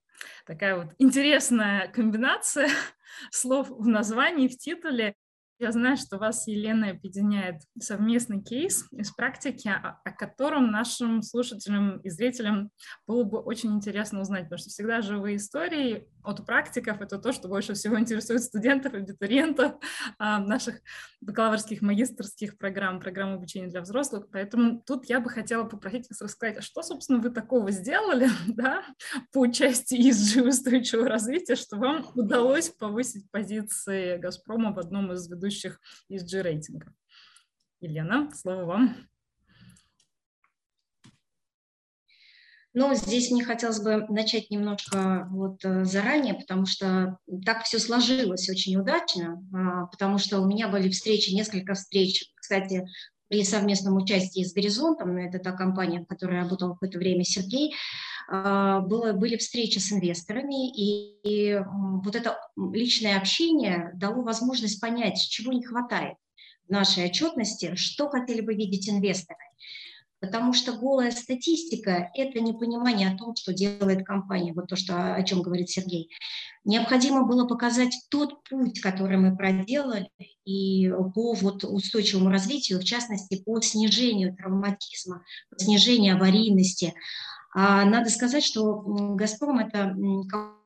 Такая 0.45 0.75
вот 0.75 0.93
интересная 0.97 1.87
комбинация 1.87 2.69
слов 3.31 3.69
в 3.69 3.87
названии, 3.87 4.47
в 4.49 4.57
титуле. 4.57 5.15
Я 5.57 5.71
знаю, 5.71 5.95
что 5.95 6.17
вас, 6.17 6.47
Елена, 6.47 6.89
объединяет 6.89 7.61
совместный 7.79 8.41
кейс 8.41 8.85
из 8.91 9.11
практики, 9.11 9.69
о, 9.69 10.11
котором 10.11 10.69
нашим 10.69 11.21
слушателям 11.21 11.99
и 11.99 12.09
зрителям 12.09 12.71
было 13.07 13.23
бы 13.23 13.39
очень 13.39 13.71
интересно 13.73 14.19
узнать, 14.19 14.43
потому 14.43 14.57
что 14.59 14.69
всегда 14.69 15.01
живые 15.01 15.37
истории 15.37 16.09
от 16.23 16.45
практиков— 16.45 16.99
это 17.01 17.19
то, 17.19 17.31
что 17.31 17.47
больше 17.47 17.73
всего 17.73 17.97
интересует 17.97 18.43
студентов, 18.43 18.95
абитуриентов 18.95 19.75
а, 20.19 20.39
наших 20.39 20.81
бакалаврских, 21.21 21.81
магистрских 21.81 22.57
программ, 22.57 22.99
программ 22.99 23.35
обучения 23.35 23.67
для 23.67 23.81
взрослых. 23.81 24.27
Поэтому 24.31 24.81
тут 24.81 25.05
я 25.05 25.21
бы 25.21 25.29
хотела 25.29 25.63
попросить 25.63 26.09
вас 26.09 26.21
рассказать, 26.21 26.57
а 26.57 26.61
что, 26.61 26.81
собственно, 26.81 27.19
вы 27.19 27.29
такого 27.29 27.71
сделали 27.71 28.27
да, 28.47 28.83
по 29.31 29.47
части 29.47 29.95
ESG 29.95 30.47
устойчивого 30.47 31.07
развития, 31.07 31.55
что 31.55 31.77
вам 31.77 32.05
удалось 32.13 32.69
повысить 32.69 33.31
позиции 33.31 34.17
«Газпрома» 34.17 34.73
в 34.73 34.79
одном 34.79 35.13
из 35.13 35.29
ведущих 35.29 35.44
ведущих 35.45 35.79
ESG 36.09 36.41
рейтинга. 36.41 36.93
Елена, 37.79 38.31
слово 38.33 38.65
вам. 38.65 38.97
Ну 42.73 42.93
здесь 42.93 43.31
мне 43.31 43.45
хотелось 43.45 43.79
бы 43.79 44.05
начать 44.09 44.51
немножко 44.51 45.27
вот 45.31 45.63
э, 45.63 45.85
заранее, 45.85 46.33
потому 46.33 46.65
что 46.65 47.19
так 47.45 47.63
все 47.63 47.79
сложилось 47.79 48.49
очень 48.49 48.75
удачно, 48.75 49.41
а, 49.53 49.85
потому 49.85 50.17
что 50.17 50.41
у 50.41 50.45
меня 50.45 50.67
были 50.67 50.89
встречи, 50.89 51.33
несколько 51.33 51.73
встреч, 51.73 52.33
кстати, 52.35 52.85
при 53.29 53.45
совместном 53.45 53.95
участии 53.95 54.43
с 54.43 54.53
«Горизонтом», 54.53 55.15
это 55.15 55.39
та 55.39 55.53
компания, 55.53 56.01
в 56.01 56.05
которой 56.05 56.41
работал 56.41 56.77
в 56.79 56.83
это 56.83 56.97
время 56.97 57.23
Сергей, 57.23 57.73
было, 58.29 59.13
были 59.13 59.37
встречи 59.37 59.79
с 59.79 59.91
инвесторами, 59.91 60.71
и, 60.71 61.19
и 61.23 61.61
вот 62.03 62.15
это 62.15 62.37
личное 62.55 63.17
общение 63.17 63.91
дало 63.95 64.23
возможность 64.23 64.81
понять, 64.81 65.19
чего 65.29 65.51
не 65.53 65.63
хватает 65.63 66.15
в 66.67 66.71
нашей 66.71 67.05
отчетности, 67.05 67.75
что 67.75 68.09
хотели 68.09 68.41
бы 68.41 68.55
видеть 68.55 68.89
инвесторы. 68.89 69.39
Потому 70.21 70.53
что 70.53 70.73
голая 70.73 71.11
статистика– 71.11 72.09
это 72.15 72.39
непонимание 72.39 73.09
о 73.09 73.17
том, 73.17 73.35
что 73.35 73.53
делает 73.53 74.05
компания, 74.05 74.53
вот 74.53 74.67
то, 74.67 74.75
что, 74.75 75.13
о 75.13 75.23
чем 75.23 75.43
говорит 75.43 75.69
Сергей. 75.69 76.09
Необходимо 76.63 77.25
было 77.27 77.45
показать 77.45 77.93
тот 78.09 78.43
путь, 78.49 78.79
который 78.79 79.17
мы 79.17 79.35
проделали, 79.37 80.09
и 80.45 80.89
по 81.13 81.33
вот 81.33 81.63
устойчивому 81.63 82.29
развитию, 82.29 82.79
в 82.79 82.83
частности, 82.83 83.43
по 83.45 83.61
снижению 83.61 84.35
травматизма, 84.35 85.23
по 85.51 85.59
снижению 85.59 86.15
аварийности. 86.15 86.95
А 87.57 87.85
надо 87.85 88.09
сказать, 88.09 88.43
что 88.43 88.81
«Газпром»– 89.15 89.59
это 89.59 89.95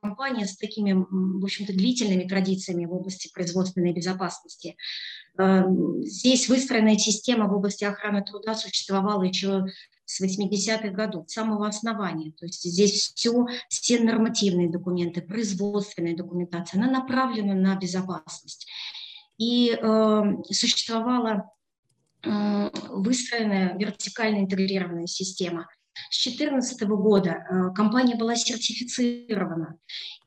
компания 0.01 0.47
с 0.47 0.57
такими, 0.57 0.93
в 0.93 1.43
общем-то, 1.43 1.71
длительными 1.71 2.27
традициями 2.27 2.85
в 2.85 2.93
области 2.93 3.31
производственной 3.31 3.93
безопасности. 3.93 4.75
Эм, 5.37 6.03
здесь 6.03 6.49
выстроенная 6.49 6.97
система 6.97 7.47
в 7.47 7.53
области 7.53 7.83
охраны 7.83 8.23
труда 8.23 8.55
существовала 8.55 9.21
еще 9.21 9.65
с 10.05 10.19
80-х 10.19 10.89
годов, 10.89 11.29
с 11.29 11.33
самого 11.33 11.67
основания. 11.67 12.31
То 12.31 12.47
есть 12.47 12.63
здесь 12.63 13.13
все, 13.13 13.45
все 13.69 13.99
нормативные 13.99 14.67
документы, 14.67 15.21
производственная 15.21 16.15
документация, 16.15 16.81
она 16.81 16.89
направлена 16.89 17.53
на 17.53 17.75
безопасность. 17.75 18.67
И 19.37 19.77
э, 19.79 20.23
существовала 20.49 21.51
э, 22.23 22.69
выстроенная 22.89 23.77
вертикально 23.77 24.39
интегрированная 24.39 25.05
система– 25.05 25.67
с 26.09 26.23
2014 26.23 26.81
года 26.87 27.29
э, 27.29 27.73
компания 27.75 28.15
была 28.15 28.35
сертифицирована. 28.35 29.77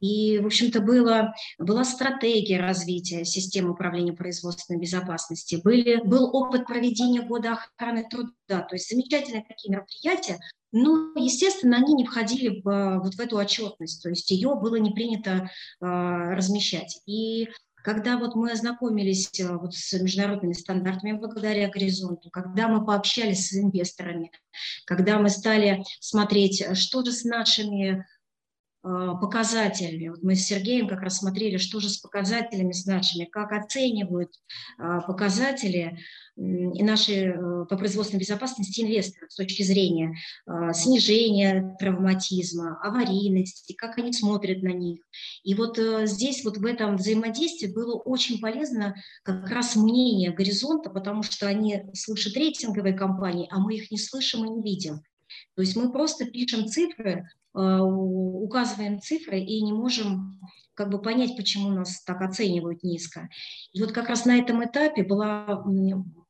И, 0.00 0.38
в 0.38 0.46
общем-то, 0.46 0.80
было, 0.80 1.34
была 1.58 1.84
стратегия 1.84 2.60
развития 2.60 3.24
системы 3.24 3.70
управления 3.70 4.12
производственной 4.12 4.80
безопасности. 4.80 5.60
Были, 5.62 6.00
был 6.04 6.34
опыт 6.34 6.66
проведения 6.66 7.22
года 7.22 7.52
охраны 7.52 8.06
труда. 8.08 8.32
То 8.48 8.74
есть 8.74 8.90
замечательные 8.90 9.44
такие 9.46 9.70
мероприятия, 9.70 10.38
но, 10.72 11.12
естественно, 11.16 11.76
они 11.76 11.92
не 11.92 12.06
входили 12.06 12.60
в, 12.64 13.00
вот 13.04 13.14
в 13.14 13.20
эту 13.20 13.36
отчетность, 13.36 14.02
то 14.02 14.08
есть 14.08 14.30
ее 14.30 14.54
было 14.54 14.76
не 14.76 14.90
принято 14.90 15.30
э, 15.30 15.86
размещать. 15.86 17.00
И 17.06 17.48
когда 17.82 18.16
вот 18.16 18.34
мы 18.34 18.52
ознакомились 18.52 19.28
э, 19.40 19.56
вот 19.56 19.74
с 19.74 19.92
международными 20.00 20.52
стандартами 20.52 21.12
благодаря 21.12 21.68
горизонту, 21.68 22.30
когда 22.30 22.68
мы 22.68 22.84
пообщались 22.84 23.48
с 23.48 23.54
инвесторами, 23.54 24.30
когда 24.86 25.18
мы 25.18 25.28
стали 25.28 25.82
смотреть, 26.00 26.60
э, 26.60 26.74
что 26.74 27.04
же 27.04 27.12
с 27.12 27.24
нашими 27.24 28.06
показателями. 28.82 30.08
Вот 30.08 30.22
мы 30.22 30.34
с 30.34 30.46
Сергеем 30.46 30.88
как 30.88 31.02
раз 31.02 31.18
смотрели, 31.18 31.56
что 31.56 31.78
же 31.78 31.88
с 31.88 31.98
показателями 31.98 32.72
с 32.72 32.84
нашими, 32.84 33.26
как 33.26 33.52
оценивают 33.52 34.32
показатели 35.06 35.98
и 36.36 36.82
наши 36.82 37.12
э, 37.12 37.66
по 37.68 37.76
производственной 37.76 38.20
безопасности 38.20 38.80
инвесторов 38.80 39.30
с 39.30 39.36
точки 39.36 39.62
зрения 39.62 40.16
снижения 40.72 41.76
травматизма, 41.78 42.80
аварийности, 42.82 43.74
как 43.74 43.98
они 43.98 44.12
смотрят 44.12 44.62
на 44.62 44.72
них. 44.72 45.00
И 45.44 45.54
вот 45.54 45.78
э, 45.78 46.06
здесь 46.06 46.44
вот 46.44 46.56
в 46.56 46.64
этом 46.64 46.96
взаимодействии 46.96 47.66
было 47.66 47.96
очень 47.96 48.40
полезно 48.40 48.94
как 49.24 49.48
раз 49.50 49.76
мнение 49.76 50.32
горизонта, 50.32 50.88
потому 50.88 51.22
что 51.22 51.46
они 51.46 51.84
слышат 51.92 52.34
рейтинговые 52.34 52.94
компании, 52.94 53.48
а 53.50 53.58
мы 53.58 53.74
их 53.74 53.90
не 53.90 53.98
слышим 53.98 54.44
и 54.46 54.50
не 54.50 54.62
видим. 54.62 55.02
То 55.54 55.62
есть 55.62 55.76
мы 55.76 55.92
просто 55.92 56.24
пишем 56.24 56.66
цифры, 56.66 57.28
указываем 57.54 59.00
цифры 59.00 59.38
и 59.38 59.62
не 59.62 59.72
можем 59.72 60.40
как 60.74 60.90
бы 60.90 61.00
понять, 61.00 61.36
почему 61.36 61.70
нас 61.70 62.02
так 62.02 62.22
оценивают 62.22 62.82
низко. 62.82 63.28
И 63.72 63.82
вот 63.82 63.92
как 63.92 64.08
раз 64.08 64.24
на 64.24 64.38
этом 64.38 64.64
этапе 64.64 65.02
была 65.02 65.62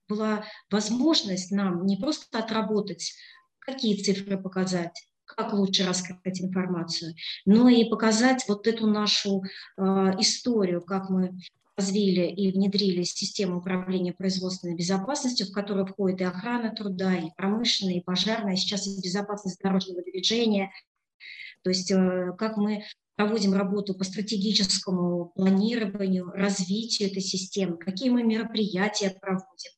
была 0.09 0.45
возможность 0.71 1.51
нам 1.51 1.87
не 1.87 1.97
просто 1.97 2.39
отработать, 2.39 3.15
какие 3.59 3.97
цифры 3.97 4.37
показать, 4.37 5.03
как 5.25 5.53
лучше 5.53 5.87
раскрыть 5.87 6.43
информацию, 6.43 7.15
но 7.47 7.69
и 7.69 7.89
показать 7.89 8.45
вот 8.49 8.67
эту 8.67 8.87
нашу 8.87 9.43
э, 9.43 9.83
историю, 10.19 10.83
как 10.83 11.09
мы 11.09 11.39
развили 11.77 12.27
и 12.27 12.53
внедрили 12.53 13.03
систему 13.03 13.59
управления 13.59 14.13
производственной 14.13 14.77
безопасностью, 14.77 15.47
в 15.47 15.53
которую 15.53 15.87
входит 15.87 16.21
и 16.21 16.25
охрана 16.25 16.75
труда, 16.75 17.15
и 17.15 17.31
промышленная, 17.37 17.95
и 17.95 18.03
пожарная, 18.03 18.57
сейчас 18.57 18.87
и 18.87 19.01
безопасность 19.01 19.61
дорожного 19.63 20.03
движения. 20.03 20.71
То 21.63 21.71
есть 21.71 21.91
э, 21.91 22.33
как 22.39 22.57
мы 22.57 22.85
проводим 23.17 23.55
работу 23.55 23.95
по 23.95 24.05
стратегическому 24.05 25.33
планированию, 25.35 26.31
развитию 26.31 27.11
этой 27.11 27.23
системы, 27.23 27.77
какие 27.77 28.11
мы 28.11 28.23
мероприятия 28.23 29.11
проводим, 29.11 29.73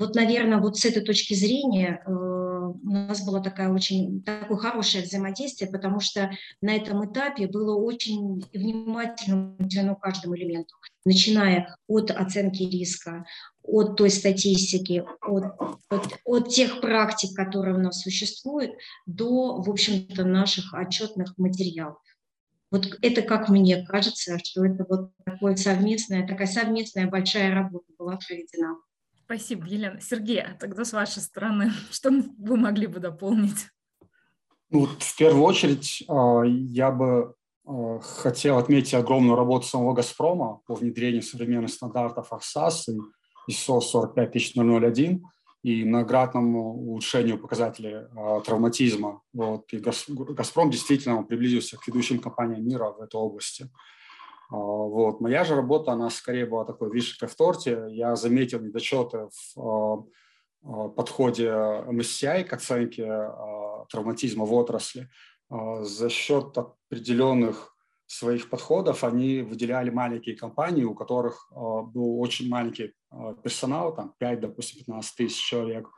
вот, 0.00 0.14
наверное, 0.14 0.58
вот 0.58 0.78
с 0.78 0.86
этой 0.86 1.02
точки 1.02 1.34
зрения 1.34 2.02
э, 2.06 2.10
у 2.10 2.90
нас 2.90 3.22
было 3.22 3.42
такое 3.42 3.68
очень 3.68 4.22
такое 4.22 4.56
хорошее 4.56 5.04
взаимодействие, 5.04 5.70
потому 5.70 6.00
что 6.00 6.30
на 6.62 6.74
этом 6.74 7.04
этапе 7.04 7.46
было 7.46 7.76
очень 7.76 8.42
внимательно 8.54 9.54
уделено 9.58 9.96
каждому 9.96 10.36
элементу, 10.36 10.74
начиная 11.04 11.76
от 11.86 12.10
оценки 12.10 12.62
риска, 12.62 13.26
от 13.62 13.96
той 13.96 14.08
статистики, 14.08 15.04
от, 15.20 15.44
от, 15.90 16.18
от 16.24 16.48
тех 16.48 16.80
практик, 16.80 17.36
которые 17.36 17.74
у 17.74 17.78
нас 17.78 18.00
существуют, 18.00 18.72
до, 19.04 19.60
в 19.60 19.68
общем-то, 19.68 20.24
наших 20.24 20.72
отчетных 20.72 21.36
материалов. 21.36 21.98
Вот 22.70 22.86
это, 23.02 23.20
как 23.20 23.50
мне 23.50 23.84
кажется, 23.84 24.38
что 24.38 24.64
это 24.64 24.86
вот 24.88 25.10
такое 25.26 25.56
совместная, 25.56 26.26
такая 26.26 26.46
совместная 26.46 27.06
большая 27.06 27.52
работа 27.52 27.92
была 27.98 28.16
проведена. 28.16 28.76
Спасибо, 29.30 29.64
Елена. 29.68 30.00
Сергей, 30.00 30.42
а 30.42 30.56
тогда 30.58 30.84
с 30.84 30.92
вашей 30.92 31.22
стороны, 31.22 31.70
что 31.92 32.10
вы 32.10 32.56
могли 32.56 32.88
бы 32.88 32.98
дополнить? 32.98 33.68
Ну, 34.70 34.86
в 34.86 35.16
первую 35.16 35.44
очередь 35.44 36.02
а, 36.08 36.42
я 36.42 36.90
бы 36.90 37.36
а, 37.64 38.00
хотел 38.00 38.58
отметить 38.58 38.92
огромную 38.92 39.36
работу 39.36 39.68
самого 39.68 39.94
«Газпрома» 39.94 40.62
по 40.66 40.74
внедрению 40.74 41.22
современных 41.22 41.70
стандартов 41.70 42.32
АХСАС 42.32 42.88
и 42.88 42.98
ISO 43.52 43.80
45001 43.80 45.22
и 45.62 45.84
многократному 45.84 46.74
улучшению 46.74 47.38
показателей 47.38 48.08
а, 48.16 48.40
травматизма. 48.40 49.22
Вот. 49.32 49.72
И 49.72 49.78
«Газпром» 49.78 50.72
действительно 50.72 51.22
приблизился 51.22 51.76
к 51.76 51.86
ведущим 51.86 52.18
компаниям 52.18 52.66
мира 52.66 52.90
в 52.90 53.00
этой 53.00 53.14
области. 53.14 53.70
А, 54.50 54.56
вот. 54.56 55.20
Моя 55.20 55.44
же 55.44 55.54
работа, 55.54 55.92
она 55.92 56.10
скорее 56.10 56.46
была 56.46 56.64
такой 56.64 56.90
вишенкой 56.90 57.28
в 57.28 57.36
торте. 57.36 57.86
Я 57.90 58.16
заметил 58.16 58.60
недочеты 58.60 59.28
в 59.54 59.58
а, 59.58 60.04
а, 60.64 60.88
подходе 60.88 61.46
MSCI 61.46 62.44
к 62.44 62.52
оценке 62.52 63.30
травматизма 63.88 64.44
в 64.44 64.52
отрасли. 64.52 65.08
За 65.48 66.08
счет 66.10 66.56
определенных 66.56 67.74
своих 68.06 68.50
подходов 68.50 69.02
они 69.02 69.40
выделяли 69.40 69.90
маленькие 69.90 70.36
компании, 70.36 70.84
у 70.84 70.94
которых 70.94 71.50
был 71.52 72.20
очень 72.20 72.48
маленький 72.48 72.92
персонал, 73.42 73.92
там 73.92 74.14
5, 74.18 74.40
допустим, 74.40 74.78
15 74.78 75.16
тысяч 75.16 75.44
человек. 75.44 75.88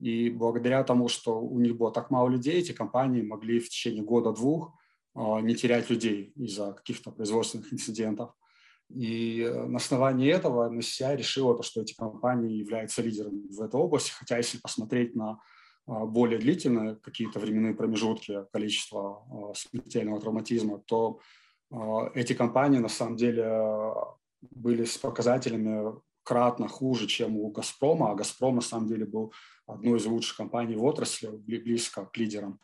И 0.00 0.28
благодаря 0.28 0.84
тому, 0.84 1.08
что 1.08 1.40
у 1.40 1.58
них 1.60 1.78
было 1.78 1.90
так 1.90 2.10
мало 2.10 2.28
людей, 2.28 2.58
эти 2.58 2.72
компании 2.72 3.22
могли 3.22 3.58
в 3.58 3.70
течение 3.70 4.02
года-двух 4.02 4.74
не 5.14 5.54
терять 5.54 5.90
людей 5.90 6.32
из-за 6.36 6.72
каких-то 6.72 7.10
производственных 7.10 7.72
инцидентов. 7.72 8.30
И 8.94 9.42
э, 9.42 9.66
на 9.66 9.76
основании 9.76 10.30
этого 10.30 10.68
MSCI 10.72 11.16
решила, 11.16 11.56
то, 11.56 11.62
что 11.62 11.80
эти 11.80 11.94
компании 11.94 12.56
являются 12.56 13.02
лидерами 13.02 13.46
в 13.48 13.60
этой 13.60 13.80
области, 13.80 14.10
хотя 14.10 14.36
если 14.36 14.58
посмотреть 14.58 15.14
на 15.14 15.40
а, 15.86 16.06
более 16.06 16.38
длительные 16.38 16.96
какие-то 16.96 17.38
временные 17.38 17.74
промежутки 17.74 18.44
количества 18.52 19.22
а, 19.30 19.54
смертельного 19.54 20.20
травматизма, 20.20 20.78
то 20.78 21.20
эти 22.14 22.32
компании 22.32 22.80
на 22.80 22.88
самом 22.88 23.14
деле 23.14 23.94
были 24.40 24.84
с 24.84 24.98
показателями 24.98 25.94
кратно 26.24 26.66
хуже, 26.66 27.06
чем 27.06 27.36
у 27.36 27.48
«Газпрома», 27.52 28.10
а 28.10 28.16
«Газпром» 28.16 28.56
на 28.56 28.60
самом 28.60 28.88
деле 28.88 29.06
был 29.06 29.32
одной 29.68 30.00
из 30.00 30.06
лучших 30.06 30.36
компаний 30.36 30.74
в 30.74 30.84
отрасли, 30.84 31.28
близко 31.28 32.06
к 32.06 32.16
лидерам. 32.16 32.58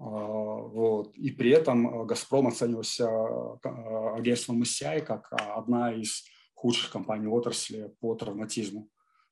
А, 0.00 0.04
вот. 0.04 1.14
И 1.16 1.30
при 1.30 1.50
этом 1.50 1.86
э, 1.86 2.06
«Газпром» 2.06 2.46
оценивался 2.46 3.04
э, 3.04 4.16
агентством 4.16 4.62
MSCI 4.62 5.02
как 5.02 5.28
одна 5.32 5.92
из 5.92 6.24
худших 6.54 6.90
компаний 6.90 7.26
отрасли 7.26 7.94
по 8.00 8.14
травматизму. 8.14 8.88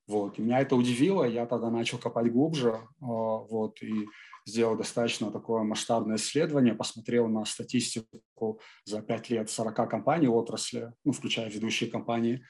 Вот. 0.06 0.38
И 0.38 0.42
меня 0.42 0.60
это 0.60 0.76
удивило, 0.76 1.24
я 1.24 1.46
тогда 1.46 1.70
начал 1.70 1.98
копать 1.98 2.32
глубже, 2.32 2.80
вот, 2.98 3.82
и 3.82 4.06
сделал 4.46 4.74
достаточно 4.74 5.30
такое 5.30 5.62
масштабное 5.64 6.16
исследование, 6.16 6.74
посмотрел 6.74 7.28
на 7.28 7.44
статистику 7.44 8.58
за 8.86 9.02
5 9.02 9.28
лет 9.28 9.50
40 9.50 9.90
компаний 9.90 10.28
отрасли, 10.28 10.94
ну, 11.04 11.12
включая 11.12 11.50
ведущие 11.50 11.90
компании, 11.90 12.42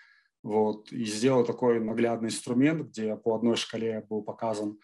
вот, 0.45 0.93
и 0.93 1.05
сделал 1.05 1.45
такой 1.45 1.81
наглядный 1.81 2.29
инструмент, 2.29 2.91
где 2.91 3.17
по 3.17 3.35
одной 3.35 3.57
шкале 3.57 4.07
был 4.09 4.23
показан 4.23 4.79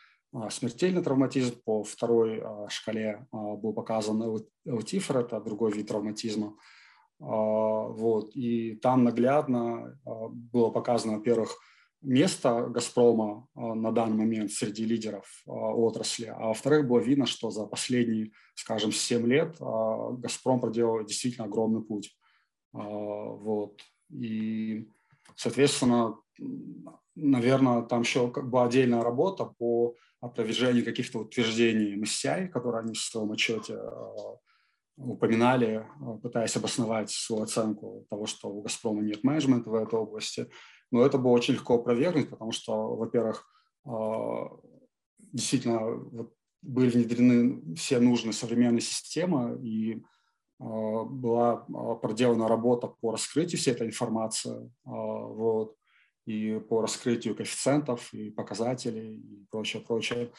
смертельный 0.51 1.03
травматизм, 1.03 1.61
по 1.65 1.85
второй 1.85 2.41
а, 2.41 2.69
шкале 2.69 3.27
а, 3.31 3.37
был 3.57 3.73
показан 3.73 4.23
аутифер, 4.67 5.19
это 5.19 5.41
другой 5.41 5.73
вид 5.73 5.89
травматизма. 5.89 6.57
Вот, 7.21 8.35
и 8.35 8.75
там 8.83 9.05
наглядно 9.05 9.99
было 10.05 10.71
показано, 10.71 11.19
во-первых, 11.19 11.57
место 12.03 12.67
«Газпрома» 12.69 13.47
на 13.55 13.93
данный 13.93 14.17
момент 14.17 14.51
среди 14.51 14.85
лидеров 14.85 15.25
отрасли, 15.47 16.27
а 16.27 16.49
во-вторых, 16.49 16.89
было 16.89 16.99
видно, 16.99 17.25
что 17.25 17.51
за 17.51 17.67
последние, 17.67 18.33
скажем, 18.57 18.91
7 18.91 19.27
лет 19.29 19.57
«Газпром» 19.61 20.61
проделал 20.61 21.05
действительно 21.05 21.47
огромный 21.47 21.83
путь. 21.83 22.19
Вот. 22.73 23.81
И, 24.11 24.91
соответственно, 25.37 26.19
наверное, 27.15 27.83
там 27.83 28.03
еще 28.03 28.31
как 28.31 28.51
бы 28.51 28.63
отдельная 28.63 29.03
работа 29.03 29.45
по 29.45 29.95
опровержению 30.25 30.85
каких-то 30.85 31.21
утверждений 31.21 31.97
MSCI, 32.01 32.49
которые 32.49 32.83
они 32.83 32.95
в 32.95 32.99
своем 32.99 33.33
отчете 33.33 33.79
упоминали, 34.97 35.87
пытаясь 36.23 36.57
обосновать 36.57 37.11
свою 37.11 37.43
оценку 37.43 38.07
того, 38.09 38.27
что 38.27 38.49
у 38.49 38.63
«Газпрома» 38.63 39.03
нет 39.03 39.25
менеджмента 39.25 39.71
в 39.71 39.75
этой 39.75 39.99
области– 39.99 40.49
но 40.95 41.05
это 41.05 41.19
было 41.19 41.33
очень 41.33 41.55
легко 41.55 41.75
опровергнуть, 41.75 42.31
потому 42.31 42.53
что, 42.53 42.95
во-первых, 42.95 43.45
а, 43.85 44.49
действительно 45.19 45.99
были 46.63 46.89
внедрены 46.89 47.75
все 47.75 47.99
нужные 47.99 48.33
современные 48.33 48.81
системы, 48.81 49.59
и 49.61 50.03
была 50.61 51.67
проделана 52.01 52.47
работа 52.47 52.87
по 52.87 53.11
раскрытию 53.11 53.59
всей 53.59 53.73
этой 53.73 53.89
информации, 53.89 54.73
вот, 54.85 55.75
и 56.27 56.59
по 56.59 56.81
раскрытию 56.81 57.35
коэффициентов 57.35 58.13
и 58.15 58.31
показателей 58.31 59.17
и 59.17 59.47
прочее, 59.51 59.83
прочее. 59.83 60.33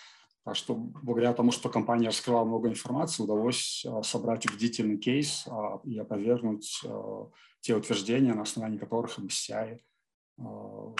Так 0.43 0.55
что 0.55 0.75
благодаря 0.75 1.33
тому, 1.33 1.51
что 1.51 1.69
компания 1.69 2.07
раскрывала 2.07 2.45
много 2.45 2.69
информации, 2.69 3.23
удалось 3.23 3.86
собрать 4.03 4.45
убедительный 4.45 4.97
кейс 4.97 5.47
и 5.83 5.97
опровергнуть 5.97 6.83
те 7.61 7.75
утверждения, 7.75 8.33
на 8.33 8.43
основании 8.43 8.77
которых 8.77 9.17
MSCI 9.17 9.79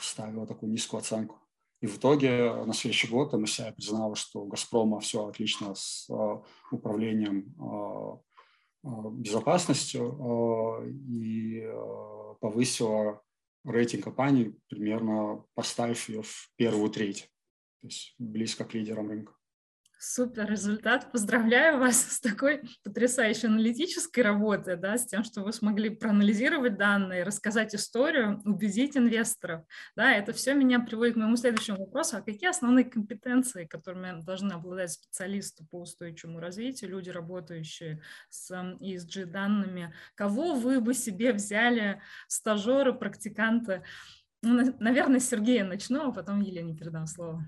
ставила 0.02 0.48
такую 0.48 0.72
низкую 0.72 1.00
оценку. 1.00 1.40
И 1.82 1.88
в 1.88 1.98
итоге 1.98 2.66
на 2.66 2.74
следующий 2.74 3.08
год 3.08 3.34
МСИ 3.34 3.72
признала, 3.76 4.16
что 4.16 4.42
у 4.42 4.48
«Газпрома» 4.48 5.00
все 5.00 5.28
отлично 5.28 5.76
с 5.76 6.10
управлением 6.72 7.54
безопасностью 8.84 10.84
и 11.08 11.68
повысила 12.40 13.22
рейтинг 13.66 14.04
компании, 14.04 14.56
примерно 14.68 15.46
поставив 15.54 16.08
ее 16.10 16.22
в 16.22 16.52
первую 16.56 16.90
треть, 16.90 17.30
то 17.82 17.88
есть 17.88 18.16
близко 18.18 18.66
к 18.66 18.74
лидерам 18.74 19.10
рынка. 19.10 19.34
Супер 19.98 20.50
результат. 20.50 21.12
Поздравляю 21.12 21.80
вас 21.80 21.98
с 21.98 22.20
такой 22.20 22.62
потрясающей 22.84 23.48
аналитической 23.48 24.20
работой, 24.20 24.76
да, 24.76 24.98
с 24.98 25.06
тем, 25.06 25.24
что 25.24 25.42
вы 25.42 25.54
смогли 25.54 25.90
проанализировать 25.90 26.78
данные, 26.78 27.24
рассказать 27.24 27.74
историю, 27.74 28.42
убедить 28.44 28.98
инвесторов. 28.98 29.64
Да, 29.96 30.12
это 30.12 30.34
все 30.34 30.54
меня 30.54 30.82
приводит 30.82 31.14
к 31.14 31.18
моему 31.18 31.38
следующему 31.38 31.80
вопросу. 31.80 32.18
А 32.18 32.22
какие 32.22 32.50
основные 32.50 32.84
компетенции, 32.86 33.66
которыми 33.66 34.22
должны 34.22 34.52
обладать 34.52 34.92
специалисты 34.92 35.66
по 35.66 35.82
устойчивому 35.82 36.40
развитию, 36.40 36.92
люди, 36.92 37.10
работающие 37.10 38.02
с 38.30 38.52
ESG 38.52 39.26
данными? 39.26 39.94
Кого 40.16 40.56
вы 40.56 40.82
бы 40.82 40.94
себе 40.94 41.32
взяли, 41.32 42.02
стажеры, 42.28 42.94
практиканты? 42.94 43.82
Ну, 44.42 44.76
наверное, 44.80 45.22
Сергея 45.22 45.64
начну, 45.64 46.10
а 46.10 46.12
потом 46.12 46.42
Елене 46.42 46.76
передам 46.76 47.08
слово. 47.08 47.46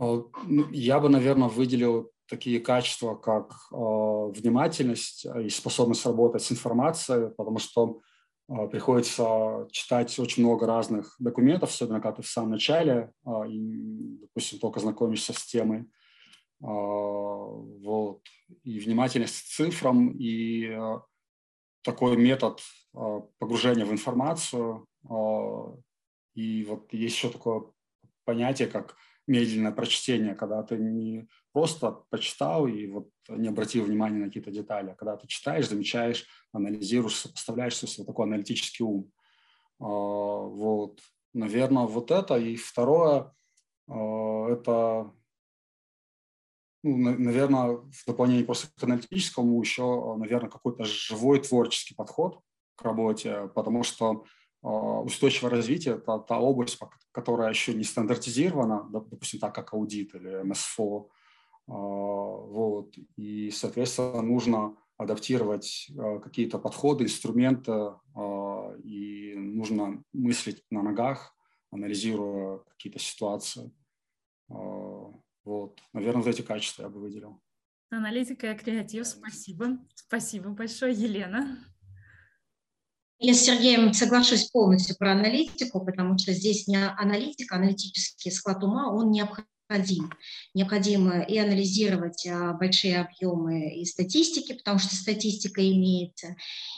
Э, 0.00 0.22
ну, 0.46 0.68
я 0.70 0.98
бы, 0.98 1.08
наверное, 1.08 1.48
выделил 1.48 2.10
такие 2.26 2.60
качества, 2.60 3.14
как 3.14 3.52
э, 3.70 3.76
внимательность 3.76 5.26
и 5.26 5.48
способность 5.50 6.06
работать 6.06 6.42
с 6.42 6.52
информацией, 6.52 7.30
потому 7.36 7.58
что 7.58 8.00
э, 8.48 8.68
приходится 8.68 9.68
читать 9.70 10.18
очень 10.18 10.44
много 10.44 10.66
разных 10.66 11.14
документов, 11.18 11.70
особенно 11.70 12.00
когда 12.00 12.16
ты 12.16 12.22
в 12.22 12.28
самом 12.28 12.52
начале, 12.52 13.12
и, 13.48 14.18
допустим, 14.22 14.58
только 14.58 14.80
знакомишься 14.80 15.32
с 15.32 15.44
темой. 15.44 15.86
Вот. 16.62 18.20
И 18.64 18.78
внимательность 18.80 19.40
к 19.40 19.46
цифрам, 19.46 20.10
и 20.10 20.78
такой 21.82 22.18
метод 22.18 22.60
погружения 23.38 23.86
в 23.86 23.92
информацию. 23.92 24.84
И 26.34 26.64
вот 26.64 26.92
есть 26.92 27.16
еще 27.16 27.30
такое 27.30 27.62
понятие, 28.26 28.68
как 28.68 28.94
медленное 29.30 29.70
прочтение, 29.70 30.34
когда 30.34 30.62
ты 30.64 30.76
не 30.76 31.28
просто 31.52 32.02
почитал 32.10 32.66
и 32.66 32.88
вот 32.88 33.10
не 33.28 33.48
обратил 33.48 33.84
внимания 33.84 34.18
на 34.18 34.26
какие-то 34.26 34.50
детали, 34.50 34.90
а 34.90 34.94
когда 34.96 35.16
ты 35.16 35.28
читаешь, 35.28 35.68
замечаешь, 35.68 36.26
анализируешь, 36.52 37.14
сопоставляешь 37.14 37.74
все, 37.74 38.04
такой 38.04 38.26
аналитический 38.26 38.84
ум. 38.84 39.12
А, 39.78 39.84
вот, 39.86 41.00
наверное, 41.32 41.86
вот 41.86 42.10
это. 42.10 42.38
И 42.38 42.56
второе, 42.56 43.32
а, 43.88 44.48
это, 44.48 45.12
ну, 46.82 47.16
наверное, 47.16 47.76
в 47.76 48.04
дополнение 48.04 48.44
просто 48.44 48.66
к 48.74 48.82
аналитическому 48.82 49.60
еще, 49.60 50.16
наверное, 50.16 50.50
какой-то 50.50 50.84
живой 50.84 51.40
творческий 51.40 51.94
подход 51.94 52.40
к 52.74 52.82
работе, 52.82 53.48
потому 53.54 53.84
что 53.84 54.24
устойчивое 54.62 55.50
развитие– 55.50 55.94
это 55.96 56.18
та 56.18 56.38
область, 56.38 56.78
которая 57.12 57.50
еще 57.50 57.74
не 57.74 57.84
стандартизирована, 57.84 58.88
допустим, 58.90 59.40
так 59.40 59.54
как 59.54 59.72
аудит 59.72 60.14
или 60.14 60.42
МСФО. 60.42 61.08
А, 61.66 61.72
вот. 61.72 62.94
И, 63.16 63.50
соответственно, 63.50 64.22
нужно 64.22 64.76
адаптировать 64.96 65.90
а, 65.98 66.18
какие-то 66.18 66.58
подходы, 66.58 67.04
инструменты, 67.04 67.92
и 68.84 69.34
нужно 69.36 70.02
мыслить 70.12 70.62
на 70.70 70.82
ногах, 70.82 71.34
анализируя 71.70 72.58
какие-то 72.58 72.98
ситуации. 72.98 73.72
Вот. 74.48 75.80
Наверное, 75.92 76.22
вот 76.22 76.28
эти 76.28 76.42
качества 76.42 76.82
я 76.82 76.88
бы 76.88 77.00
выделил. 77.00 77.40
Аналитика 77.90 78.52
и 78.52 78.56
креатив, 78.56 79.06
спасибо. 79.06 79.78
Спасибо 79.94 80.50
большое, 80.50 80.92
Елена. 80.92 81.58
Я 83.22 83.34
с 83.34 83.42
Сергеем 83.42 83.92
соглашусь 83.92 84.48
полностью 84.50 84.96
про 84.96 85.12
аналитику, 85.12 85.84
потому 85.84 86.16
что 86.16 86.32
здесь 86.32 86.66
не 86.66 86.82
аналитика, 86.82 87.56
аналитический 87.56 88.32
склад 88.32 88.64
ума, 88.64 88.90
он 88.90 89.10
необходим. 89.10 89.46
Необходимо 90.54 91.22
и 91.22 91.38
анализировать 91.38 92.26
а, 92.26 92.52
большие 92.54 93.00
объемы 93.00 93.74
и 93.74 93.84
статистики, 93.84 94.52
потому 94.54 94.78
что 94.78 94.96
статистика 94.96 95.60
имеется, 95.60 96.36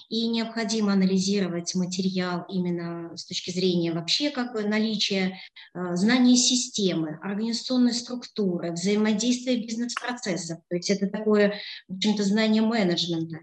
и 0.08 0.28
необходимо 0.28 0.92
анализировать 0.92 1.74
материал 1.74 2.44
именно 2.48 3.16
с 3.16 3.24
точки 3.24 3.50
зрения 3.50 3.92
вообще 3.92 4.30
как 4.30 4.52
бы 4.52 4.62
наличия 4.64 5.38
э, 5.74 5.96
знания 5.96 6.36
системы, 6.36 7.18
организационной 7.22 7.94
структуры, 7.94 8.72
взаимодействия 8.72 9.56
бизнес-процессов. 9.56 10.58
То 10.68 10.76
есть 10.76 10.90
это 10.90 11.06
такое, 11.06 11.54
в 11.88 11.96
общем-то, 11.96 12.24
знание 12.24 12.62
менеджмента. 12.62 13.38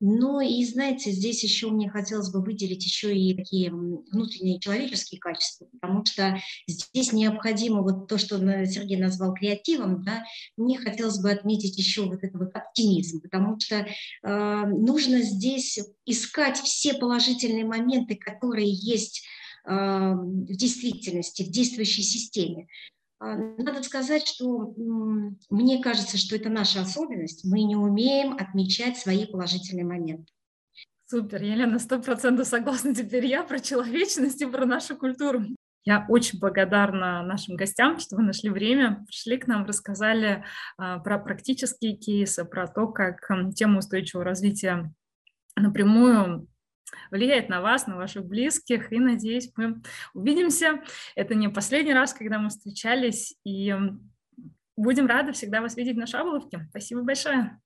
Но 0.00 0.40
и, 0.40 0.64
знаете, 0.64 1.10
здесь 1.10 1.42
еще 1.42 1.68
мне 1.70 1.88
хотелось 1.88 2.30
бы 2.30 2.42
выделить 2.42 2.84
еще 2.84 3.16
и 3.16 3.36
такие 3.36 3.70
внутренние 3.70 4.58
человеческие 4.60 5.20
качества, 5.20 5.66
потому 5.72 6.04
что 6.04 6.38
здесь 6.66 7.12
необходимо 7.12 7.82
вот 7.82 8.08
то, 8.08 8.18
что 8.18 8.38
Сергей 8.66 8.91
назвал 8.96 9.34
креативом, 9.34 10.02
да, 10.02 10.24
мне 10.56 10.78
хотелось 10.78 11.20
бы 11.20 11.30
отметить 11.30 11.76
еще 11.78 12.02
вот 12.02 12.22
этот 12.22 12.40
вот 12.40 12.54
оптимизм, 12.54 13.20
потому 13.20 13.58
что 13.60 13.86
э, 13.86 14.66
нужно 14.66 15.22
здесь 15.22 15.78
искать 16.06 16.58
все 16.58 16.94
положительные 16.94 17.64
моменты, 17.64 18.16
которые 18.16 18.70
есть 18.70 19.24
а, 19.64 20.14
в 20.14 20.46
действительности, 20.46 21.42
в 21.42 21.50
действующей 21.50 22.02
системе. 22.02 22.66
А, 23.20 23.36
надо 23.36 23.82
сказать, 23.82 24.26
что 24.26 24.74
мне 25.50 25.80
кажется, 25.80 26.18
что 26.18 26.34
это 26.34 26.48
наша 26.48 26.80
особенность. 26.80 27.44
Мы 27.44 27.62
не 27.62 27.76
умеем 27.76 28.34
отмечать 28.34 28.98
свои 28.98 29.24
положительные 29.26 29.84
моменты. 29.84 30.32
Супер, 31.06 31.42
Елена, 31.42 31.78
сто 31.78 32.00
процентов 32.00 32.48
согласна 32.48 32.94
теперь 32.94 33.26
я 33.26 33.42
про 33.44 33.60
человечность 33.60 34.40
и 34.40 34.46
про 34.46 34.66
нашу 34.66 34.96
культуру. 34.96 35.42
Я 35.84 36.06
очень 36.08 36.38
благодарна 36.38 37.22
нашим 37.22 37.56
гостям, 37.56 37.98
что 37.98 38.16
вы 38.16 38.22
нашли 38.22 38.50
время, 38.50 39.04
пришли 39.06 39.36
к 39.36 39.46
нам, 39.46 39.64
рассказали 39.66 40.44
а, 40.78 40.98
про 41.00 41.18
практические 41.18 41.96
кейсы, 41.96 42.44
про 42.44 42.68
то, 42.68 42.86
как 42.86 43.26
тему 43.54 43.78
устойчивого 43.78 44.24
развития 44.24 44.92
напрямую 45.56 46.48
влияет 47.10 47.48
на 47.48 47.60
вас, 47.60 47.86
на 47.86 47.96
ваших 47.96 48.24
близких. 48.24 48.92
И 48.92 48.98
надеюсь, 48.98 49.50
мы 49.56 49.82
увидимся. 50.14 50.82
Это 51.14 51.34
не 51.34 51.48
последний 51.48 51.94
раз, 51.94 52.14
когда 52.14 52.38
мы 52.38 52.48
встречались. 52.48 53.36
И 53.44 53.74
будем 54.76 55.06
рады 55.06 55.32
всегда 55.32 55.60
вас 55.60 55.76
видеть 55.76 55.96
на 55.96 56.06
Шаболовке. 56.06 56.66
Спасибо 56.70 57.02
большое. 57.02 57.60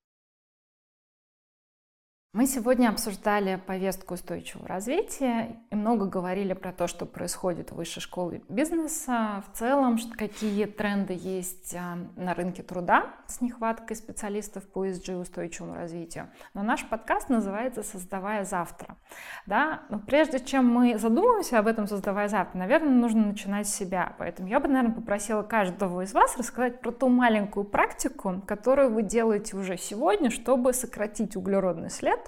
Мы 2.36 2.46
сегодня 2.46 2.90
обсуждали 2.90 3.58
повестку 3.66 4.12
устойчивого 4.12 4.68
развития 4.68 5.56
и 5.70 5.74
много 5.74 6.04
говорили 6.04 6.52
про 6.52 6.70
то, 6.70 6.86
что 6.86 7.06
происходит 7.06 7.70
в 7.70 7.76
высшей 7.76 8.02
школе 8.02 8.42
бизнеса, 8.50 9.42
в 9.50 9.56
целом, 9.56 9.96
какие 10.18 10.66
тренды 10.66 11.14
есть 11.18 11.74
а, 11.74 11.96
на 12.14 12.34
рынке 12.34 12.62
труда 12.62 13.06
с 13.26 13.40
нехваткой 13.40 13.96
специалистов 13.96 14.68
по 14.68 14.86
ESG 14.86 15.18
устойчивому 15.18 15.76
развитию. 15.76 16.28
Но 16.52 16.62
наш 16.62 16.84
подкаст 16.84 17.30
называется 17.30 17.82
«Создавая 17.82 18.44
завтра». 18.44 18.98
Да? 19.46 19.80
Но 19.88 19.98
прежде 19.98 20.38
чем 20.38 20.68
мы 20.68 20.98
задумаемся 20.98 21.58
об 21.58 21.66
этом 21.66 21.86
«Создавая 21.86 22.28
завтра», 22.28 22.58
наверное, 22.58 22.92
нужно 22.92 23.28
начинать 23.28 23.66
с 23.66 23.74
себя. 23.74 24.12
Поэтому 24.18 24.46
я 24.46 24.60
бы, 24.60 24.68
наверное, 24.68 24.94
попросила 24.94 25.42
каждого 25.42 26.02
из 26.02 26.12
вас 26.12 26.36
рассказать 26.36 26.82
про 26.82 26.90
ту 26.90 27.08
маленькую 27.08 27.64
практику, 27.64 28.42
которую 28.46 28.92
вы 28.92 29.04
делаете 29.04 29.56
уже 29.56 29.78
сегодня, 29.78 30.28
чтобы 30.28 30.74
сократить 30.74 31.34
углеродный 31.34 31.88
след 31.88 32.25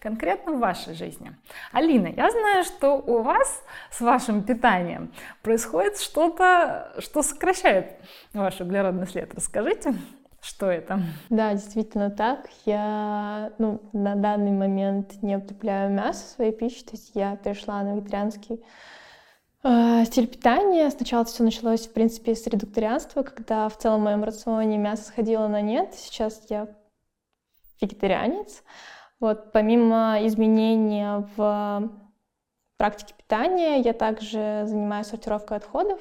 конкретно 0.00 0.52
в 0.52 0.58
вашей 0.58 0.94
жизни. 0.94 1.32
Алина, 1.72 2.08
я 2.08 2.30
знаю, 2.30 2.64
что 2.64 2.94
у 2.94 3.22
вас 3.22 3.62
с 3.90 4.00
вашим 4.00 4.42
питанием 4.42 5.12
происходит 5.42 5.98
что-то, 5.98 6.92
что 6.98 7.22
сокращает 7.22 7.96
ваш 8.32 8.60
углеродный 8.60 9.06
след. 9.06 9.34
Расскажите, 9.34 9.94
что 10.40 10.70
это? 10.70 11.00
Да, 11.30 11.52
действительно 11.52 12.10
так. 12.10 12.48
Я 12.64 13.52
ну, 13.58 13.80
на 13.92 14.14
данный 14.14 14.52
момент 14.52 15.22
не 15.22 15.36
употребляю 15.36 15.90
мясо 15.90 16.24
в 16.24 16.28
своей 16.28 16.52
пище, 16.52 16.84
то 16.84 16.92
есть 16.92 17.10
я 17.14 17.36
перешла 17.36 17.82
на 17.82 17.96
вегетарианский 17.96 18.64
э, 19.64 20.04
стиль 20.06 20.28
питания. 20.28 20.88
Сначала 20.90 21.24
все 21.24 21.42
началось, 21.42 21.88
в 21.88 21.92
принципе, 21.92 22.34
с 22.34 22.46
редукторианства, 22.46 23.22
когда 23.22 23.68
в 23.68 23.76
целом 23.76 24.00
в 24.00 24.04
моем 24.04 24.22
рационе 24.24 24.78
мясо 24.78 25.04
сходило 25.04 25.48
на 25.48 25.60
нет. 25.60 25.94
Сейчас 25.94 26.40
я 26.48 26.68
вегетарианец. 27.80 28.62
Вот, 29.20 29.52
помимо 29.52 30.18
изменения 30.22 31.28
в 31.36 31.90
практике 32.76 33.14
питания, 33.14 33.80
я 33.80 33.92
также 33.92 34.62
занимаюсь 34.66 35.08
сортировкой 35.08 35.56
отходов 35.56 36.00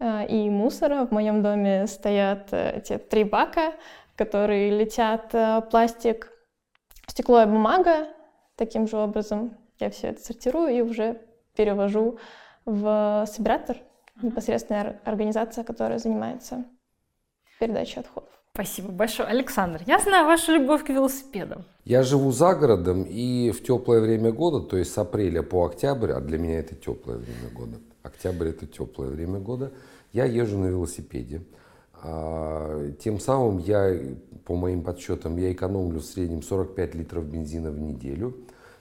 э, 0.00 0.26
и 0.26 0.50
мусора. 0.50 1.06
В 1.06 1.12
моем 1.12 1.42
доме 1.42 1.86
стоят 1.86 2.52
э, 2.52 2.78
эти 2.78 2.98
три 2.98 3.22
бака, 3.22 3.74
которые 4.16 4.70
летят 4.70 5.32
э, 5.32 5.62
пластик, 5.70 6.32
стекло 7.06 7.42
и 7.42 7.46
бумага. 7.46 8.08
Таким 8.56 8.88
же 8.88 8.96
образом 8.96 9.56
я 9.78 9.90
все 9.90 10.08
это 10.08 10.20
сортирую 10.20 10.74
и 10.74 10.80
уже 10.80 11.22
перевожу 11.54 12.18
в 12.64 13.24
собиратор, 13.30 13.76
непосредственная 14.20 15.00
организация, 15.04 15.62
которая 15.62 15.98
занимается 15.98 16.64
передачей 17.60 18.00
отходов. 18.00 18.41
Спасибо 18.54 18.92
большое. 18.92 19.30
Александр, 19.30 19.80
я 19.86 19.98
знаю 19.98 20.26
вашу 20.26 20.52
любовь 20.52 20.84
к 20.84 20.90
велосипедам. 20.90 21.64
Я 21.86 22.02
живу 22.02 22.32
за 22.32 22.54
городом 22.54 23.02
и 23.04 23.50
в 23.50 23.62
теплое 23.62 24.00
время 24.02 24.30
года, 24.30 24.60
то 24.60 24.76
есть 24.76 24.92
с 24.92 24.98
апреля 24.98 25.42
по 25.42 25.64
октябрь, 25.64 26.12
а 26.12 26.20
для 26.20 26.36
меня 26.36 26.58
это 26.58 26.74
теплое 26.74 27.16
время 27.16 27.48
года. 27.54 27.78
Октябрь 28.02 28.48
это 28.48 28.66
теплое 28.66 29.08
время 29.08 29.38
года. 29.38 29.72
Я 30.12 30.26
езжу 30.26 30.58
на 30.58 30.66
велосипеде. 30.66 31.40
А, 32.02 32.92
тем 33.02 33.20
самым 33.20 33.56
я, 33.56 33.98
по 34.44 34.54
моим 34.54 34.82
подсчетам, 34.82 35.38
я 35.38 35.50
экономлю 35.50 36.00
в 36.00 36.04
среднем 36.04 36.42
45 36.42 36.94
литров 36.94 37.24
бензина 37.24 37.70
в 37.70 37.80
неделю. 37.80 38.36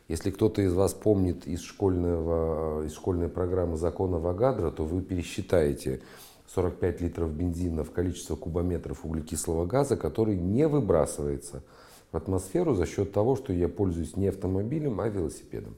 Если 0.09 0.31
кто-то 0.31 0.61
из 0.61 0.73
вас 0.73 0.93
помнит 0.93 1.47
из, 1.47 1.61
школьного, 1.61 2.83
из 2.83 2.93
школьной 2.93 3.29
программы 3.29 3.77
закон 3.77 4.19
Авогадро, 4.19 4.69
то 4.69 4.83
вы 4.83 5.01
пересчитаете, 5.01 6.01
45 6.53 7.01
литров 7.01 7.33
бензина 7.33 7.83
в 7.83 7.91
количество 7.91 8.35
кубометров 8.35 9.05
углекислого 9.05 9.65
газа, 9.65 9.95
который 9.95 10.35
не 10.35 10.67
выбрасывается 10.67 11.63
в 12.11 12.17
атмосферу 12.17 12.75
за 12.75 12.85
счет 12.85 13.13
того, 13.13 13.35
что 13.35 13.53
я 13.53 13.69
пользуюсь 13.69 14.17
не 14.17 14.27
автомобилем, 14.27 14.99
а 14.99 15.07
велосипедом. 15.07 15.77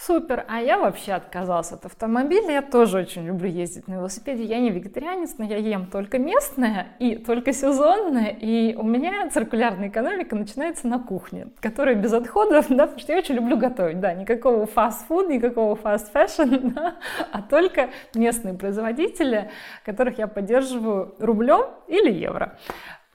Супер, 0.00 0.44
а 0.46 0.60
я 0.60 0.78
вообще 0.78 1.14
отказался 1.14 1.74
от 1.74 1.84
автомобиля, 1.84 2.52
я 2.52 2.62
тоже 2.62 2.98
очень 2.98 3.26
люблю 3.26 3.48
ездить 3.48 3.88
на 3.88 3.94
велосипеде, 3.94 4.44
я 4.44 4.60
не 4.60 4.70
вегетарианец, 4.70 5.34
но 5.38 5.44
я 5.44 5.56
ем 5.56 5.86
только 5.86 6.20
местное 6.20 6.86
и 7.00 7.16
только 7.16 7.52
сезонное, 7.52 8.28
и 8.28 8.76
у 8.76 8.84
меня 8.84 9.28
циркулярная 9.28 9.88
экономика 9.88 10.36
начинается 10.36 10.86
на 10.86 11.00
кухне, 11.00 11.48
которая 11.58 11.96
без 11.96 12.12
отходов, 12.12 12.66
да, 12.68 12.86
потому 12.86 13.00
что 13.00 13.12
я 13.12 13.18
очень 13.18 13.34
люблю 13.34 13.56
готовить, 13.56 13.98
да, 13.98 14.14
никакого 14.14 14.66
фастфуд, 14.66 15.28
никакого 15.28 15.74
fast 15.74 16.05
fashion, 16.05 16.68
да, 16.74 16.94
а 17.32 17.42
только 17.42 17.90
местные 18.14 18.54
производители, 18.54 19.50
которых 19.84 20.18
я 20.18 20.28
поддерживаю 20.28 21.16
рублем 21.18 21.70
или 21.88 22.12
евро. 22.12 22.56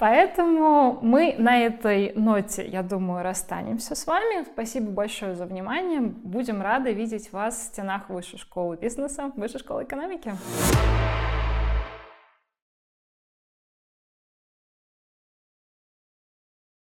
Поэтому 0.03 0.99
мы 1.01 1.33
на 1.37 1.59
этой 1.59 2.11
ноте, 2.15 2.67
я 2.67 2.83
думаю, 2.83 3.23
расстанемся 3.23 3.95
с 3.95 4.05
вами. 4.05 4.43
Спасибо 4.43 4.91
большое 4.91 5.33
за 5.33 5.45
внимание. 5.45 6.01
Будем 6.01 6.61
рады 6.61 6.91
видеть 6.91 7.31
вас 7.31 7.55
в 7.57 7.63
стенах 7.67 8.09
Высшей 8.09 8.37
школы 8.37 8.75
бизнеса, 8.75 9.31
Высшей 9.37 9.61
школы 9.61 9.85
экономики. 9.85 10.33